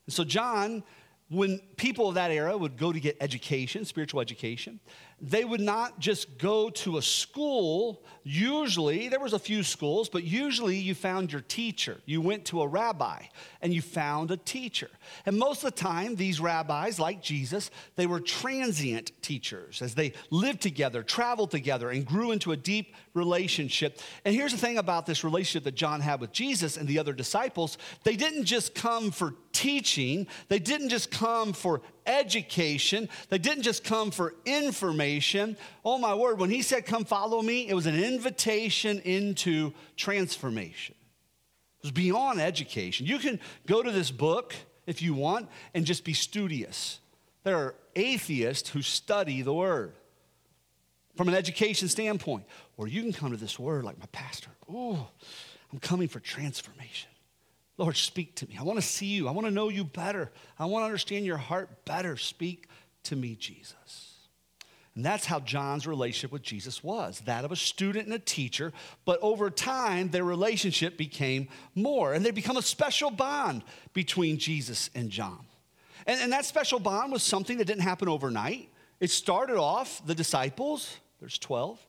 And 0.05 0.13
so, 0.13 0.23
John, 0.23 0.83
when 1.29 1.59
people 1.75 2.07
of 2.07 2.15
that 2.15 2.31
era 2.31 2.57
would 2.57 2.77
go 2.77 2.93
to 2.93 2.99
get 2.99 3.17
education, 3.19 3.83
spiritual 3.83 4.21
education, 4.21 4.79
they 5.19 5.43
would 5.43 5.59
not 5.59 5.99
just 5.99 6.37
go 6.37 6.69
to 6.69 6.97
a 6.97 7.01
school. 7.01 8.03
Usually, 8.23 9.09
there 9.09 9.19
was 9.19 9.33
a 9.33 9.39
few 9.39 9.63
schools, 9.63 10.09
but 10.09 10.23
usually 10.23 10.77
you 10.77 10.93
found 10.95 11.31
your 11.31 11.41
teacher. 11.41 11.97
You 12.05 12.21
went 12.21 12.45
to 12.45 12.61
a 12.61 12.67
rabbi 12.67 13.23
and 13.61 13.73
you 13.73 13.81
found 13.81 14.31
a 14.31 14.37
teacher. 14.37 14.89
And 15.25 15.37
most 15.37 15.63
of 15.63 15.73
the 15.73 15.81
time, 15.81 16.15
these 16.15 16.39
rabbis, 16.39 16.99
like 16.99 17.21
Jesus, 17.21 17.71
they 17.95 18.05
were 18.05 18.19
transient 18.19 19.11
teachers 19.21 19.81
as 19.81 19.95
they 19.95 20.13
lived 20.29 20.61
together, 20.61 21.03
traveled 21.03 21.51
together, 21.51 21.89
and 21.89 22.05
grew 22.05 22.31
into 22.31 22.51
a 22.51 22.57
deep 22.57 22.95
relationship. 23.17 23.99
And 24.23 24.34
here's 24.34 24.51
the 24.51 24.58
thing 24.58 24.77
about 24.77 25.06
this 25.06 25.23
relationship 25.23 25.65
that 25.65 25.75
John 25.75 25.99
had 25.99 26.21
with 26.21 26.32
Jesus 26.32 26.77
and 26.77 26.88
the 26.88 26.99
other 26.99 27.13
disciples 27.13 27.77
they 28.03 28.15
didn't 28.15 28.45
just 28.45 28.75
come 28.75 29.12
for 29.12 29.34
teaching, 29.51 30.27
they 30.47 30.60
didn't 30.60 30.89
just 30.89 31.12
come 31.12 31.51
for 31.51 31.82
education. 32.06 33.10
They 33.30 33.38
didn't 33.38 33.63
just 33.63 33.84
come 33.84 34.12
for 34.12 34.34
information. 34.45 35.58
Oh, 35.84 35.97
my 35.97 36.15
word, 36.15 36.39
when 36.39 36.49
he 36.49 36.62
said, 36.62 36.86
Come 36.86 37.06
follow 37.06 37.41
me, 37.41 37.67
it 37.67 37.73
was 37.73 37.86
an 37.86 38.01
invitation 38.01 38.99
into 38.99 39.73
transformation. 39.95 40.95
It 41.80 41.84
was 41.84 41.91
beyond 41.91 42.39
education. 42.39 43.06
You 43.06 43.19
can 43.19 43.39
go 43.65 43.84
to 43.84 43.91
this 43.91 44.10
book 44.10 44.56
if 44.86 45.01
you 45.01 45.13
want 45.13 45.49
and 45.73 45.86
just 45.86 46.03
be 46.03 46.13
studious. 46.13 46.99
There 47.43 47.58
are 47.58 47.75
atheists 47.95 48.69
who 48.69 48.82
study 48.82 49.41
the 49.41 49.53
word 49.53 49.93
from 51.15 51.27
an 51.27 51.34
education 51.34 51.88
standpoint. 51.88 52.45
Or 52.77 52.87
you 52.87 53.01
can 53.01 53.11
come 53.11 53.31
to 53.31 53.37
this 53.37 53.57
word 53.57 53.83
like 53.83 53.99
my 53.99 54.05
pastor. 54.11 54.51
Oh, 54.71 55.07
I'm 55.73 55.79
coming 55.79 56.07
for 56.07 56.19
transformation. 56.19 57.09
Lord, 57.77 57.97
speak 57.97 58.35
to 58.35 58.47
me. 58.47 58.57
I 58.59 58.63
want 58.63 58.79
to 58.79 58.85
see 58.85 59.07
you. 59.07 59.27
I 59.27 59.31
want 59.31 59.45
to 59.45 59.53
know 59.53 59.69
you 59.69 59.83
better. 59.83 60.31
I 60.57 60.65
want 60.65 60.83
to 60.83 60.85
understand 60.85 61.25
your 61.25 61.37
heart 61.37 61.85
better. 61.85 62.17
Speak 62.17 62.67
to 63.03 63.15
me, 63.15 63.35
Jesus. 63.35 64.13
And 64.95 65.05
that's 65.05 65.25
how 65.25 65.39
John's 65.39 65.85
relationship 65.85 66.31
with 66.31 66.41
Jesus 66.41 66.83
was 66.83 67.21
that 67.25 67.45
of 67.45 67.52
a 67.52 67.56
student 67.56 68.06
and 68.06 68.15
a 68.15 68.19
teacher. 68.19 68.73
But 69.06 69.19
over 69.21 69.52
time, 69.52 70.10
their 70.10 70.23
relationship 70.23 70.97
became 70.97 71.49
more, 71.75 72.13
and 72.13 72.25
they 72.25 72.31
become 72.31 72.58
a 72.58 72.63
special 72.63 73.12
bond 73.12 73.63
between 73.93 74.39
Jesus 74.39 74.89
and 74.95 75.12
John. 75.12 75.45
And, 76.08 76.19
and 76.19 76.31
that 76.33 76.45
special 76.45 76.79
bond 76.79 77.12
was 77.12 77.21
something 77.21 77.60
that 77.60 77.65
didn't 77.65 77.83
happen 77.83 78.10
overnight. 78.10 78.69
It 78.99 79.12
started 79.12 79.58
off 79.58 80.04
the 80.04 80.15
disciples, 80.15 80.97
there's 81.19 81.37
12. 81.37 81.79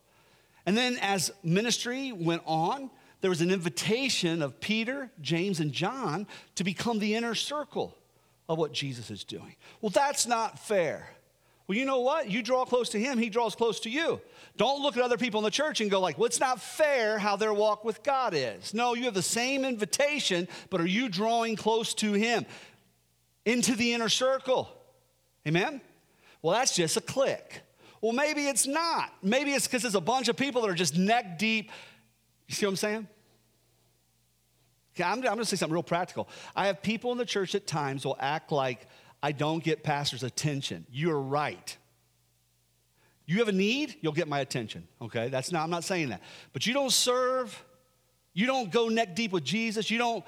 And 0.68 0.76
then 0.76 0.98
as 1.00 1.32
ministry 1.42 2.12
went 2.12 2.42
on, 2.44 2.90
there 3.22 3.30
was 3.30 3.40
an 3.40 3.50
invitation 3.50 4.42
of 4.42 4.60
Peter, 4.60 5.10
James, 5.22 5.60
and 5.60 5.72
John 5.72 6.26
to 6.56 6.62
become 6.62 6.98
the 6.98 7.14
inner 7.14 7.34
circle 7.34 7.96
of 8.50 8.58
what 8.58 8.74
Jesus 8.74 9.10
is 9.10 9.24
doing. 9.24 9.56
Well, 9.80 9.88
that's 9.88 10.26
not 10.26 10.58
fair. 10.58 11.08
Well, 11.66 11.78
you 11.78 11.86
know 11.86 12.00
what? 12.00 12.30
You 12.30 12.42
draw 12.42 12.66
close 12.66 12.90
to 12.90 13.00
him, 13.00 13.16
he 13.16 13.30
draws 13.30 13.54
close 13.54 13.80
to 13.80 13.88
you. 13.88 14.20
Don't 14.58 14.82
look 14.82 14.98
at 14.98 15.02
other 15.02 15.16
people 15.16 15.40
in 15.40 15.44
the 15.44 15.50
church 15.50 15.80
and 15.80 15.90
go 15.90 16.00
like, 16.00 16.18
"Well, 16.18 16.26
it's 16.26 16.38
not 16.38 16.60
fair 16.60 17.18
how 17.18 17.36
their 17.36 17.54
walk 17.54 17.82
with 17.82 18.02
God 18.02 18.34
is." 18.34 18.74
No, 18.74 18.92
you 18.92 19.04
have 19.04 19.14
the 19.14 19.22
same 19.22 19.64
invitation, 19.64 20.48
but 20.68 20.82
are 20.82 20.86
you 20.86 21.08
drawing 21.08 21.56
close 21.56 21.94
to 21.94 22.12
him 22.12 22.44
into 23.46 23.74
the 23.74 23.94
inner 23.94 24.10
circle? 24.10 24.68
Amen. 25.46 25.80
Well, 26.42 26.52
that's 26.52 26.76
just 26.76 26.98
a 26.98 27.00
clique. 27.00 27.62
Well, 28.01 28.12
maybe 28.12 28.46
it's 28.46 28.66
not. 28.66 29.12
Maybe 29.22 29.53
it's 29.53 29.66
because 29.66 29.82
there's 29.82 29.94
a 29.94 30.01
bunch 30.01 30.28
of 30.28 30.36
people 30.36 30.62
that 30.62 30.70
are 30.70 30.74
just 30.74 30.96
neck 30.96 31.38
deep. 31.38 31.70
You 32.46 32.55
see 32.55 32.66
what 32.66 32.70
I'm 32.70 32.76
saying? 32.76 33.09
Okay, 34.94 35.05
I'm, 35.05 35.18
I'm 35.18 35.22
going 35.22 35.38
to 35.38 35.44
say 35.44 35.57
something 35.57 35.74
real 35.74 35.82
practical. 35.82 36.28
I 36.57 36.66
have 36.66 36.82
people 36.82 37.12
in 37.12 37.18
the 37.18 37.24
church 37.24 37.55
at 37.55 37.66
times 37.66 38.05
will 38.05 38.16
act 38.18 38.53
like 38.53 38.86
I 39.22 39.32
don't 39.32 39.62
get 39.62 39.82
pastor's 39.82 40.22
attention. 40.22 40.86
You're 40.90 41.20
right. 41.20 41.76
You 43.26 43.38
have 43.38 43.49
a 43.49 43.53
need, 43.53 43.96
you'll 44.01 44.12
get 44.12 44.26
my 44.26 44.40
attention. 44.40 44.88
Okay, 45.03 45.28
that's 45.28 45.53
not. 45.53 45.62
I'm 45.62 45.70
not 45.70 45.84
saying 45.84 46.09
that. 46.09 46.22
But 46.53 46.66
you 46.66 46.72
don't 46.72 46.92
serve. 46.92 47.62
You 48.32 48.46
don't 48.46 48.72
go 48.72 48.88
neck 48.88 49.14
deep 49.14 49.32
with 49.32 49.44
Jesus. 49.44 49.90
You 49.90 49.99
don't. 49.99 50.24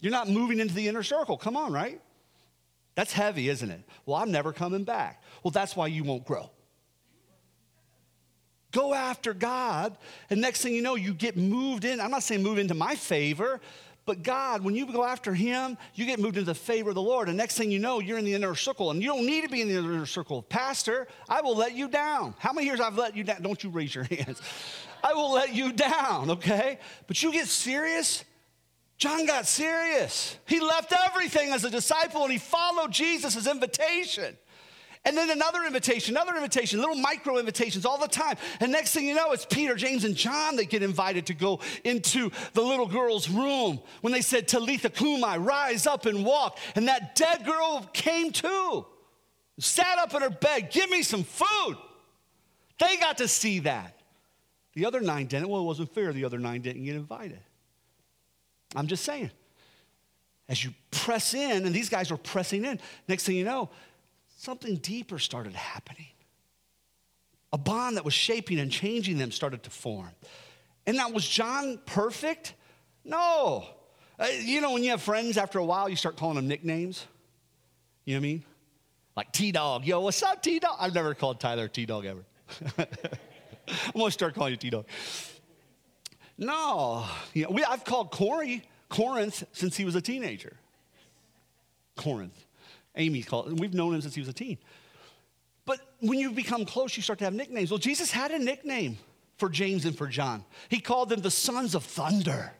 You're 0.00 0.12
not 0.12 0.28
moving 0.28 0.58
into 0.58 0.74
the 0.74 0.88
inner 0.88 1.02
circle. 1.02 1.36
Come 1.36 1.56
on, 1.56 1.72
right? 1.72 2.00
That's 2.96 3.12
heavy, 3.12 3.48
isn't 3.50 3.70
it? 3.70 3.82
Well, 4.06 4.16
I'm 4.16 4.32
never 4.32 4.52
coming 4.52 4.82
back. 4.82 5.22
Well, 5.44 5.52
that's 5.52 5.76
why 5.76 5.86
you 5.86 6.02
won't 6.02 6.24
grow. 6.24 6.50
Go 8.72 8.92
after 8.92 9.32
God, 9.32 9.96
and 10.28 10.40
next 10.40 10.62
thing 10.62 10.74
you 10.74 10.82
know, 10.82 10.96
you 10.96 11.14
get 11.14 11.36
moved 11.36 11.84
in. 11.84 12.00
I'm 12.00 12.10
not 12.10 12.24
saying 12.24 12.42
move 12.42 12.58
into 12.58 12.74
my 12.74 12.94
favor, 12.94 13.60
but 14.06 14.22
God, 14.22 14.62
when 14.62 14.74
you 14.74 14.90
go 14.90 15.04
after 15.04 15.34
Him, 15.34 15.76
you 15.94 16.06
get 16.06 16.20
moved 16.20 16.36
into 16.36 16.46
the 16.46 16.54
favor 16.54 16.90
of 16.90 16.94
the 16.94 17.02
Lord. 17.02 17.28
And 17.28 17.36
next 17.36 17.58
thing 17.58 17.70
you 17.70 17.80
know, 17.80 17.98
you're 17.98 18.18
in 18.18 18.24
the 18.24 18.34
inner 18.34 18.54
circle. 18.54 18.92
And 18.92 19.02
you 19.02 19.08
don't 19.08 19.26
need 19.26 19.42
to 19.42 19.48
be 19.48 19.60
in 19.60 19.68
the 19.68 19.76
inner 19.76 20.06
circle. 20.06 20.42
Pastor, 20.42 21.08
I 21.28 21.40
will 21.40 21.56
let 21.56 21.74
you 21.74 21.88
down. 21.88 22.34
How 22.38 22.52
many 22.52 22.68
years 22.68 22.80
I've 22.80 22.96
let 22.96 23.16
you 23.16 23.24
down? 23.24 23.42
Don't 23.42 23.62
you 23.64 23.70
raise 23.70 23.94
your 23.94 24.04
hands. 24.10 24.40
I 25.02 25.12
will 25.12 25.32
let 25.32 25.54
you 25.54 25.72
down, 25.72 26.30
okay? 26.30 26.78
But 27.08 27.20
you 27.22 27.32
get 27.32 27.48
serious, 27.48 28.24
John 28.98 29.26
got 29.26 29.46
serious. 29.46 30.36
He 30.46 30.60
left 30.60 30.92
everything 31.08 31.52
as 31.52 31.64
a 31.64 31.70
disciple 31.70 32.22
and 32.22 32.32
he 32.32 32.38
followed 32.38 32.92
Jesus' 32.92 33.46
invitation. 33.46 34.36
And 35.04 35.16
then 35.16 35.30
another 35.30 35.62
invitation, 35.64 36.16
another 36.16 36.34
invitation, 36.34 36.80
little 36.80 36.96
micro 36.96 37.38
invitations 37.38 37.86
all 37.86 37.96
the 37.96 38.08
time. 38.08 38.36
And 38.58 38.72
next 38.72 38.92
thing 38.92 39.06
you 39.06 39.14
know, 39.14 39.30
it's 39.30 39.46
Peter, 39.46 39.76
James, 39.76 40.02
and 40.02 40.16
John 40.16 40.56
that 40.56 40.68
get 40.68 40.82
invited 40.82 41.26
to 41.26 41.34
go 41.34 41.60
into 41.84 42.30
the 42.54 42.62
little 42.62 42.88
girl's 42.88 43.28
room 43.28 43.80
when 44.00 44.12
they 44.12 44.20
said, 44.20 44.48
Talitha 44.48 44.90
Cumi, 44.90 45.38
rise 45.38 45.86
up 45.86 46.06
and 46.06 46.24
walk. 46.24 46.58
And 46.74 46.88
that 46.88 47.14
dead 47.14 47.44
girl 47.44 47.88
came 47.92 48.32
to, 48.32 48.84
sat 49.60 49.98
up 49.98 50.12
in 50.12 50.22
her 50.22 50.30
bed, 50.30 50.72
give 50.72 50.90
me 50.90 51.02
some 51.02 51.22
food. 51.22 51.76
They 52.80 52.96
got 52.96 53.18
to 53.18 53.28
see 53.28 53.60
that. 53.60 54.00
The 54.74 54.86
other 54.86 55.00
nine 55.00 55.26
didn't. 55.26 55.48
Well, 55.48 55.60
it 55.60 55.66
wasn't 55.66 55.94
fair. 55.94 56.12
The 56.12 56.24
other 56.24 56.38
nine 56.40 56.62
didn't 56.62 56.84
get 56.84 56.96
invited. 56.96 57.40
I'm 58.76 58.86
just 58.86 59.04
saying. 59.04 59.30
As 60.48 60.62
you 60.62 60.72
press 60.92 61.34
in, 61.34 61.66
and 61.66 61.74
these 61.74 61.88
guys 61.88 62.10
were 62.10 62.16
pressing 62.16 62.64
in, 62.64 62.78
next 63.08 63.24
thing 63.24 63.34
you 63.34 63.44
know, 63.44 63.70
something 64.36 64.76
deeper 64.76 65.18
started 65.18 65.54
happening. 65.54 66.06
A 67.52 67.58
bond 67.58 67.96
that 67.96 68.04
was 68.04 68.14
shaping 68.14 68.60
and 68.60 68.70
changing 68.70 69.18
them 69.18 69.32
started 69.32 69.62
to 69.64 69.70
form. 69.70 70.10
And 70.86 70.96
now, 70.96 71.10
was 71.10 71.26
John 71.26 71.80
perfect? 71.84 72.54
No. 73.04 73.66
Uh, 74.18 74.26
you 74.40 74.60
know, 74.60 74.72
when 74.72 74.84
you 74.84 74.90
have 74.90 75.02
friends, 75.02 75.36
after 75.36 75.58
a 75.58 75.64
while, 75.64 75.88
you 75.88 75.96
start 75.96 76.16
calling 76.16 76.36
them 76.36 76.46
nicknames. 76.46 77.06
You 78.04 78.14
know 78.14 78.20
what 78.20 78.26
I 78.26 78.28
mean? 78.28 78.44
Like 79.16 79.32
T 79.32 79.50
Dog. 79.50 79.84
Yo, 79.84 80.00
what's 80.00 80.22
up, 80.22 80.42
T 80.42 80.58
Dog? 80.58 80.76
I've 80.78 80.94
never 80.94 81.14
called 81.14 81.40
Tyler 81.40 81.66
T 81.66 81.86
Dog 81.86 82.04
ever. 82.04 82.24
I'm 82.78 82.86
gonna 83.96 84.10
start 84.10 84.34
calling 84.34 84.52
you 84.52 84.56
T 84.58 84.70
Dog. 84.70 84.86
No, 86.38 87.06
you 87.32 87.44
know, 87.44 87.50
we, 87.50 87.64
I've 87.64 87.84
called 87.84 88.10
Corey 88.10 88.62
Corinth 88.88 89.44
since 89.52 89.76
he 89.76 89.84
was 89.84 89.94
a 89.94 90.00
teenager. 90.00 90.56
Corinth. 91.96 92.44
Amy 92.94 93.22
called, 93.22 93.58
we've 93.58 93.74
known 93.74 93.94
him 93.94 94.00
since 94.00 94.14
he 94.14 94.20
was 94.20 94.28
a 94.28 94.32
teen. 94.32 94.58
But 95.64 95.80
when 96.00 96.18
you 96.18 96.30
become 96.30 96.64
close, 96.64 96.96
you 96.96 97.02
start 97.02 97.18
to 97.20 97.24
have 97.24 97.34
nicknames. 97.34 97.70
Well, 97.70 97.78
Jesus 97.78 98.10
had 98.10 98.30
a 98.30 98.38
nickname 98.38 98.98
for 99.36 99.48
James 99.48 99.84
and 99.84 99.96
for 99.96 100.06
John. 100.06 100.44
He 100.68 100.80
called 100.80 101.08
them 101.08 101.20
the 101.20 101.30
sons 101.30 101.74
of 101.74 101.84
thunder. 101.84 102.52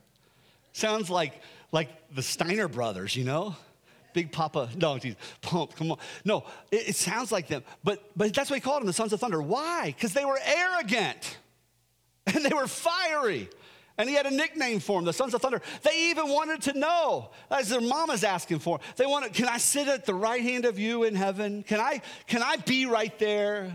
Sounds 0.72 1.08
like, 1.08 1.40
like 1.72 1.88
the 2.14 2.22
Steiner 2.22 2.68
brothers, 2.68 3.16
you 3.16 3.24
know? 3.24 3.56
Big 4.12 4.32
Papa, 4.32 4.70
no, 4.76 4.98
geez, 4.98 5.14
pump, 5.42 5.76
come 5.76 5.92
on. 5.92 5.98
No, 6.24 6.44
it, 6.70 6.88
it 6.88 6.96
sounds 6.96 7.30
like 7.30 7.48
them. 7.48 7.62
But, 7.84 8.02
but 8.16 8.32
that's 8.34 8.48
what 8.48 8.56
he 8.56 8.60
called 8.60 8.80
them, 8.80 8.86
the 8.86 8.92
sons 8.94 9.12
of 9.12 9.20
thunder. 9.20 9.42
Why? 9.42 9.86
Because 9.94 10.14
they 10.14 10.24
were 10.24 10.38
arrogant 10.42 11.38
and 12.26 12.44
they 12.44 12.54
were 12.54 12.66
fiery. 12.66 13.48
And 13.98 14.08
he 14.08 14.14
had 14.14 14.26
a 14.26 14.30
nickname 14.30 14.80
for 14.80 14.98
them, 14.98 15.06
the 15.06 15.12
Sons 15.12 15.32
of 15.32 15.40
Thunder. 15.40 15.62
They 15.82 16.10
even 16.10 16.28
wanted 16.28 16.60
to 16.62 16.78
know, 16.78 17.30
as 17.50 17.70
their 17.70 17.80
mama's 17.80 18.24
asking 18.24 18.58
for, 18.58 18.78
they 18.96 19.06
wanted, 19.06 19.32
can 19.32 19.48
I 19.48 19.56
sit 19.56 19.88
at 19.88 20.04
the 20.04 20.14
right 20.14 20.42
hand 20.42 20.66
of 20.66 20.78
you 20.78 21.04
in 21.04 21.14
heaven? 21.14 21.62
Can 21.62 21.80
I, 21.80 22.02
can 22.26 22.42
I 22.42 22.56
be 22.56 22.84
right 22.84 23.18
there? 23.18 23.72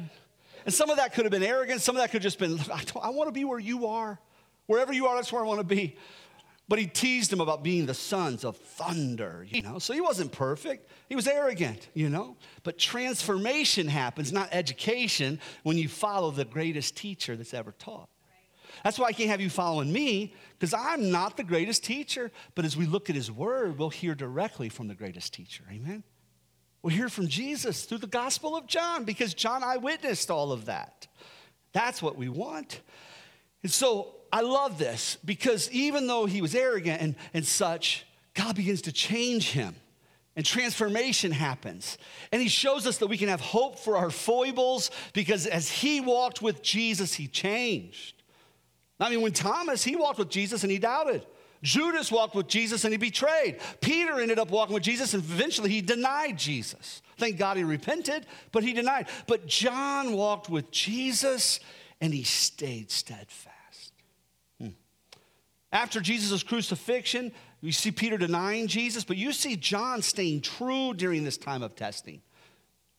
And 0.64 0.74
some 0.74 0.92
of 0.92 0.98
that 0.98 1.14
could 1.14 1.26
have 1.26 1.32
been 1.32 1.42
arrogance. 1.44 1.84
Some 1.84 1.96
of 1.96 2.02
that 2.02 2.12
could 2.12 2.24
have 2.24 2.34
just 2.34 2.38
been, 2.38 2.60
I, 2.72 2.84
I 3.02 3.10
want 3.10 3.30
to 3.30 3.32
be 3.32 3.46
where 3.46 3.60
you 3.60 3.88
are. 3.88 4.20
Wherever 4.68 4.94
you 4.94 5.08
are, 5.08 5.16
that's 5.16 5.34
where 5.34 5.44
I 5.44 5.48
want 5.48 5.60
to 5.60 5.66
be. 5.66 5.98
But 6.68 6.78
he 6.78 6.86
teased 6.86 7.32
them 7.32 7.42
about 7.42 7.64
being 7.64 7.88
the 7.88 7.96
sons 7.96 8.46
of 8.46 8.56
thunder, 8.56 9.46
you 9.50 9.64
know. 9.64 9.80
So 9.80 9.92
he 9.92 10.02
wasn't 10.02 10.32
perfect. 10.32 10.90
He 11.10 11.16
was 11.16 11.28
arrogant, 11.28 11.90
you 11.94 12.10
know. 12.10 12.38
But 12.64 12.78
transformation 12.78 13.88
happens, 13.88 14.32
not 14.32 14.50
education, 14.52 15.40
when 15.64 15.78
you 15.78 15.90
follow 15.90 16.30
the 16.30 16.46
greatest 16.46 16.96
teacher 16.96 17.36
that's 17.36 17.56
ever 17.56 17.74
taught. 17.74 18.08
That's 18.84 18.98
why 18.98 19.08
I 19.08 19.14
can't 19.14 19.30
have 19.30 19.42
you 19.42 19.50
following 19.50 19.92
me, 19.92 20.34
because 20.58 20.74
I'm 20.74 21.12
not 21.12 21.38
the 21.38 21.44
greatest 21.44 21.84
teacher. 21.84 22.32
But 22.56 22.66
as 22.66 22.76
we 22.76 22.86
look 22.86 23.10
at 23.10 23.16
his 23.16 23.32
word, 23.32 23.78
we'll 23.78 23.90
hear 23.90 24.16
directly 24.16 24.70
from 24.70 24.88
the 24.88 24.96
greatest 24.96 25.34
teacher. 25.34 25.64
Amen? 25.72 26.04
We'll 26.82 26.96
hear 26.96 27.10
from 27.10 27.28
Jesus 27.28 27.86
through 27.86 28.00
the 28.00 28.08
Gospel 28.08 28.56
of 28.56 28.68
John, 28.68 29.04
because 29.04 29.34
John 29.34 29.64
eyewitnessed 29.64 30.32
all 30.32 30.52
of 30.52 30.66
that. 30.66 31.08
That's 31.74 32.02
what 32.02 32.18
we 32.18 32.30
want. 32.30 32.82
And 33.64 33.72
so 33.72 34.16
I 34.32 34.42
love 34.42 34.78
this 34.78 35.18
because 35.24 35.70
even 35.72 36.08
though 36.08 36.26
he 36.26 36.42
was 36.42 36.56
arrogant 36.56 37.02
and, 37.02 37.16
and 37.34 37.46
such, 37.46 38.06
God 38.34 38.56
begins 38.56 38.82
to 38.84 38.92
change 38.92 39.52
him 39.52 39.76
and 40.36 40.46
transformation 40.46 41.32
happens. 41.32 41.98
And 42.32 42.42
he 42.42 42.48
shows 42.48 42.88
us 42.88 42.98
that 43.00 43.08
we 43.08 43.18
can 43.18 43.28
have 43.28 43.42
hope 43.42 43.78
for 43.78 43.98
our 43.98 44.10
foibles 44.10 44.90
because 45.14 45.46
as 45.46 45.70
he 45.70 46.00
walked 46.00 46.42
with 46.42 46.62
Jesus, 46.62 47.14
he 47.14 47.28
changed. 47.28 48.21
I 49.02 49.10
mean, 49.10 49.22
when 49.22 49.34
Thomas, 49.34 49.84
he 49.84 49.96
walked 49.96 50.20
with 50.20 50.30
Jesus 50.30 50.64
and 50.64 50.72
he 50.72 50.78
doubted. 50.78 51.26
Judas 51.64 52.12
walked 52.12 52.36
with 52.36 52.48
Jesus 52.48 52.86
and 52.86 52.94
he 52.94 52.98
betrayed. 52.98 53.60
Peter 53.82 54.20
ended 54.20 54.40
up 54.40 54.50
walking 54.50 54.74
with 54.74 54.84
Jesus 54.84 55.14
and 55.14 55.24
eventually 55.24 55.70
he 55.70 55.82
denied 55.82 56.38
Jesus. 56.38 57.02
Thank 57.18 57.38
God 57.38 57.58
he 57.58 57.64
repented, 57.64 58.26
but 58.52 58.64
he 58.64 58.74
denied. 58.74 59.08
But 59.28 59.48
John 59.48 60.14
walked 60.14 60.50
with 60.50 60.72
Jesus 60.72 61.60
and 62.00 62.14
he 62.14 62.24
stayed 62.24 62.90
steadfast. 62.90 63.94
Hmm. 64.60 64.70
After 65.72 66.00
Jesus' 66.00 66.44
crucifixion, 66.44 67.32
you 67.60 67.72
see 67.72 67.92
Peter 67.92 68.18
denying 68.18 68.68
Jesus, 68.68 69.04
but 69.04 69.18
you 69.18 69.32
see 69.34 69.56
John 69.56 70.02
staying 70.02 70.42
true 70.42 70.94
during 70.94 71.24
this 71.24 71.38
time 71.38 71.62
of 71.62 71.76
testing. 71.76 72.22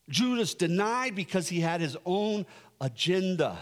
Judas 0.09 0.55
denied 0.55 1.15
because 1.15 1.49
he 1.49 1.61
had 1.61 1.81
his 1.81 1.97
own 2.05 2.47
agenda. 2.81 3.59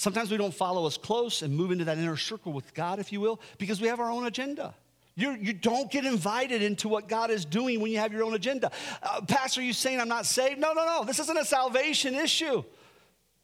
Sometimes 0.00 0.30
we 0.30 0.38
don't 0.38 0.54
follow 0.54 0.86
us 0.86 0.96
close 0.96 1.42
and 1.42 1.54
move 1.54 1.72
into 1.72 1.84
that 1.84 1.98
inner 1.98 2.16
circle 2.16 2.54
with 2.54 2.72
God, 2.72 3.00
if 3.00 3.12
you 3.12 3.20
will, 3.20 3.38
because 3.58 3.82
we 3.82 3.88
have 3.88 4.00
our 4.00 4.10
own 4.10 4.24
agenda. 4.24 4.74
You're, 5.14 5.36
you 5.36 5.52
do 5.52 5.72
not 5.72 5.90
get 5.90 6.06
invited 6.06 6.62
into 6.62 6.88
what 6.88 7.06
God 7.06 7.30
is 7.30 7.44
doing 7.44 7.80
when 7.80 7.92
you 7.92 7.98
have 7.98 8.10
your 8.10 8.24
own 8.24 8.32
agenda. 8.32 8.70
Uh, 9.02 9.20
Pastor, 9.20 9.60
are 9.60 9.64
you 9.64 9.74
saying 9.74 10.00
I'm 10.00 10.08
not 10.08 10.24
saved? 10.24 10.58
No, 10.58 10.72
no, 10.72 10.86
no. 10.86 11.04
This 11.04 11.18
isn't 11.18 11.36
a 11.36 11.44
salvation 11.44 12.14
issue. 12.14 12.64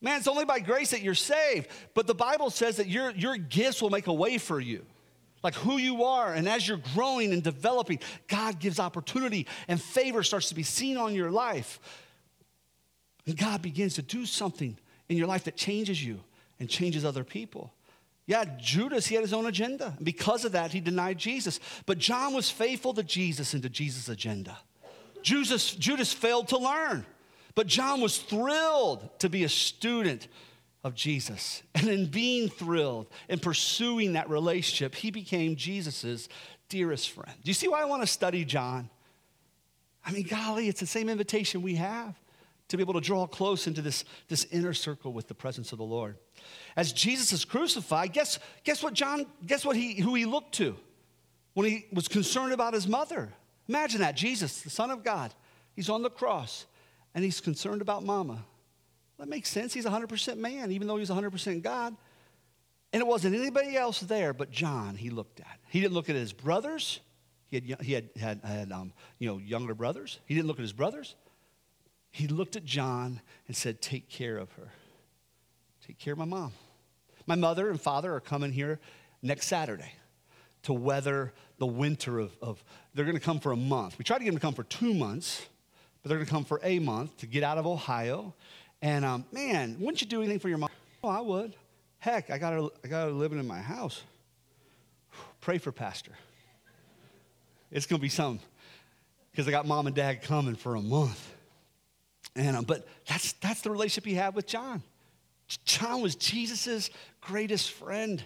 Man, 0.00 0.16
it's 0.16 0.26
only 0.26 0.46
by 0.46 0.60
grace 0.60 0.92
that 0.92 1.02
you're 1.02 1.14
saved. 1.14 1.68
But 1.92 2.06
the 2.06 2.14
Bible 2.14 2.48
says 2.48 2.78
that 2.78 2.88
your, 2.88 3.10
your 3.10 3.36
gifts 3.36 3.82
will 3.82 3.90
make 3.90 4.06
a 4.06 4.14
way 4.14 4.38
for 4.38 4.58
you. 4.58 4.86
Like 5.42 5.56
who 5.56 5.76
you 5.76 6.04
are. 6.04 6.32
And 6.32 6.48
as 6.48 6.66
you're 6.66 6.80
growing 6.94 7.34
and 7.34 7.42
developing, 7.42 7.98
God 8.28 8.60
gives 8.60 8.80
opportunity 8.80 9.46
and 9.68 9.78
favor 9.78 10.22
starts 10.22 10.48
to 10.48 10.54
be 10.54 10.62
seen 10.62 10.96
on 10.96 11.14
your 11.14 11.30
life. 11.30 11.80
And 13.26 13.36
God 13.36 13.60
begins 13.60 13.96
to 13.96 14.02
do 14.02 14.24
something 14.24 14.78
in 15.10 15.18
your 15.18 15.26
life 15.26 15.44
that 15.44 15.56
changes 15.58 16.02
you 16.02 16.20
and 16.58 16.68
changes 16.68 17.04
other 17.04 17.24
people. 17.24 17.72
Yeah, 18.26 18.44
Judas, 18.58 19.06
he 19.06 19.14
had 19.14 19.22
his 19.22 19.32
own 19.32 19.46
agenda. 19.46 19.94
And 19.96 20.04
because 20.04 20.44
of 20.44 20.52
that, 20.52 20.72
he 20.72 20.80
denied 20.80 21.18
Jesus. 21.18 21.60
But 21.86 21.98
John 21.98 22.34
was 22.34 22.50
faithful 22.50 22.92
to 22.94 23.02
Jesus 23.02 23.54
and 23.54 23.62
to 23.62 23.68
Jesus' 23.68 24.08
agenda. 24.08 24.58
Judas, 25.22 25.74
Judas 25.74 26.12
failed 26.12 26.48
to 26.48 26.58
learn, 26.58 27.04
but 27.54 27.66
John 27.66 28.00
was 28.00 28.18
thrilled 28.18 29.08
to 29.18 29.28
be 29.28 29.44
a 29.44 29.48
student 29.48 30.28
of 30.84 30.94
Jesus. 30.94 31.62
And 31.74 31.88
in 31.88 32.06
being 32.06 32.48
thrilled 32.48 33.08
and 33.28 33.42
pursuing 33.42 34.12
that 34.12 34.28
relationship, 34.30 34.94
he 34.94 35.10
became 35.10 35.56
Jesus' 35.56 36.28
dearest 36.68 37.10
friend. 37.10 37.32
Do 37.42 37.48
you 37.48 37.54
see 37.54 37.66
why 37.66 37.82
I 37.82 37.86
want 37.86 38.02
to 38.02 38.06
study 38.06 38.44
John? 38.44 38.88
I 40.04 40.12
mean, 40.12 40.26
golly, 40.28 40.68
it's 40.68 40.78
the 40.78 40.86
same 40.86 41.08
invitation 41.08 41.62
we 41.62 41.74
have 41.74 42.14
to 42.68 42.76
be 42.76 42.82
able 42.82 42.94
to 42.94 43.00
draw 43.00 43.26
close 43.26 43.66
into 43.66 43.82
this, 43.82 44.04
this 44.28 44.44
inner 44.52 44.72
circle 44.72 45.12
with 45.12 45.26
the 45.26 45.34
presence 45.34 45.72
of 45.72 45.78
the 45.78 45.84
Lord. 45.84 46.16
As 46.76 46.92
Jesus 46.92 47.32
is 47.32 47.44
crucified, 47.44 48.12
guess, 48.12 48.38
guess 48.62 48.82
what 48.82 48.92
John, 48.92 49.26
guess 49.44 49.64
what 49.64 49.76
he 49.76 50.00
who 50.00 50.14
he 50.14 50.26
looked 50.26 50.54
to 50.56 50.76
when 51.54 51.66
he 51.66 51.86
was 51.90 52.06
concerned 52.06 52.52
about 52.52 52.74
his 52.74 52.86
mother? 52.86 53.32
Imagine 53.68 54.00
that. 54.00 54.14
Jesus, 54.14 54.60
the 54.60 54.70
Son 54.70 54.90
of 54.90 55.02
God, 55.02 55.34
he's 55.74 55.88
on 55.88 56.02
the 56.02 56.10
cross 56.10 56.66
and 57.14 57.24
he's 57.24 57.40
concerned 57.40 57.80
about 57.80 58.04
mama. 58.04 58.44
That 59.18 59.28
makes 59.28 59.48
sense. 59.48 59.72
He's 59.72 59.86
100% 59.86 60.36
man, 60.36 60.70
even 60.70 60.86
though 60.86 60.98
he's 60.98 61.08
100% 61.08 61.62
God. 61.62 61.96
And 62.92 63.00
it 63.00 63.06
wasn't 63.06 63.34
anybody 63.34 63.76
else 63.76 64.00
there 64.00 64.34
but 64.34 64.50
John 64.50 64.94
he 64.96 65.08
looked 65.08 65.40
at. 65.40 65.58
He 65.68 65.80
didn't 65.80 65.94
look 65.94 66.10
at 66.10 66.16
his 66.16 66.34
brothers. 66.34 67.00
He 67.48 67.56
had, 67.56 67.80
he 67.80 67.92
had, 67.94 68.10
had, 68.20 68.40
had 68.44 68.72
um, 68.72 68.92
you 69.18 69.28
know, 69.28 69.38
younger 69.38 69.74
brothers. 69.74 70.18
He 70.26 70.34
didn't 70.34 70.46
look 70.46 70.58
at 70.58 70.62
his 70.62 70.74
brothers. 70.74 71.14
He 72.10 72.28
looked 72.28 72.56
at 72.56 72.64
John 72.64 73.20
and 73.46 73.56
said, 73.56 73.80
Take 73.80 74.08
care 74.10 74.36
of 74.36 74.52
her. 74.52 74.68
Take 75.86 75.98
care 75.98 76.12
of 76.12 76.18
my 76.18 76.24
mom. 76.24 76.52
My 77.26 77.34
mother 77.34 77.70
and 77.70 77.80
father 77.80 78.14
are 78.14 78.20
coming 78.20 78.52
here 78.52 78.78
next 79.22 79.46
Saturday 79.46 79.92
to 80.62 80.72
weather 80.72 81.32
the 81.58 81.66
winter 81.66 82.18
of, 82.18 82.36
of 82.40 82.62
they're 82.94 83.04
going 83.04 83.16
to 83.16 83.22
come 83.22 83.40
for 83.40 83.52
a 83.52 83.56
month. 83.56 83.98
We 83.98 84.04
tried 84.04 84.18
to 84.18 84.24
get 84.24 84.30
them 84.30 84.38
to 84.38 84.42
come 84.42 84.54
for 84.54 84.64
two 84.64 84.94
months, 84.94 85.46
but 86.02 86.08
they're 86.08 86.18
going 86.18 86.26
to 86.26 86.32
come 86.32 86.44
for 86.44 86.60
a 86.62 86.78
month 86.78 87.16
to 87.18 87.26
get 87.26 87.42
out 87.42 87.58
of 87.58 87.66
Ohio. 87.66 88.34
And 88.82 89.04
um, 89.04 89.24
man, 89.32 89.76
wouldn't 89.78 90.00
you 90.00 90.06
do 90.06 90.20
anything 90.20 90.38
for 90.38 90.48
your 90.48 90.58
mom? 90.58 90.70
Oh, 91.02 91.08
I 91.08 91.20
would. 91.20 91.56
Heck, 91.98 92.30
I 92.30 92.38
got 92.38 92.52
her, 92.52 92.68
I 92.84 92.88
got 92.88 93.06
her 93.06 93.12
living 93.12 93.38
in 93.38 93.46
my 93.46 93.60
house. 93.60 94.02
Pray 95.40 95.58
for 95.58 95.72
Pastor. 95.72 96.12
It's 97.70 97.86
going 97.86 97.98
to 97.98 98.02
be 98.02 98.08
something 98.08 98.44
because 99.32 99.48
I 99.48 99.50
got 99.50 99.66
mom 99.66 99.86
and 99.86 99.96
dad 99.96 100.22
coming 100.22 100.54
for 100.54 100.76
a 100.76 100.80
month. 100.80 101.32
And, 102.36 102.56
um, 102.56 102.64
but 102.64 102.86
that's, 103.08 103.32
that's 103.34 103.62
the 103.62 103.70
relationship 103.70 104.04
he 104.04 104.14
had 104.14 104.34
with 104.34 104.46
John. 104.46 104.82
John 105.64 106.02
was 106.02 106.16
Jesus' 106.16 106.90
greatest 107.20 107.70
friend. 107.70 108.24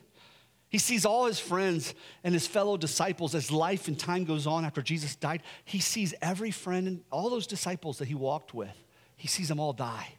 He 0.71 0.79
sees 0.79 1.05
all 1.05 1.27
his 1.27 1.41
friends 1.41 1.95
and 2.23 2.33
his 2.33 2.47
fellow 2.47 2.77
disciples 2.77 3.35
as 3.35 3.51
life 3.51 3.89
and 3.89 3.99
time 3.99 4.25
goes 4.25 4.47
on 4.47 4.65
after 4.65 4.83
Jesus 4.83 5.17
died. 5.17 5.43
He 5.65 5.81
sees 5.81 6.15
every 6.23 6.51
friend 6.51 6.87
and 6.87 7.03
all 7.11 7.29
those 7.29 7.47
disciples 7.47 7.99
that 7.99 8.09
he 8.09 8.15
walked 8.15 8.55
with, 8.55 8.77
he 9.17 9.29
sees 9.29 9.49
them 9.49 9.61
all 9.61 9.73
die 9.73 10.15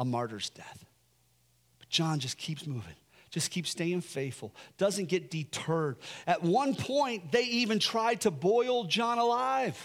a 0.00 0.04
martyr's 0.04 0.50
death. 0.50 0.86
But 1.78 1.90
John 1.90 2.18
just 2.18 2.38
keeps 2.38 2.66
moving, 2.66 2.94
just 3.30 3.50
keeps 3.50 3.70
staying 3.70 4.00
faithful, 4.00 4.54
doesn't 4.78 5.08
get 5.08 5.30
deterred. 5.30 5.98
At 6.26 6.42
one 6.42 6.74
point, 6.74 7.30
they 7.30 7.44
even 7.44 7.78
tried 7.78 8.22
to 8.22 8.30
boil 8.30 8.84
John 8.84 9.18
alive. 9.18 9.78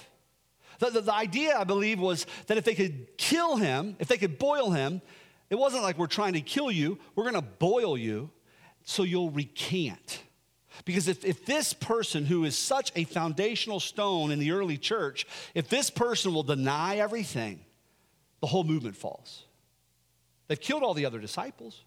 The, 0.79 0.89
the, 0.89 1.01
the 1.01 1.13
idea, 1.13 1.57
I 1.57 1.65
believe, 1.65 1.99
was 1.99 2.25
that 2.47 2.57
if 2.57 2.63
they 2.63 2.75
could 2.75 3.17
kill 3.17 3.57
him, 3.57 3.97
if 3.99 4.07
they 4.07 4.17
could 4.17 4.39
boil 4.39 4.71
him, 4.71 5.01
it 5.55 5.59
wasn't 5.59 5.83
like 5.83 5.97
we're 5.97 6.07
trying 6.07 6.33
to 6.33 6.41
kill 6.41 6.69
you, 6.69 6.99
we're 7.15 7.23
going 7.23 7.35
to 7.35 7.41
boil 7.41 7.97
you 7.97 8.29
so 8.83 9.03
you'll 9.03 9.29
recant. 9.31 10.21
Because 10.83 11.07
if, 11.07 11.23
if 11.23 11.45
this 11.45 11.71
person 11.71 12.25
who 12.25 12.43
is 12.43 12.57
such 12.57 12.91
a 12.93 13.05
foundational 13.05 13.79
stone 13.79 14.31
in 14.31 14.39
the 14.39 14.51
early 14.51 14.77
church, 14.77 15.25
if 15.53 15.69
this 15.69 15.89
person 15.89 16.33
will 16.33 16.43
deny 16.43 16.97
everything, 16.97 17.61
the 18.41 18.47
whole 18.47 18.65
movement 18.65 18.97
falls. 18.97 19.43
They've 20.49 20.59
killed 20.59 20.83
all 20.83 20.93
the 20.93 21.05
other 21.05 21.19
disciples, 21.19 21.85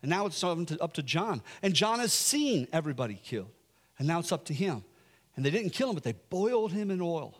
and 0.00 0.08
now 0.08 0.24
it's 0.24 0.42
up 0.42 0.66
to, 0.68 0.82
up 0.82 0.94
to 0.94 1.02
John. 1.02 1.42
And 1.62 1.74
John 1.74 1.98
has 1.98 2.14
seen 2.14 2.66
everybody 2.72 3.20
killed, 3.22 3.50
and 3.98 4.08
now 4.08 4.20
it's 4.20 4.32
up 4.32 4.46
to 4.46 4.54
him. 4.54 4.84
And 5.36 5.44
they 5.44 5.50
didn't 5.50 5.70
kill 5.70 5.90
him, 5.90 5.94
but 5.94 6.02
they 6.02 6.14
boiled 6.30 6.72
him 6.72 6.90
in 6.90 7.02
oil. 7.02 7.34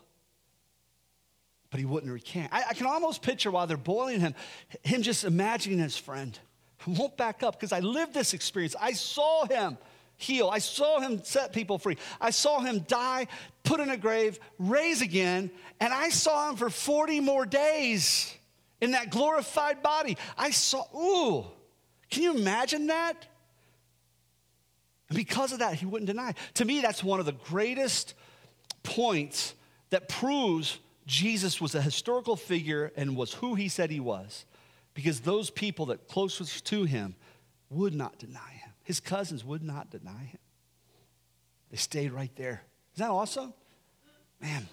But 1.72 1.80
he 1.80 1.86
wouldn't 1.86 2.12
recant. 2.12 2.52
I, 2.52 2.64
I 2.70 2.74
can 2.74 2.86
almost 2.86 3.22
picture 3.22 3.50
while 3.50 3.66
they're 3.66 3.76
boiling 3.76 4.20
him, 4.20 4.34
him 4.82 5.02
just 5.02 5.24
imagining 5.24 5.80
his 5.80 5.96
friend 5.96 6.38
I 6.86 6.90
won't 6.90 7.16
back 7.16 7.42
up 7.42 7.54
because 7.54 7.72
I 7.72 7.80
lived 7.80 8.14
this 8.14 8.34
experience. 8.34 8.74
I 8.80 8.92
saw 8.92 9.46
him 9.46 9.78
heal. 10.16 10.48
I 10.48 10.58
saw 10.58 11.00
him 11.00 11.22
set 11.24 11.52
people 11.52 11.78
free. 11.78 11.96
I 12.20 12.30
saw 12.30 12.60
him 12.60 12.80
die, 12.80 13.26
put 13.64 13.80
in 13.80 13.90
a 13.90 13.96
grave, 13.96 14.38
raise 14.58 15.02
again, 15.02 15.50
and 15.80 15.92
I 15.92 16.10
saw 16.10 16.50
him 16.50 16.56
for 16.56 16.70
40 16.70 17.20
more 17.20 17.46
days 17.46 18.34
in 18.80 18.92
that 18.92 19.10
glorified 19.10 19.82
body. 19.82 20.16
I 20.36 20.50
saw, 20.50 20.84
ooh, 20.94 21.46
can 22.10 22.22
you 22.22 22.36
imagine 22.36 22.88
that? 22.88 23.26
And 25.08 25.16
because 25.16 25.52
of 25.52 25.60
that, 25.60 25.74
he 25.74 25.86
wouldn't 25.86 26.06
deny. 26.06 26.34
To 26.54 26.64
me, 26.64 26.80
that's 26.80 27.02
one 27.02 27.20
of 27.20 27.26
the 27.26 27.32
greatest 27.32 28.14
points 28.82 29.54
that 29.90 30.08
proves 30.08 30.78
Jesus 31.07 31.61
was 31.61 31.74
a 31.74 31.82
historical 31.82 32.36
figure 32.36 32.92
and 32.96 33.16
was 33.16 33.34
who 33.34 33.55
he 33.55 33.68
said 33.68 33.90
he 33.90 34.00
was 34.00 34.44
because 34.94 35.20
those 35.20 35.50
people 35.50 35.86
that 35.86 36.09
closest 36.09 36.64
to 36.66 36.84
him 36.84 37.14
would 37.70 37.94
not 37.94 38.18
deny 38.18 38.50
him. 38.50 38.70
His 38.84 39.00
cousins 39.00 39.44
would 39.44 39.62
not 39.62 39.90
deny 39.90 40.24
him. 40.24 40.38
They 41.70 41.76
stayed 41.76 42.12
right 42.12 42.34
there. 42.36 42.62
Isn't 42.94 43.07
that 43.07 43.11
awesome? 43.11 43.55
Man. 44.40 44.68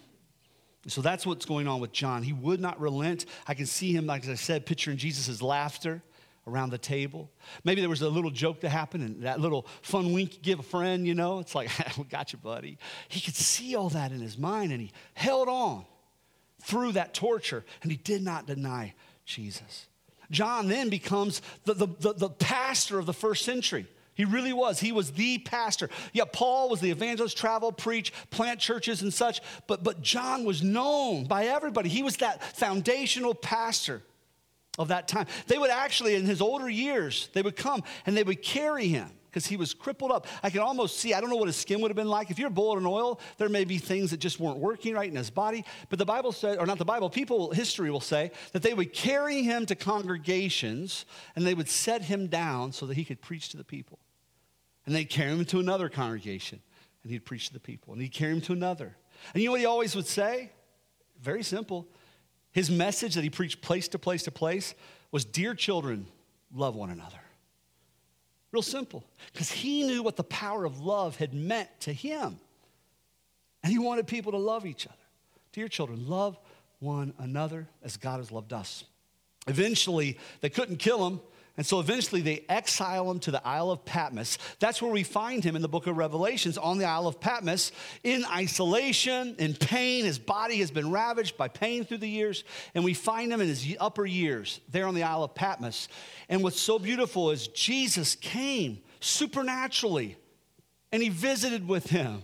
So 0.88 1.02
that's 1.02 1.26
what's 1.26 1.46
going 1.46 1.68
on 1.68 1.82
with 1.82 1.92
John. 1.92 2.24
He 2.24 2.34
would 2.34 2.60
not 2.60 2.80
relent. 2.80 3.26
I 3.48 3.54
can 3.54 3.66
see 3.66 3.92
him, 3.92 4.06
like 4.06 4.28
I 4.28 4.36
said, 4.36 4.66
picturing 4.66 4.98
Jesus' 4.98 5.42
laughter 5.42 6.02
around 6.48 6.72
the 6.72 6.78
table. 6.78 7.30
Maybe 7.64 7.82
there 7.82 7.90
was 7.90 8.02
a 8.02 8.10
little 8.10 8.32
joke 8.32 8.62
that 8.62 8.70
happened 8.70 9.04
and 9.04 9.24
that 9.24 9.40
little 9.40 9.68
fun 9.82 10.14
wink 10.14 10.36
you 10.36 10.40
give 10.42 10.60
a 10.60 10.64
friend, 10.64 11.06
you 11.06 11.16
know? 11.16 11.40
It's 11.40 11.54
like, 11.54 11.70
we 11.98 12.06
got 12.06 12.34
you, 12.34 12.40
buddy. 12.40 12.78
He 13.08 13.22
could 13.22 13.36
see 13.36 13.76
all 13.76 13.90
that 13.90 14.12
in 14.12 14.20
his 14.20 14.38
mind 14.38 14.72
and 14.72 14.82
he 14.82 14.92
held 15.14 15.48
on 15.48 15.86
through 16.62 16.94
that 16.94 17.14
torture 17.14 17.66
and 17.82 17.92
he 17.92 17.98
did 17.98 18.24
not 18.24 18.46
deny 18.46 18.94
Jesus. 19.26 19.88
John 20.32 20.68
then 20.68 20.90
becomes 20.90 21.42
the, 21.66 21.74
the, 21.74 21.88
the, 21.88 22.14
the, 22.14 22.30
pastor 22.30 23.00
of 23.00 23.06
the 23.06 23.14
first 23.14 23.46
century. 23.46 23.88
He 24.14 24.26
really 24.26 24.54
was. 24.54 24.80
He 24.80 24.92
was 24.92 25.12
the 25.12 25.40
pastor. 25.40 25.90
Yeah, 26.14 26.26
Paul 26.32 26.70
was 26.70 26.82
the 26.82 26.92
evangelist, 26.92 27.38
travel, 27.38 27.72
preach, 27.72 28.14
plant 28.30 28.60
churches 28.60 29.02
and 29.02 29.14
such, 29.14 29.42
but, 29.66 29.84
but 29.84 30.02
John 30.02 30.44
was 30.44 30.62
known 30.62 31.26
by 31.26 31.46
everybody. 31.46 31.90
He 31.90 32.04
was 32.04 32.18
that 32.18 32.44
foundational 32.44 33.34
pastor 33.34 34.04
of 34.78 34.90
that 34.90 35.08
time. 35.08 35.26
They 35.48 35.58
would 35.58 35.72
actually, 35.72 36.16
in 36.16 36.26
his 36.26 36.42
older 36.42 36.70
years, 36.70 37.30
they 37.34 37.42
would 37.42 37.56
come 37.56 37.84
and 38.06 38.16
they 38.16 38.24
would 38.24 38.42
carry 38.42 38.88
him 38.88 39.10
because 39.30 39.46
he 39.46 39.58
was 39.58 39.74
crippled 39.74 40.12
up. 40.12 40.28
I 40.42 40.50
can 40.50 40.62
almost 40.62 40.98
see, 40.98 41.14
I 41.14 41.22
don't 41.22 41.30
know 41.30 41.36
what 41.36 41.48
his 41.48 41.56
skin 41.56 41.82
would 41.82 41.92
have 41.92 41.96
been 41.96 42.08
like. 42.08 42.32
If 42.32 42.40
you're 42.40 42.50
boiled 42.50 42.80
in 42.80 42.86
oil, 42.86 43.20
there 43.38 43.50
may 43.50 43.64
be 43.64 43.78
things 43.78 44.12
that 44.12 44.20
just 44.20 44.40
weren't 44.40 44.58
working 44.58 44.96
right 44.96 45.10
in 45.10 45.16
his 45.16 45.30
body. 45.30 45.64
But 45.90 46.00
the 46.00 46.06
Bible 46.06 46.32
said, 46.32 46.58
or 46.58 46.66
not 46.66 46.80
the 46.80 46.86
Bible, 46.86 47.10
people, 47.10 47.52
history 47.52 47.92
will 47.92 48.02
say 48.02 48.32
that 48.54 48.64
they 48.64 48.74
would 48.74 48.92
carry 48.92 49.44
him 49.44 49.66
to 49.68 49.76
congregations 49.76 51.06
and 51.36 51.46
they 51.46 51.54
would 51.54 51.70
set 51.70 52.02
him 52.02 52.28
down 52.28 52.72
so 52.72 52.86
that 52.88 52.96
he 52.96 53.06
could 53.06 53.22
preach 53.22 53.50
to 53.50 53.58
the 53.58 53.64
people. 53.64 54.00
And 54.86 54.96
they'd 54.96 55.06
carry 55.06 55.32
him 55.32 55.46
to 55.46 55.60
another 55.60 55.90
congregation 55.90 56.62
and 57.04 57.12
he'd 57.12 57.26
preach 57.26 57.48
to 57.48 57.54
the 57.54 57.60
people. 57.60 57.94
And 57.94 58.02
he'd 58.02 58.10
carry 58.14 58.34
him 58.34 58.42
to 58.42 58.54
another. 58.54 58.98
And 59.34 59.42
you 59.44 59.50
know 59.50 59.52
what 59.52 59.62
he 59.62 59.66
always 59.66 59.96
would 59.96 60.08
say? 60.08 60.52
Very 61.22 61.44
simple. 61.44 61.88
His 62.52 62.72
message 62.72 63.16
that 63.16 63.24
he 63.24 63.30
preached 63.30 63.62
place 63.62 63.88
to 63.90 64.00
place 64.00 64.24
to 64.24 64.32
place 64.32 64.74
was 65.12 65.26
Dear 65.26 65.54
children, 65.54 66.08
love 66.54 66.76
one 66.76 66.90
another. 66.90 67.20
Real 68.52 68.62
simple. 68.62 69.04
Because 69.32 69.52
he 69.52 69.84
knew 69.84 70.02
what 70.02 70.16
the 70.16 70.24
power 70.24 70.66
of 70.66 70.80
love 70.80 71.18
had 71.18 71.34
meant 71.34 71.70
to 71.82 71.94
him. 71.94 72.40
And 73.64 73.72
he 73.72 73.80
wanted 73.80 74.08
people 74.08 74.32
to 74.32 74.38
love 74.38 74.66
each 74.66 74.88
other. 74.88 74.96
Dear 75.52 75.68
children, 75.68 76.08
love 76.08 76.38
one 76.80 77.14
another 77.20 77.68
as 77.84 77.98
God 77.98 78.18
has 78.18 78.32
loved 78.32 78.54
us. 78.54 78.86
Eventually, 79.48 80.18
they 80.42 80.50
couldn't 80.50 80.78
kill 80.78 81.06
him 81.06 81.20
and 81.60 81.66
so 81.66 81.82
eventually 81.82 82.22
they 82.22 82.46
exile 82.48 83.12
him 83.12 83.20
to 83.20 83.32
the 83.32 83.46
Isle 83.46 83.70
of 83.70 83.84
Patmos. 83.84 84.38
That's 84.60 84.82
where 84.82 84.94
we 84.94 85.04
find 85.04 85.44
him 85.44 85.58
in 85.58 85.62
the 85.62 85.68
book 85.68 85.88
of 85.88 85.98
Revelations 85.98 86.58
on 86.58 86.78
the 86.78 86.86
Isle 86.86 87.06
of 87.06 87.20
Patmos 87.20 87.74
in 88.02 88.24
isolation, 88.24 89.36
in 89.40 89.56
pain. 89.56 90.06
His 90.06 90.18
body 90.18 90.60
has 90.60 90.72
been 90.72 90.90
ravaged 90.90 91.36
by 91.36 91.50
pain 91.50 91.84
through 91.84 91.98
the 91.98 92.08
years. 92.08 92.46
And 92.74 92.86
we 92.86 92.94
find 92.94 93.34
him 93.34 93.42
in 93.42 93.50
his 93.50 93.76
upper 93.78 94.06
years 94.06 94.62
there 94.70 94.88
on 94.88 94.96
the 94.96 95.04
Isle 95.04 95.26
of 95.26 95.36
Patmos. 95.36 95.90
And 96.30 96.44
what's 96.44 96.62
so 96.62 96.80
beautiful 96.80 97.30
is 97.32 97.50
Jesus 97.50 98.16
came 98.16 98.80
supernaturally 99.02 100.16
and 100.94 101.04
he 101.04 101.10
visited 101.10 101.68
with 101.68 101.88
him. 101.88 102.22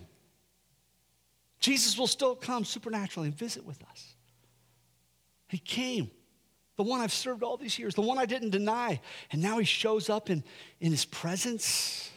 Jesus 1.60 1.98
will 1.98 2.06
still 2.06 2.36
come 2.36 2.64
supernaturally 2.64 3.28
and 3.28 3.36
visit 3.36 3.66
with 3.66 3.82
us. 3.90 4.14
He 5.48 5.58
came 5.58 6.10
the 6.76 6.82
one 6.82 7.00
I've 7.00 7.12
served 7.12 7.42
all 7.42 7.56
these 7.56 7.78
years, 7.78 7.94
the 7.94 8.02
one 8.02 8.18
I 8.18 8.26
didn't 8.26 8.50
deny. 8.50 9.00
And 9.32 9.42
now 9.42 9.58
he 9.58 9.64
shows 9.64 10.10
up 10.10 10.28
in, 10.30 10.44
in 10.80 10.90
his 10.90 11.04
presence 11.04 12.10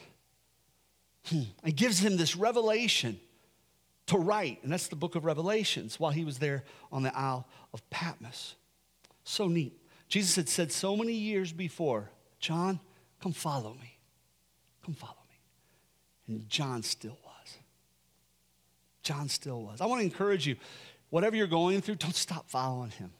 hmm, 1.27 1.43
and 1.63 1.75
gives 1.75 1.99
him 1.99 2.17
this 2.17 2.35
revelation 2.35 3.19
to 4.07 4.17
write. 4.17 4.59
And 4.63 4.71
that's 4.71 4.87
the 4.87 4.95
book 4.95 5.15
of 5.15 5.23
Revelations 5.23 5.99
while 5.99 6.11
he 6.11 6.25
was 6.25 6.39
there 6.39 6.63
on 6.91 7.03
the 7.03 7.17
Isle 7.17 7.47
of 7.73 7.87
Patmos. 7.89 8.55
So 9.23 9.47
neat. 9.47 9.79
Jesus 10.09 10.35
had 10.35 10.49
said 10.49 10.71
so 10.71 10.97
many 10.97 11.13
years 11.13 11.53
before, 11.53 12.09
John, 12.39 12.79
come 13.21 13.31
follow 13.31 13.73
me. 13.75 13.97
Come 14.83 14.95
follow 14.95 15.13
me. 15.29 16.35
And 16.35 16.49
John 16.49 16.83
still 16.83 17.17
was. 17.23 17.57
John 19.03 19.29
still 19.29 19.61
was. 19.61 19.81
I 19.81 19.85
want 19.85 19.99
to 19.99 20.05
encourage 20.05 20.47
you, 20.47 20.55
whatever 21.11 21.35
you're 21.35 21.47
going 21.47 21.79
through, 21.81 21.95
don't 21.95 22.15
stop 22.15 22.49
following 22.49 22.89
him. 22.89 23.11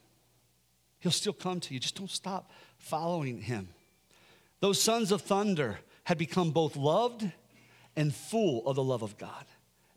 He'll 1.00 1.12
still 1.12 1.32
come 1.32 1.60
to 1.60 1.74
you. 1.74 1.80
Just 1.80 1.96
don't 1.96 2.10
stop 2.10 2.50
following 2.78 3.40
him. 3.40 3.68
Those 4.60 4.80
sons 4.80 5.10
of 5.10 5.22
thunder 5.22 5.78
had 6.04 6.18
become 6.18 6.50
both 6.50 6.76
loved 6.76 7.30
and 7.96 8.14
full 8.14 8.66
of 8.68 8.76
the 8.76 8.82
love 8.82 9.02
of 9.02 9.16
God 9.18 9.44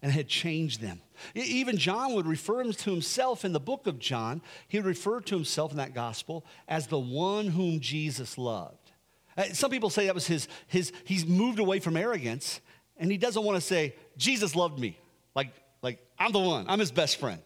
and 0.02 0.12
had 0.12 0.28
changed 0.28 0.82
them. 0.82 1.02
Even 1.36 1.78
John 1.78 2.14
would 2.14 2.26
refer 2.26 2.64
to 2.64 2.92
himself 2.92 3.46
in 3.46 3.54
the 3.54 3.60
book 3.60 3.88
of 3.88 4.00
John, 4.00 4.42
he 4.68 4.78
would 4.78 4.86
refer 4.86 5.22
to 5.22 5.36
himself 5.36 5.72
in 5.72 5.78
that 5.78 5.94
gospel 5.94 6.46
as 6.68 6.88
the 6.88 7.00
one 7.00 7.48
whom 7.48 7.80
Jesus 7.80 8.38
loved. 8.38 8.92
Uh, 9.38 9.46
some 9.46 9.72
people 9.72 9.90
say 9.90 10.06
that 10.06 10.16
was 10.16 10.28
his, 10.28 10.48
his 10.68 10.92
he's 11.06 11.26
moved 11.26 11.60
away 11.60 11.80
from 11.80 11.98
arrogance 11.98 12.62
and 12.98 13.10
he 13.12 13.18
doesn't 13.18 13.44
want 13.44 13.56
to 13.56 13.62
say, 13.62 13.96
Jesus 14.18 14.56
loved 14.56 14.80
me. 14.80 15.00
Like, 15.36 15.54
like 15.82 16.00
I'm 16.20 16.32
the 16.32 16.40
one, 16.40 16.66
I'm 16.68 16.80
his 16.80 16.92
best 16.92 17.18
friend. 17.20 17.42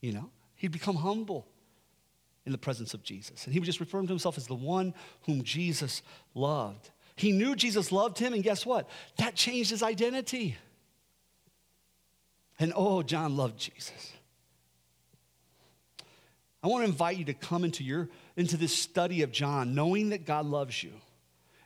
You 0.00 0.12
know, 0.12 0.30
he'd 0.56 0.72
become 0.72 0.96
humble 0.96 1.46
in 2.44 2.52
the 2.52 2.58
presence 2.58 2.94
of 2.94 3.02
Jesus. 3.02 3.44
And 3.44 3.52
he 3.52 3.60
would 3.60 3.66
just 3.66 3.80
refer 3.80 4.00
to 4.00 4.06
himself 4.06 4.36
as 4.36 4.46
the 4.46 4.54
one 4.54 4.94
whom 5.22 5.42
Jesus 5.42 6.02
loved. 6.34 6.90
He 7.14 7.32
knew 7.32 7.54
Jesus 7.54 7.92
loved 7.92 8.18
him, 8.18 8.32
and 8.32 8.42
guess 8.42 8.66
what? 8.66 8.88
That 9.18 9.34
changed 9.34 9.70
his 9.70 9.82
identity. 9.82 10.56
And 12.58 12.72
oh, 12.74 13.02
John 13.02 13.36
loved 13.36 13.58
Jesus. 13.58 14.12
I 16.62 16.68
want 16.68 16.84
to 16.84 16.90
invite 16.90 17.16
you 17.16 17.24
to 17.26 17.34
come 17.34 17.64
into 17.64 17.82
your 17.82 18.08
into 18.36 18.56
this 18.56 18.76
study 18.76 19.22
of 19.22 19.32
John, 19.32 19.74
knowing 19.74 20.10
that 20.10 20.24
God 20.24 20.46
loves 20.46 20.82
you. 20.82 20.92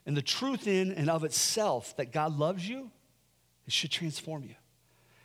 And 0.06 0.16
the 0.16 0.22
truth 0.22 0.66
in 0.66 0.92
and 0.92 1.10
of 1.10 1.24
itself 1.24 1.96
that 1.96 2.12
God 2.12 2.36
loves 2.38 2.66
you, 2.66 2.90
it 3.66 3.72
should 3.72 3.90
transform 3.90 4.44
you. 4.44 4.54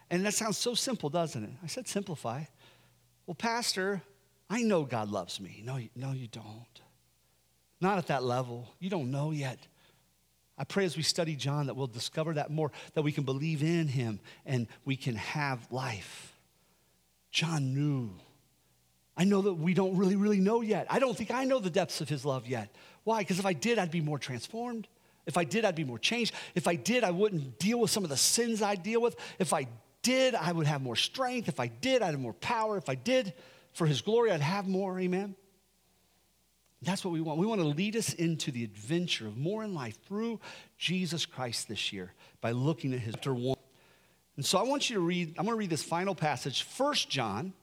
And 0.09 0.25
that 0.25 0.33
sounds 0.33 0.57
so 0.57 0.73
simple, 0.73 1.09
doesn't 1.09 1.43
it? 1.43 1.51
I 1.63 1.67
said 1.67 1.87
simplify. 1.87 2.43
Well, 3.25 3.35
Pastor, 3.35 4.01
I 4.51 4.63
know 4.63 4.83
God 4.83 5.09
loves 5.09 5.39
me. 5.39 5.63
No, 5.65 5.79
no, 5.95 6.11
you 6.11 6.27
don't. 6.27 6.81
Not 7.79 7.97
at 7.97 8.07
that 8.07 8.21
level. 8.21 8.67
You 8.79 8.89
don't 8.89 9.09
know 9.09 9.31
yet. 9.31 9.57
I 10.57 10.65
pray 10.65 10.83
as 10.83 10.97
we 10.97 11.03
study 11.03 11.37
John 11.37 11.67
that 11.67 11.75
we'll 11.75 11.87
discover 11.87 12.33
that 12.33 12.51
more, 12.51 12.69
that 12.93 13.01
we 13.01 13.13
can 13.13 13.23
believe 13.23 13.63
in 13.63 13.87
him 13.87 14.19
and 14.45 14.67
we 14.83 14.97
can 14.97 15.15
have 15.15 15.71
life. 15.71 16.33
John 17.31 17.73
knew. 17.73 18.11
I 19.15 19.23
know 19.23 19.41
that 19.41 19.53
we 19.53 19.73
don't 19.73 19.95
really, 19.95 20.17
really 20.17 20.41
know 20.41 20.59
yet. 20.59 20.85
I 20.89 20.99
don't 20.99 21.15
think 21.15 21.31
I 21.31 21.45
know 21.45 21.59
the 21.59 21.69
depths 21.69 22.01
of 22.01 22.09
his 22.09 22.25
love 22.25 22.45
yet. 22.45 22.75
Why? 23.05 23.19
Because 23.19 23.39
if 23.39 23.45
I 23.45 23.53
did, 23.53 23.79
I'd 23.79 23.89
be 23.89 24.01
more 24.01 24.19
transformed. 24.19 24.85
If 25.25 25.37
I 25.37 25.45
did, 25.45 25.63
I'd 25.63 25.75
be 25.75 25.85
more 25.85 25.99
changed. 25.99 26.33
If 26.55 26.67
I 26.67 26.75
did, 26.75 27.05
I 27.05 27.11
wouldn't 27.11 27.57
deal 27.57 27.79
with 27.79 27.89
some 27.89 28.03
of 28.03 28.09
the 28.09 28.17
sins 28.17 28.61
I 28.61 28.75
deal 28.75 29.01
with. 29.01 29.15
If 29.39 29.53
I 29.53 29.67
did, 30.01 30.35
I 30.35 30.51
would 30.51 30.67
have 30.67 30.81
more 30.81 30.97
strength. 30.97 31.47
If 31.47 31.61
I 31.61 31.67
did, 31.67 32.01
I'd 32.01 32.11
have 32.11 32.19
more 32.19 32.33
power. 32.33 32.75
If 32.75 32.89
I 32.89 32.95
did, 32.95 33.33
for 33.73 33.87
his 33.87 34.01
glory, 34.01 34.31
I'd 34.31 34.41
have 34.41 34.67
more. 34.67 34.99
Amen. 34.99 35.35
That's 36.81 37.05
what 37.05 37.11
we 37.11 37.21
want. 37.21 37.39
We 37.39 37.45
want 37.45 37.61
to 37.61 37.67
lead 37.67 37.95
us 37.95 38.13
into 38.13 38.51
the 38.51 38.63
adventure 38.63 39.27
of 39.27 39.37
more 39.37 39.63
in 39.63 39.75
life 39.75 39.97
through 40.07 40.39
Jesus 40.77 41.25
Christ 41.25 41.67
this 41.67 41.93
year 41.93 42.13
by 42.41 42.51
looking 42.51 42.93
at 42.93 42.99
his 42.99 43.13
chapter 43.13 43.35
one. 43.35 43.57
And 44.35 44.45
so 44.45 44.57
I 44.57 44.63
want 44.63 44.89
you 44.89 44.95
to 44.95 45.01
read, 45.01 45.35
I'm 45.37 45.45
going 45.45 45.55
to 45.55 45.59
read 45.59 45.69
this 45.69 45.83
final 45.83 46.15
passage, 46.15 46.63
First 46.63 47.09
John 47.09 47.53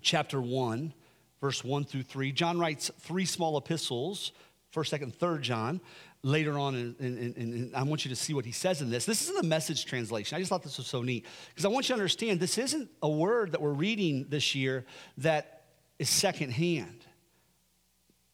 chapter 0.00 0.40
1, 0.40 0.92
verse 1.40 1.62
1 1.62 1.84
through 1.84 2.02
3. 2.02 2.32
John 2.32 2.58
writes 2.58 2.90
three 2.98 3.24
small 3.24 3.56
epistles, 3.56 4.32
1st, 4.74 4.98
2nd, 4.98 5.16
3rd 5.16 5.40
John. 5.42 5.80
Later 6.24 6.56
on, 6.56 6.76
and 6.76 7.74
I 7.74 7.82
want 7.82 8.04
you 8.04 8.08
to 8.10 8.16
see 8.16 8.32
what 8.32 8.44
he 8.44 8.52
says 8.52 8.80
in 8.80 8.90
this. 8.90 9.04
This 9.04 9.22
isn't 9.22 9.44
a 9.44 9.46
message 9.46 9.86
translation. 9.86 10.36
I 10.36 10.38
just 10.38 10.50
thought 10.50 10.62
this 10.62 10.78
was 10.78 10.86
so 10.86 11.02
neat 11.02 11.26
because 11.48 11.64
I 11.64 11.68
want 11.68 11.88
you 11.88 11.96
to 11.96 12.00
understand 12.00 12.38
this 12.38 12.58
isn't 12.58 12.88
a 13.02 13.08
word 13.08 13.52
that 13.52 13.60
we're 13.60 13.72
reading 13.72 14.26
this 14.28 14.54
year 14.54 14.84
that 15.18 15.64
is 15.98 16.08
secondhand. 16.08 17.04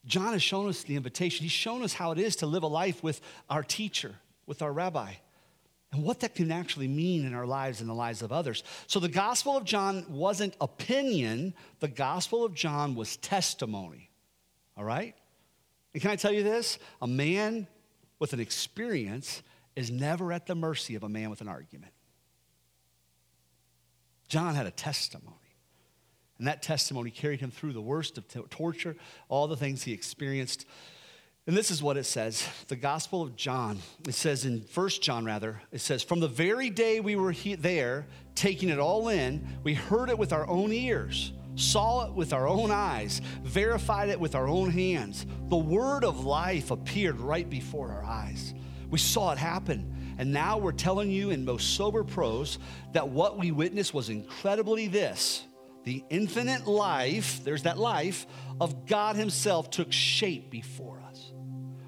John 0.04 0.32
has 0.34 0.42
shown 0.42 0.68
us 0.68 0.82
the 0.82 0.96
invitation. 0.96 1.44
He's 1.44 1.52
shown 1.52 1.82
us 1.82 1.94
how 1.94 2.12
it 2.12 2.18
is 2.18 2.36
to 2.36 2.46
live 2.46 2.62
a 2.62 2.66
life 2.66 3.02
with 3.02 3.22
our 3.48 3.62
teacher, 3.62 4.14
with 4.44 4.60
our 4.60 4.72
rabbi, 4.72 5.12
and 5.90 6.02
what 6.02 6.20
that 6.20 6.34
can 6.34 6.52
actually 6.52 6.88
mean 6.88 7.24
in 7.24 7.32
our 7.32 7.46
lives 7.46 7.80
and 7.80 7.88
the 7.88 7.94
lives 7.94 8.20
of 8.20 8.32
others. 8.32 8.64
So 8.86 9.00
the 9.00 9.08
Gospel 9.08 9.56
of 9.56 9.64
John 9.64 10.04
wasn't 10.10 10.54
opinion, 10.60 11.54
the 11.80 11.88
Gospel 11.88 12.44
of 12.44 12.52
John 12.52 12.94
was 12.94 13.16
testimony. 13.16 14.10
All 14.76 14.84
right? 14.84 15.14
And 15.94 16.02
can 16.02 16.10
I 16.10 16.16
tell 16.16 16.32
you 16.32 16.42
this? 16.42 16.78
A 17.00 17.06
man 17.06 17.66
with 18.18 18.32
an 18.32 18.40
experience 18.40 19.42
is 19.76 19.90
never 19.90 20.32
at 20.32 20.46
the 20.46 20.54
mercy 20.54 20.94
of 20.94 21.02
a 21.02 21.08
man 21.08 21.30
with 21.30 21.40
an 21.40 21.48
argument. 21.48 21.92
John 24.28 24.54
had 24.54 24.66
a 24.66 24.70
testimony. 24.70 25.36
And 26.38 26.46
that 26.46 26.62
testimony 26.62 27.10
carried 27.10 27.40
him 27.40 27.50
through 27.50 27.72
the 27.72 27.80
worst 27.80 28.16
of 28.16 28.28
t- 28.28 28.40
torture, 28.50 28.96
all 29.28 29.48
the 29.48 29.56
things 29.56 29.82
he 29.82 29.92
experienced. 29.92 30.66
And 31.48 31.56
this 31.56 31.70
is 31.70 31.82
what 31.82 31.96
it 31.96 32.04
says 32.04 32.46
the 32.68 32.76
Gospel 32.76 33.22
of 33.22 33.34
John. 33.34 33.78
It 34.06 34.14
says 34.14 34.44
in 34.44 34.60
First 34.60 35.02
John, 35.02 35.24
rather, 35.24 35.60
it 35.72 35.80
says, 35.80 36.02
From 36.02 36.20
the 36.20 36.28
very 36.28 36.70
day 36.70 37.00
we 37.00 37.16
were 37.16 37.32
he- 37.32 37.54
there, 37.56 38.06
taking 38.34 38.68
it 38.68 38.78
all 38.78 39.08
in, 39.08 39.46
we 39.64 39.74
heard 39.74 40.10
it 40.10 40.18
with 40.18 40.32
our 40.32 40.46
own 40.46 40.72
ears, 40.72 41.32
saw 41.58 42.06
it 42.06 42.12
with 42.14 42.32
our 42.32 42.46
own 42.46 42.70
eyes, 42.70 43.20
verified 43.42 44.08
it 44.08 44.20
with 44.20 44.34
our 44.34 44.48
own 44.48 44.70
hands. 44.70 45.26
The 45.48 45.56
word 45.56 46.04
of 46.04 46.24
life 46.24 46.70
appeared 46.70 47.20
right 47.20 47.48
before 47.48 47.90
our 47.90 48.04
eyes. 48.04 48.54
We 48.90 48.98
saw 48.98 49.32
it 49.32 49.38
happen. 49.38 49.94
And 50.18 50.32
now 50.32 50.58
we're 50.58 50.72
telling 50.72 51.10
you 51.10 51.30
in 51.30 51.44
most 51.44 51.74
sober 51.74 52.02
prose 52.02 52.58
that 52.92 53.08
what 53.08 53.38
we 53.38 53.52
witnessed 53.52 53.94
was 53.94 54.08
incredibly 54.08 54.88
this 54.88 55.44
the 55.84 56.04
infinite 56.10 56.66
life, 56.66 57.42
there's 57.44 57.62
that 57.62 57.78
life, 57.78 58.26
of 58.60 58.84
God 58.86 59.16
Himself 59.16 59.70
took 59.70 59.90
shape 59.90 60.50
before 60.50 61.00
us. 61.08 61.32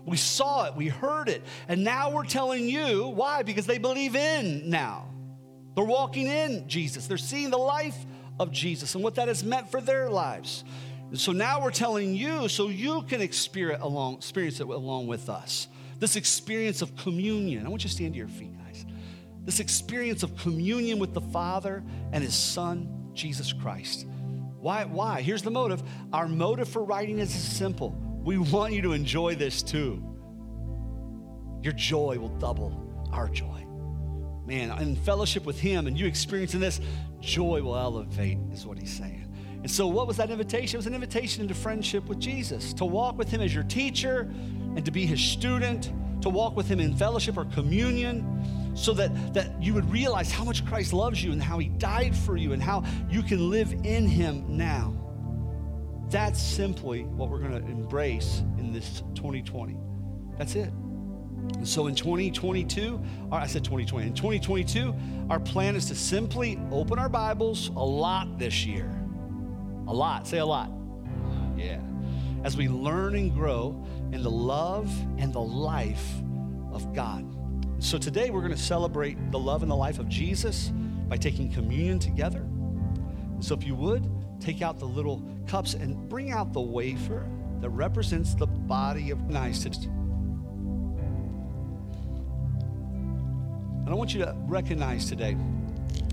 We 0.06 0.16
saw 0.16 0.64
it, 0.64 0.74
we 0.74 0.88
heard 0.88 1.28
it, 1.28 1.42
and 1.68 1.84
now 1.84 2.10
we're 2.10 2.24
telling 2.24 2.66
you 2.66 3.08
why? 3.08 3.42
Because 3.42 3.66
they 3.66 3.76
believe 3.76 4.16
in 4.16 4.70
now. 4.70 5.12
They're 5.74 5.84
walking 5.84 6.28
in 6.28 6.66
Jesus, 6.66 7.08
they're 7.08 7.18
seeing 7.18 7.50
the 7.50 7.58
life 7.58 8.06
of 8.40 8.50
Jesus 8.50 8.94
and 8.94 9.04
what 9.04 9.14
that 9.16 9.28
has 9.28 9.44
meant 9.44 9.70
for 9.70 9.80
their 9.82 10.08
lives. 10.08 10.64
So 11.12 11.30
now 11.30 11.62
we're 11.62 11.70
telling 11.70 12.14
you 12.14 12.48
so 12.48 12.68
you 12.68 13.02
can 13.02 13.20
experience, 13.20 13.82
along, 13.82 14.16
experience 14.16 14.60
it 14.60 14.66
along 14.66 15.08
with 15.08 15.28
us. 15.28 15.68
This 15.98 16.16
experience 16.16 16.80
of 16.80 16.96
communion. 16.96 17.66
I 17.66 17.68
want 17.68 17.84
you 17.84 17.90
to 17.90 17.94
stand 17.94 18.14
to 18.14 18.18
your 18.18 18.28
feet, 18.28 18.56
guys. 18.64 18.86
This 19.44 19.60
experience 19.60 20.22
of 20.22 20.34
communion 20.38 20.98
with 20.98 21.12
the 21.12 21.20
Father 21.20 21.84
and 22.12 22.24
His 22.24 22.34
Son 22.34 23.10
Jesus 23.12 23.52
Christ. 23.52 24.06
Why? 24.58 24.84
Why? 24.84 25.20
Here's 25.20 25.42
the 25.42 25.50
motive. 25.50 25.82
Our 26.12 26.26
motive 26.26 26.68
for 26.68 26.82
writing 26.82 27.18
is 27.18 27.30
simple. 27.30 27.90
We 28.24 28.38
want 28.38 28.72
you 28.72 28.80
to 28.82 28.92
enjoy 28.92 29.34
this 29.34 29.62
too. 29.62 30.02
Your 31.62 31.74
joy 31.74 32.18
will 32.18 32.36
double 32.38 33.08
our 33.12 33.28
joy. 33.28 33.66
Man, 34.46 34.70
in 34.80 34.96
fellowship 34.96 35.44
with 35.44 35.60
Him 35.60 35.86
and 35.86 35.98
you 35.98 36.06
experiencing 36.06 36.60
this, 36.60 36.80
joy 37.20 37.62
will 37.62 37.76
elevate, 37.76 38.38
is 38.52 38.66
what 38.66 38.78
He's 38.78 38.92
saying. 38.92 39.26
And 39.62 39.70
so, 39.70 39.86
what 39.86 40.06
was 40.06 40.16
that 40.16 40.30
invitation? 40.30 40.76
It 40.76 40.78
was 40.78 40.86
an 40.86 40.94
invitation 40.94 41.42
into 41.42 41.54
friendship 41.54 42.06
with 42.06 42.18
Jesus, 42.18 42.72
to 42.74 42.84
walk 42.84 43.18
with 43.18 43.30
Him 43.30 43.40
as 43.40 43.54
your 43.54 43.64
teacher 43.64 44.20
and 44.76 44.84
to 44.84 44.90
be 44.90 45.06
His 45.06 45.20
student, 45.20 45.92
to 46.22 46.28
walk 46.28 46.56
with 46.56 46.68
Him 46.68 46.80
in 46.80 46.96
fellowship 46.96 47.36
or 47.36 47.44
communion 47.46 48.24
so 48.74 48.94
that, 48.94 49.34
that 49.34 49.62
you 49.62 49.74
would 49.74 49.90
realize 49.90 50.30
how 50.30 50.44
much 50.44 50.64
Christ 50.64 50.92
loves 50.92 51.22
you 51.22 51.32
and 51.32 51.42
how 51.42 51.58
he 51.58 51.68
died 51.68 52.16
for 52.16 52.36
you 52.36 52.52
and 52.52 52.62
how 52.62 52.84
you 53.10 53.22
can 53.22 53.50
live 53.50 53.72
in 53.84 54.06
him 54.06 54.56
now. 54.56 54.96
That's 56.08 56.40
simply 56.40 57.04
what 57.04 57.30
we're 57.30 57.40
going 57.40 57.52
to 57.52 57.70
embrace 57.70 58.42
in 58.58 58.72
this 58.72 59.02
2020. 59.14 59.76
That's 60.38 60.54
it. 60.54 60.72
And 61.54 61.68
so 61.68 61.86
in 61.86 61.94
2022, 61.94 63.00
or 63.30 63.38
I 63.38 63.46
said 63.46 63.64
2020, 63.64 64.06
in 64.06 64.14
2022, 64.14 64.94
our 65.28 65.40
plan 65.40 65.76
is 65.76 65.86
to 65.86 65.94
simply 65.94 66.58
open 66.70 66.98
our 66.98 67.08
Bibles 67.08 67.68
a 67.68 67.84
lot 67.84 68.38
this 68.38 68.64
year. 68.64 68.90
A 69.86 69.92
lot. 69.92 70.26
Say 70.26 70.38
a 70.38 70.46
lot. 70.46 70.70
Yeah. 71.56 71.80
As 72.44 72.56
we 72.56 72.68
learn 72.68 73.14
and 73.14 73.34
grow 73.34 73.84
in 74.12 74.22
the 74.22 74.30
love 74.30 74.90
and 75.18 75.32
the 75.32 75.40
life 75.40 76.06
of 76.72 76.94
God. 76.94 77.26
So 77.78 77.98
today 77.98 78.30
we're 78.30 78.40
going 78.40 78.52
to 78.52 78.58
celebrate 78.58 79.16
the 79.30 79.38
love 79.38 79.62
and 79.62 79.70
the 79.70 79.76
life 79.76 79.98
of 79.98 80.08
Jesus 80.08 80.72
by 81.08 81.16
taking 81.16 81.52
communion 81.52 81.98
together. 81.98 82.46
So 83.40 83.54
if 83.54 83.64
you 83.64 83.74
would, 83.74 84.08
take 84.40 84.62
out 84.62 84.78
the 84.78 84.86
little 84.86 85.22
cups 85.46 85.74
and 85.74 86.08
bring 86.08 86.30
out 86.30 86.52
the 86.52 86.60
wafer 86.60 87.26
that 87.60 87.70
represents 87.70 88.34
the 88.34 88.46
body 88.46 89.10
of 89.10 89.18
Christ. 89.28 89.88
And 93.90 93.96
I 93.96 93.98
want 93.98 94.14
you 94.14 94.20
to 94.20 94.36
recognize 94.46 95.06
today, 95.06 95.36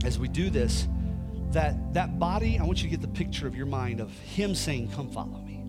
as 0.03 0.17
we 0.17 0.27
do 0.27 0.49
this, 0.49 0.87
that 1.51 1.93
that 1.93 2.17
body, 2.17 2.57
I 2.57 2.63
want 2.63 2.79
you 2.79 2.85
to 2.85 2.89
get 2.89 3.01
the 3.01 3.07
picture 3.07 3.45
of 3.45 3.55
your 3.55 3.67
mind 3.67 3.99
of 3.99 4.11
him 4.17 4.55
saying, 4.55 4.89
Come 4.93 5.11
follow 5.11 5.37
me. 5.37 5.63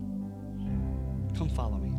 Come 1.36 1.50
follow 1.50 1.76
me. 1.76 1.92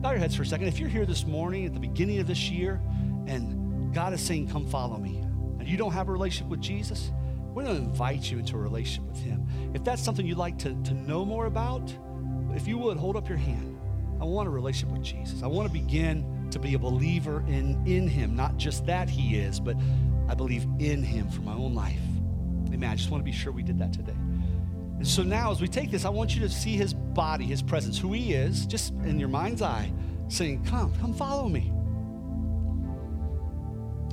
Bow 0.00 0.12
your 0.12 0.18
heads 0.18 0.34
for 0.34 0.44
a 0.44 0.46
second. 0.46 0.68
If 0.68 0.78
you're 0.78 0.88
here 0.88 1.04
this 1.04 1.26
morning 1.26 1.66
at 1.66 1.74
the 1.74 1.78
beginning 1.78 2.20
of 2.20 2.26
this 2.26 2.48
year 2.48 2.80
and 3.26 3.92
God 3.94 4.14
is 4.14 4.22
saying, 4.22 4.48
Come 4.48 4.66
follow 4.66 4.96
me, 4.96 5.18
and 5.58 5.68
you 5.68 5.76
don't 5.76 5.92
have 5.92 6.08
a 6.08 6.12
relationship 6.12 6.48
with 6.48 6.62
Jesus, 6.62 7.10
we're 7.52 7.64
going 7.64 7.76
to 7.76 7.82
invite 7.82 8.30
you 8.30 8.38
into 8.38 8.56
a 8.56 8.60
relationship 8.60 9.12
with 9.12 9.20
Him. 9.20 9.46
If 9.74 9.84
that's 9.84 10.02
something 10.02 10.26
you'd 10.26 10.38
like 10.38 10.56
to, 10.60 10.74
to 10.84 10.94
know 10.94 11.22
more 11.22 11.44
about, 11.44 11.94
if 12.54 12.66
you 12.66 12.78
would 12.78 12.96
hold 12.96 13.14
up 13.14 13.28
your 13.28 13.36
hand. 13.36 13.78
I 14.22 14.24
want 14.24 14.48
a 14.48 14.50
relationship 14.50 14.96
with 14.96 15.02
Jesus. 15.02 15.42
I 15.42 15.46
want 15.48 15.66
to 15.66 15.72
begin 15.72 16.39
to 16.50 16.58
be 16.58 16.74
a 16.74 16.78
believer 16.78 17.44
in, 17.46 17.82
in 17.86 18.08
Him, 18.08 18.34
not 18.36 18.56
just 18.56 18.86
that 18.86 19.08
He 19.08 19.36
is, 19.36 19.60
but 19.60 19.76
I 20.28 20.34
believe 20.34 20.66
in 20.78 21.02
Him 21.02 21.28
for 21.28 21.42
my 21.42 21.54
own 21.54 21.74
life. 21.74 22.00
Amen. 22.72 22.88
I 22.90 22.96
just 22.96 23.10
want 23.10 23.20
to 23.20 23.24
be 23.24 23.32
sure 23.32 23.52
we 23.52 23.62
did 23.62 23.78
that 23.78 23.92
today. 23.92 24.12
And 24.12 25.06
so 25.06 25.22
now, 25.22 25.50
as 25.50 25.60
we 25.60 25.68
take 25.68 25.90
this, 25.90 26.04
I 26.04 26.10
want 26.10 26.34
you 26.34 26.40
to 26.42 26.48
see 26.48 26.76
His 26.76 26.92
body, 26.94 27.44
His 27.44 27.62
presence, 27.62 27.98
who 27.98 28.12
He 28.12 28.34
is, 28.34 28.66
just 28.66 28.92
in 29.04 29.18
your 29.18 29.28
mind's 29.28 29.62
eye, 29.62 29.92
saying, 30.28 30.64
Come, 30.64 30.92
come 31.00 31.14
follow 31.14 31.48
me. 31.48 31.72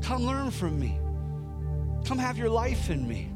Come 0.01 0.23
learn 0.23 0.51
from 0.51 0.79
me. 0.79 0.99
Come 2.05 2.17
have 2.17 2.38
your 2.38 2.49
life 2.49 2.89
in 2.89 3.07
me. 3.07 3.29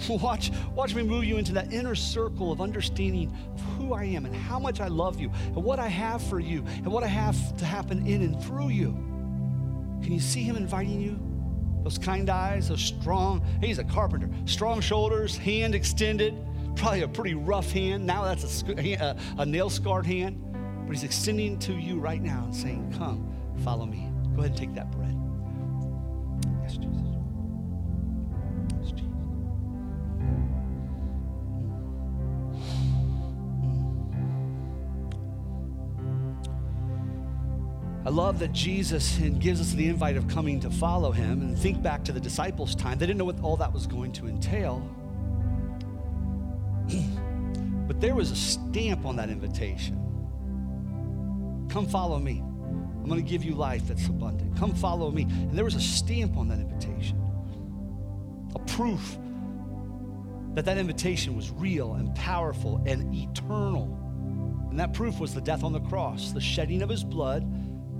Watch, 0.08 0.50
watch 0.74 0.94
me 0.94 1.02
move 1.02 1.24
you 1.24 1.38
into 1.38 1.52
that 1.52 1.72
inner 1.72 1.94
circle 1.94 2.50
of 2.52 2.60
understanding 2.60 3.32
of 3.54 3.60
who 3.60 3.94
I 3.94 4.04
am 4.04 4.26
and 4.26 4.34
how 4.34 4.58
much 4.58 4.80
I 4.80 4.88
love 4.88 5.20
you 5.20 5.30
and 5.46 5.56
what 5.56 5.78
I 5.78 5.88
have 5.88 6.22
for 6.22 6.40
you 6.40 6.64
and 6.66 6.88
what 6.88 7.04
I 7.04 7.06
have 7.06 7.56
to 7.58 7.64
happen 7.64 8.06
in 8.06 8.22
and 8.22 8.42
through 8.42 8.70
you. 8.70 8.92
Can 10.02 10.12
you 10.12 10.20
see 10.20 10.42
him 10.42 10.56
inviting 10.56 11.00
you? 11.00 11.18
Those 11.82 11.98
kind 11.98 12.30
eyes, 12.30 12.68
those 12.68 12.82
strong, 12.82 13.44
he's 13.60 13.78
a 13.78 13.84
carpenter, 13.84 14.28
strong 14.46 14.80
shoulders, 14.80 15.36
hand 15.36 15.74
extended, 15.74 16.34
probably 16.76 17.02
a 17.02 17.08
pretty 17.08 17.34
rough 17.34 17.70
hand. 17.70 18.06
Now 18.06 18.24
that's 18.24 18.62
a, 18.62 18.94
a, 18.94 19.16
a 19.38 19.46
nail 19.46 19.70
scarred 19.70 20.06
hand, 20.06 20.42
but 20.86 20.94
he's 20.94 21.04
extending 21.04 21.58
to 21.60 21.74
you 21.74 22.00
right 22.00 22.22
now 22.22 22.44
and 22.44 22.54
saying, 22.54 22.94
Come, 22.98 23.34
follow 23.62 23.86
me. 23.86 24.08
Go 24.34 24.40
ahead 24.40 24.50
and 24.50 24.56
take 24.56 24.74
that 24.74 24.90
bread. 24.90 25.03
Love 38.14 38.38
that 38.38 38.52
Jesus 38.52 39.18
and 39.18 39.40
gives 39.40 39.60
us 39.60 39.72
the 39.72 39.88
invite 39.88 40.16
of 40.16 40.28
coming 40.28 40.60
to 40.60 40.70
follow 40.70 41.10
him 41.10 41.40
and 41.40 41.58
think 41.58 41.82
back 41.82 42.04
to 42.04 42.12
the 42.12 42.20
disciples' 42.20 42.76
time. 42.76 42.96
They 42.96 43.06
didn't 43.06 43.18
know 43.18 43.24
what 43.24 43.40
all 43.40 43.56
that 43.56 43.72
was 43.72 43.88
going 43.88 44.12
to 44.12 44.28
entail. 44.28 44.88
but 47.88 48.00
there 48.00 48.14
was 48.14 48.30
a 48.30 48.36
stamp 48.36 49.04
on 49.04 49.16
that 49.16 49.30
invitation. 49.30 49.96
Come 51.68 51.88
follow 51.88 52.20
me. 52.20 52.38
I'm 52.38 53.06
going 53.08 53.22
to 53.22 53.28
give 53.28 53.42
you 53.42 53.54
life 53.54 53.88
that's 53.88 54.06
abundant. 54.06 54.56
Come 54.56 54.74
follow 54.74 55.10
me. 55.10 55.22
And 55.22 55.58
there 55.58 55.64
was 55.64 55.74
a 55.74 55.80
stamp 55.80 56.36
on 56.36 56.46
that 56.48 56.60
invitation, 56.60 57.20
a 58.54 58.60
proof 58.60 59.18
that 60.54 60.64
that 60.66 60.78
invitation 60.78 61.34
was 61.34 61.50
real 61.50 61.94
and 61.94 62.14
powerful 62.14 62.80
and 62.86 63.12
eternal. 63.12 63.98
And 64.70 64.78
that 64.78 64.92
proof 64.92 65.18
was 65.18 65.34
the 65.34 65.40
death 65.40 65.64
on 65.64 65.72
the 65.72 65.80
cross, 65.80 66.30
the 66.30 66.40
shedding 66.40 66.80
of 66.80 66.88
his 66.88 67.02
blood 67.02 67.44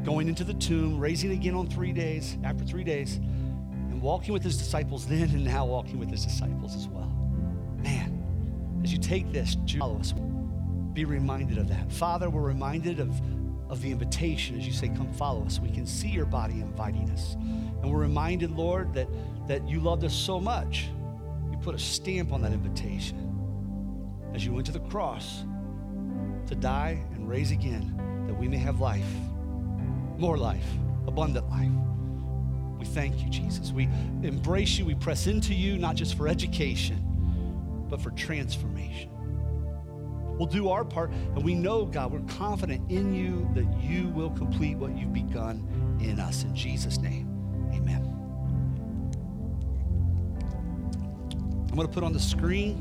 going 0.05 0.29
into 0.29 0.45
the 0.45 0.55
tomb, 0.55 1.01
raising 1.01 1.33
again 1.33 1.55
on 1.55 1.67
three 1.67 1.93
days, 1.93 2.37
after 2.45 2.65
three 2.65 2.85
days, 2.85 3.17
and 3.17 4.01
walking 4.01 4.33
with 4.33 4.43
his 4.43 4.57
disciples 4.57 5.07
then 5.07 5.23
and 5.23 5.45
now 5.45 5.65
walking 5.65 5.99
with 5.99 6.11
his 6.11 6.25
disciples 6.25 6.77
as 6.77 6.87
well. 6.89 7.11
Man, 7.79 8.81
as 8.85 8.93
you 8.93 8.99
take 8.99 9.33
this, 9.33 9.57
follow 9.79 9.99
us. 9.99 10.13
Be 10.93 11.05
reminded 11.05 11.59
of 11.59 11.69
that. 11.69 11.91
Father, 11.91 12.29
we're 12.29 12.43
reminded 12.43 13.01
of, 13.01 13.11
of 13.71 13.81
the 13.81 13.91
invitation 13.91 14.59
as 14.59 14.67
you 14.67 14.73
say, 14.73 14.89
Come 14.89 15.13
follow 15.15 15.45
us. 15.45 15.59
We 15.59 15.71
can 15.71 15.87
see 15.87 16.09
your 16.09 16.27
body 16.27 16.61
inviting 16.61 17.11
us. 17.11 17.35
And 17.35 17.91
we're 17.91 18.01
reminded, 18.01 18.51
Lord, 18.51 18.95
that, 18.95 19.09
that 19.49 19.67
you 19.69 19.81
loved 19.81 20.05
us 20.05 20.15
so 20.15 20.39
much. 20.39 20.89
You 21.51 21.57
put 21.59 21.75
a 21.75 21.79
stamp 21.79 22.33
on 22.33 22.43
that 22.43 22.53
invitation 22.53 23.31
as 24.35 24.45
you 24.45 24.53
went 24.53 24.67
to 24.67 24.73
the 24.73 24.81
cross 24.81 25.45
to 26.47 26.55
die 26.55 27.03
and 27.15 27.29
raise 27.29 27.51
again 27.51 28.25
that 28.27 28.35
we 28.35 28.49
may 28.49 28.59
have 28.59 28.81
life 28.81 29.05
more 30.19 30.37
life, 30.37 30.67
abundant 31.07 31.49
life. 31.51 31.71
We 32.79 32.87
thank 32.87 33.23
you, 33.23 33.31
Jesus. 33.31 33.73
We 33.73 33.85
embrace 34.23 34.79
you. 34.79 34.85
We 34.85 34.95
press 34.95 35.27
into 35.27 35.55
you, 35.55 35.79
not 35.79 35.95
just 35.97 36.17
for 36.17 36.29
education, 36.29 37.87
but 37.89 38.01
for 38.01 38.11
transformation. 38.11 39.11
We'll 40.39 40.49
do 40.49 40.69
our 40.69 40.85
part, 40.85 41.11
and 41.11 41.45
we 41.45 41.55
know, 41.55 41.85
God, 41.87 42.13
we're 42.13 42.35
confident 42.35 42.91
in 42.91 43.15
you 43.15 43.49
that 43.55 43.81
you 43.81 44.09
will 44.09 44.31
complete 44.31 44.77
what 44.77 44.97
you've 44.97 45.13
begun 45.13 45.99
in 46.01 46.19
us. 46.19 46.43
In 46.43 46.55
Jesus' 46.57 46.99
name, 46.99 47.29
amen. 47.73 48.03
I'm 51.69 51.77
going 51.77 51.87
to 51.87 51.93
put 51.93 52.03
on 52.03 52.13
the 52.13 52.21
screen 52.21 52.77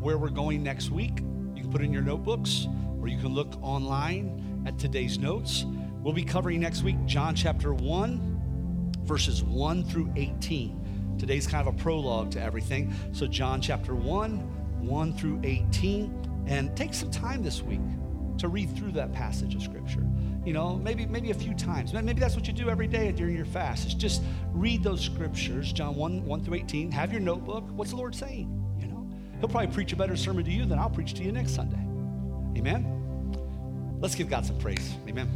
where 0.00 0.18
we're 0.18 0.28
going 0.28 0.62
next 0.62 0.90
week. 0.90 1.20
You 1.54 1.62
can 1.62 1.70
put 1.70 1.80
in 1.80 1.92
your 1.92 2.02
notebooks, 2.02 2.66
or 3.00 3.08
you 3.08 3.18
can 3.18 3.28
look 3.28 3.54
online 3.62 4.64
at 4.66 4.78
today's 4.78 5.18
notes. 5.18 5.64
We'll 6.02 6.14
be 6.14 6.24
covering 6.24 6.60
next 6.60 6.82
week 6.82 6.96
John 7.04 7.34
chapter 7.34 7.74
1, 7.74 8.92
verses 9.02 9.42
1 9.42 9.84
through 9.84 10.10
18. 10.16 11.16
Today's 11.18 11.46
kind 11.46 11.68
of 11.68 11.74
a 11.74 11.76
prologue 11.76 12.30
to 12.32 12.42
everything. 12.42 12.94
So, 13.12 13.26
John 13.26 13.60
chapter 13.60 13.94
1, 13.94 14.86
1 14.86 15.12
through 15.14 15.40
18. 15.44 16.44
And 16.46 16.74
take 16.74 16.94
some 16.94 17.10
time 17.10 17.42
this 17.42 17.62
week 17.62 17.80
to 18.38 18.48
read 18.48 18.74
through 18.74 18.92
that 18.92 19.12
passage 19.12 19.54
of 19.54 19.62
scripture. 19.62 20.02
You 20.46 20.54
know, 20.54 20.76
maybe 20.76 21.04
maybe 21.04 21.32
a 21.32 21.34
few 21.34 21.52
times. 21.52 21.92
Maybe 21.92 22.18
that's 22.18 22.34
what 22.34 22.46
you 22.46 22.54
do 22.54 22.70
every 22.70 22.86
day 22.86 23.12
during 23.12 23.36
your 23.36 23.44
fast. 23.44 23.86
Is 23.86 23.92
just 23.92 24.22
read 24.54 24.82
those 24.82 25.02
scriptures, 25.02 25.70
John 25.70 25.96
1, 25.96 26.24
1 26.24 26.44
through 26.44 26.54
18. 26.54 26.90
Have 26.92 27.12
your 27.12 27.20
notebook. 27.20 27.68
What's 27.72 27.90
the 27.90 27.98
Lord 27.98 28.14
saying? 28.14 28.48
You 28.80 28.88
know, 28.88 29.06
He'll 29.38 29.48
probably 29.50 29.72
preach 29.72 29.92
a 29.92 29.96
better 29.96 30.16
sermon 30.16 30.46
to 30.46 30.50
you 30.50 30.64
than 30.64 30.78
I'll 30.78 30.88
preach 30.88 31.12
to 31.14 31.22
you 31.22 31.30
next 31.30 31.54
Sunday. 31.54 31.86
Amen. 32.58 32.99
Let's 34.00 34.14
give 34.14 34.30
God 34.30 34.46
some 34.46 34.56
praise. 34.58 34.94
Amen. 35.08 35.28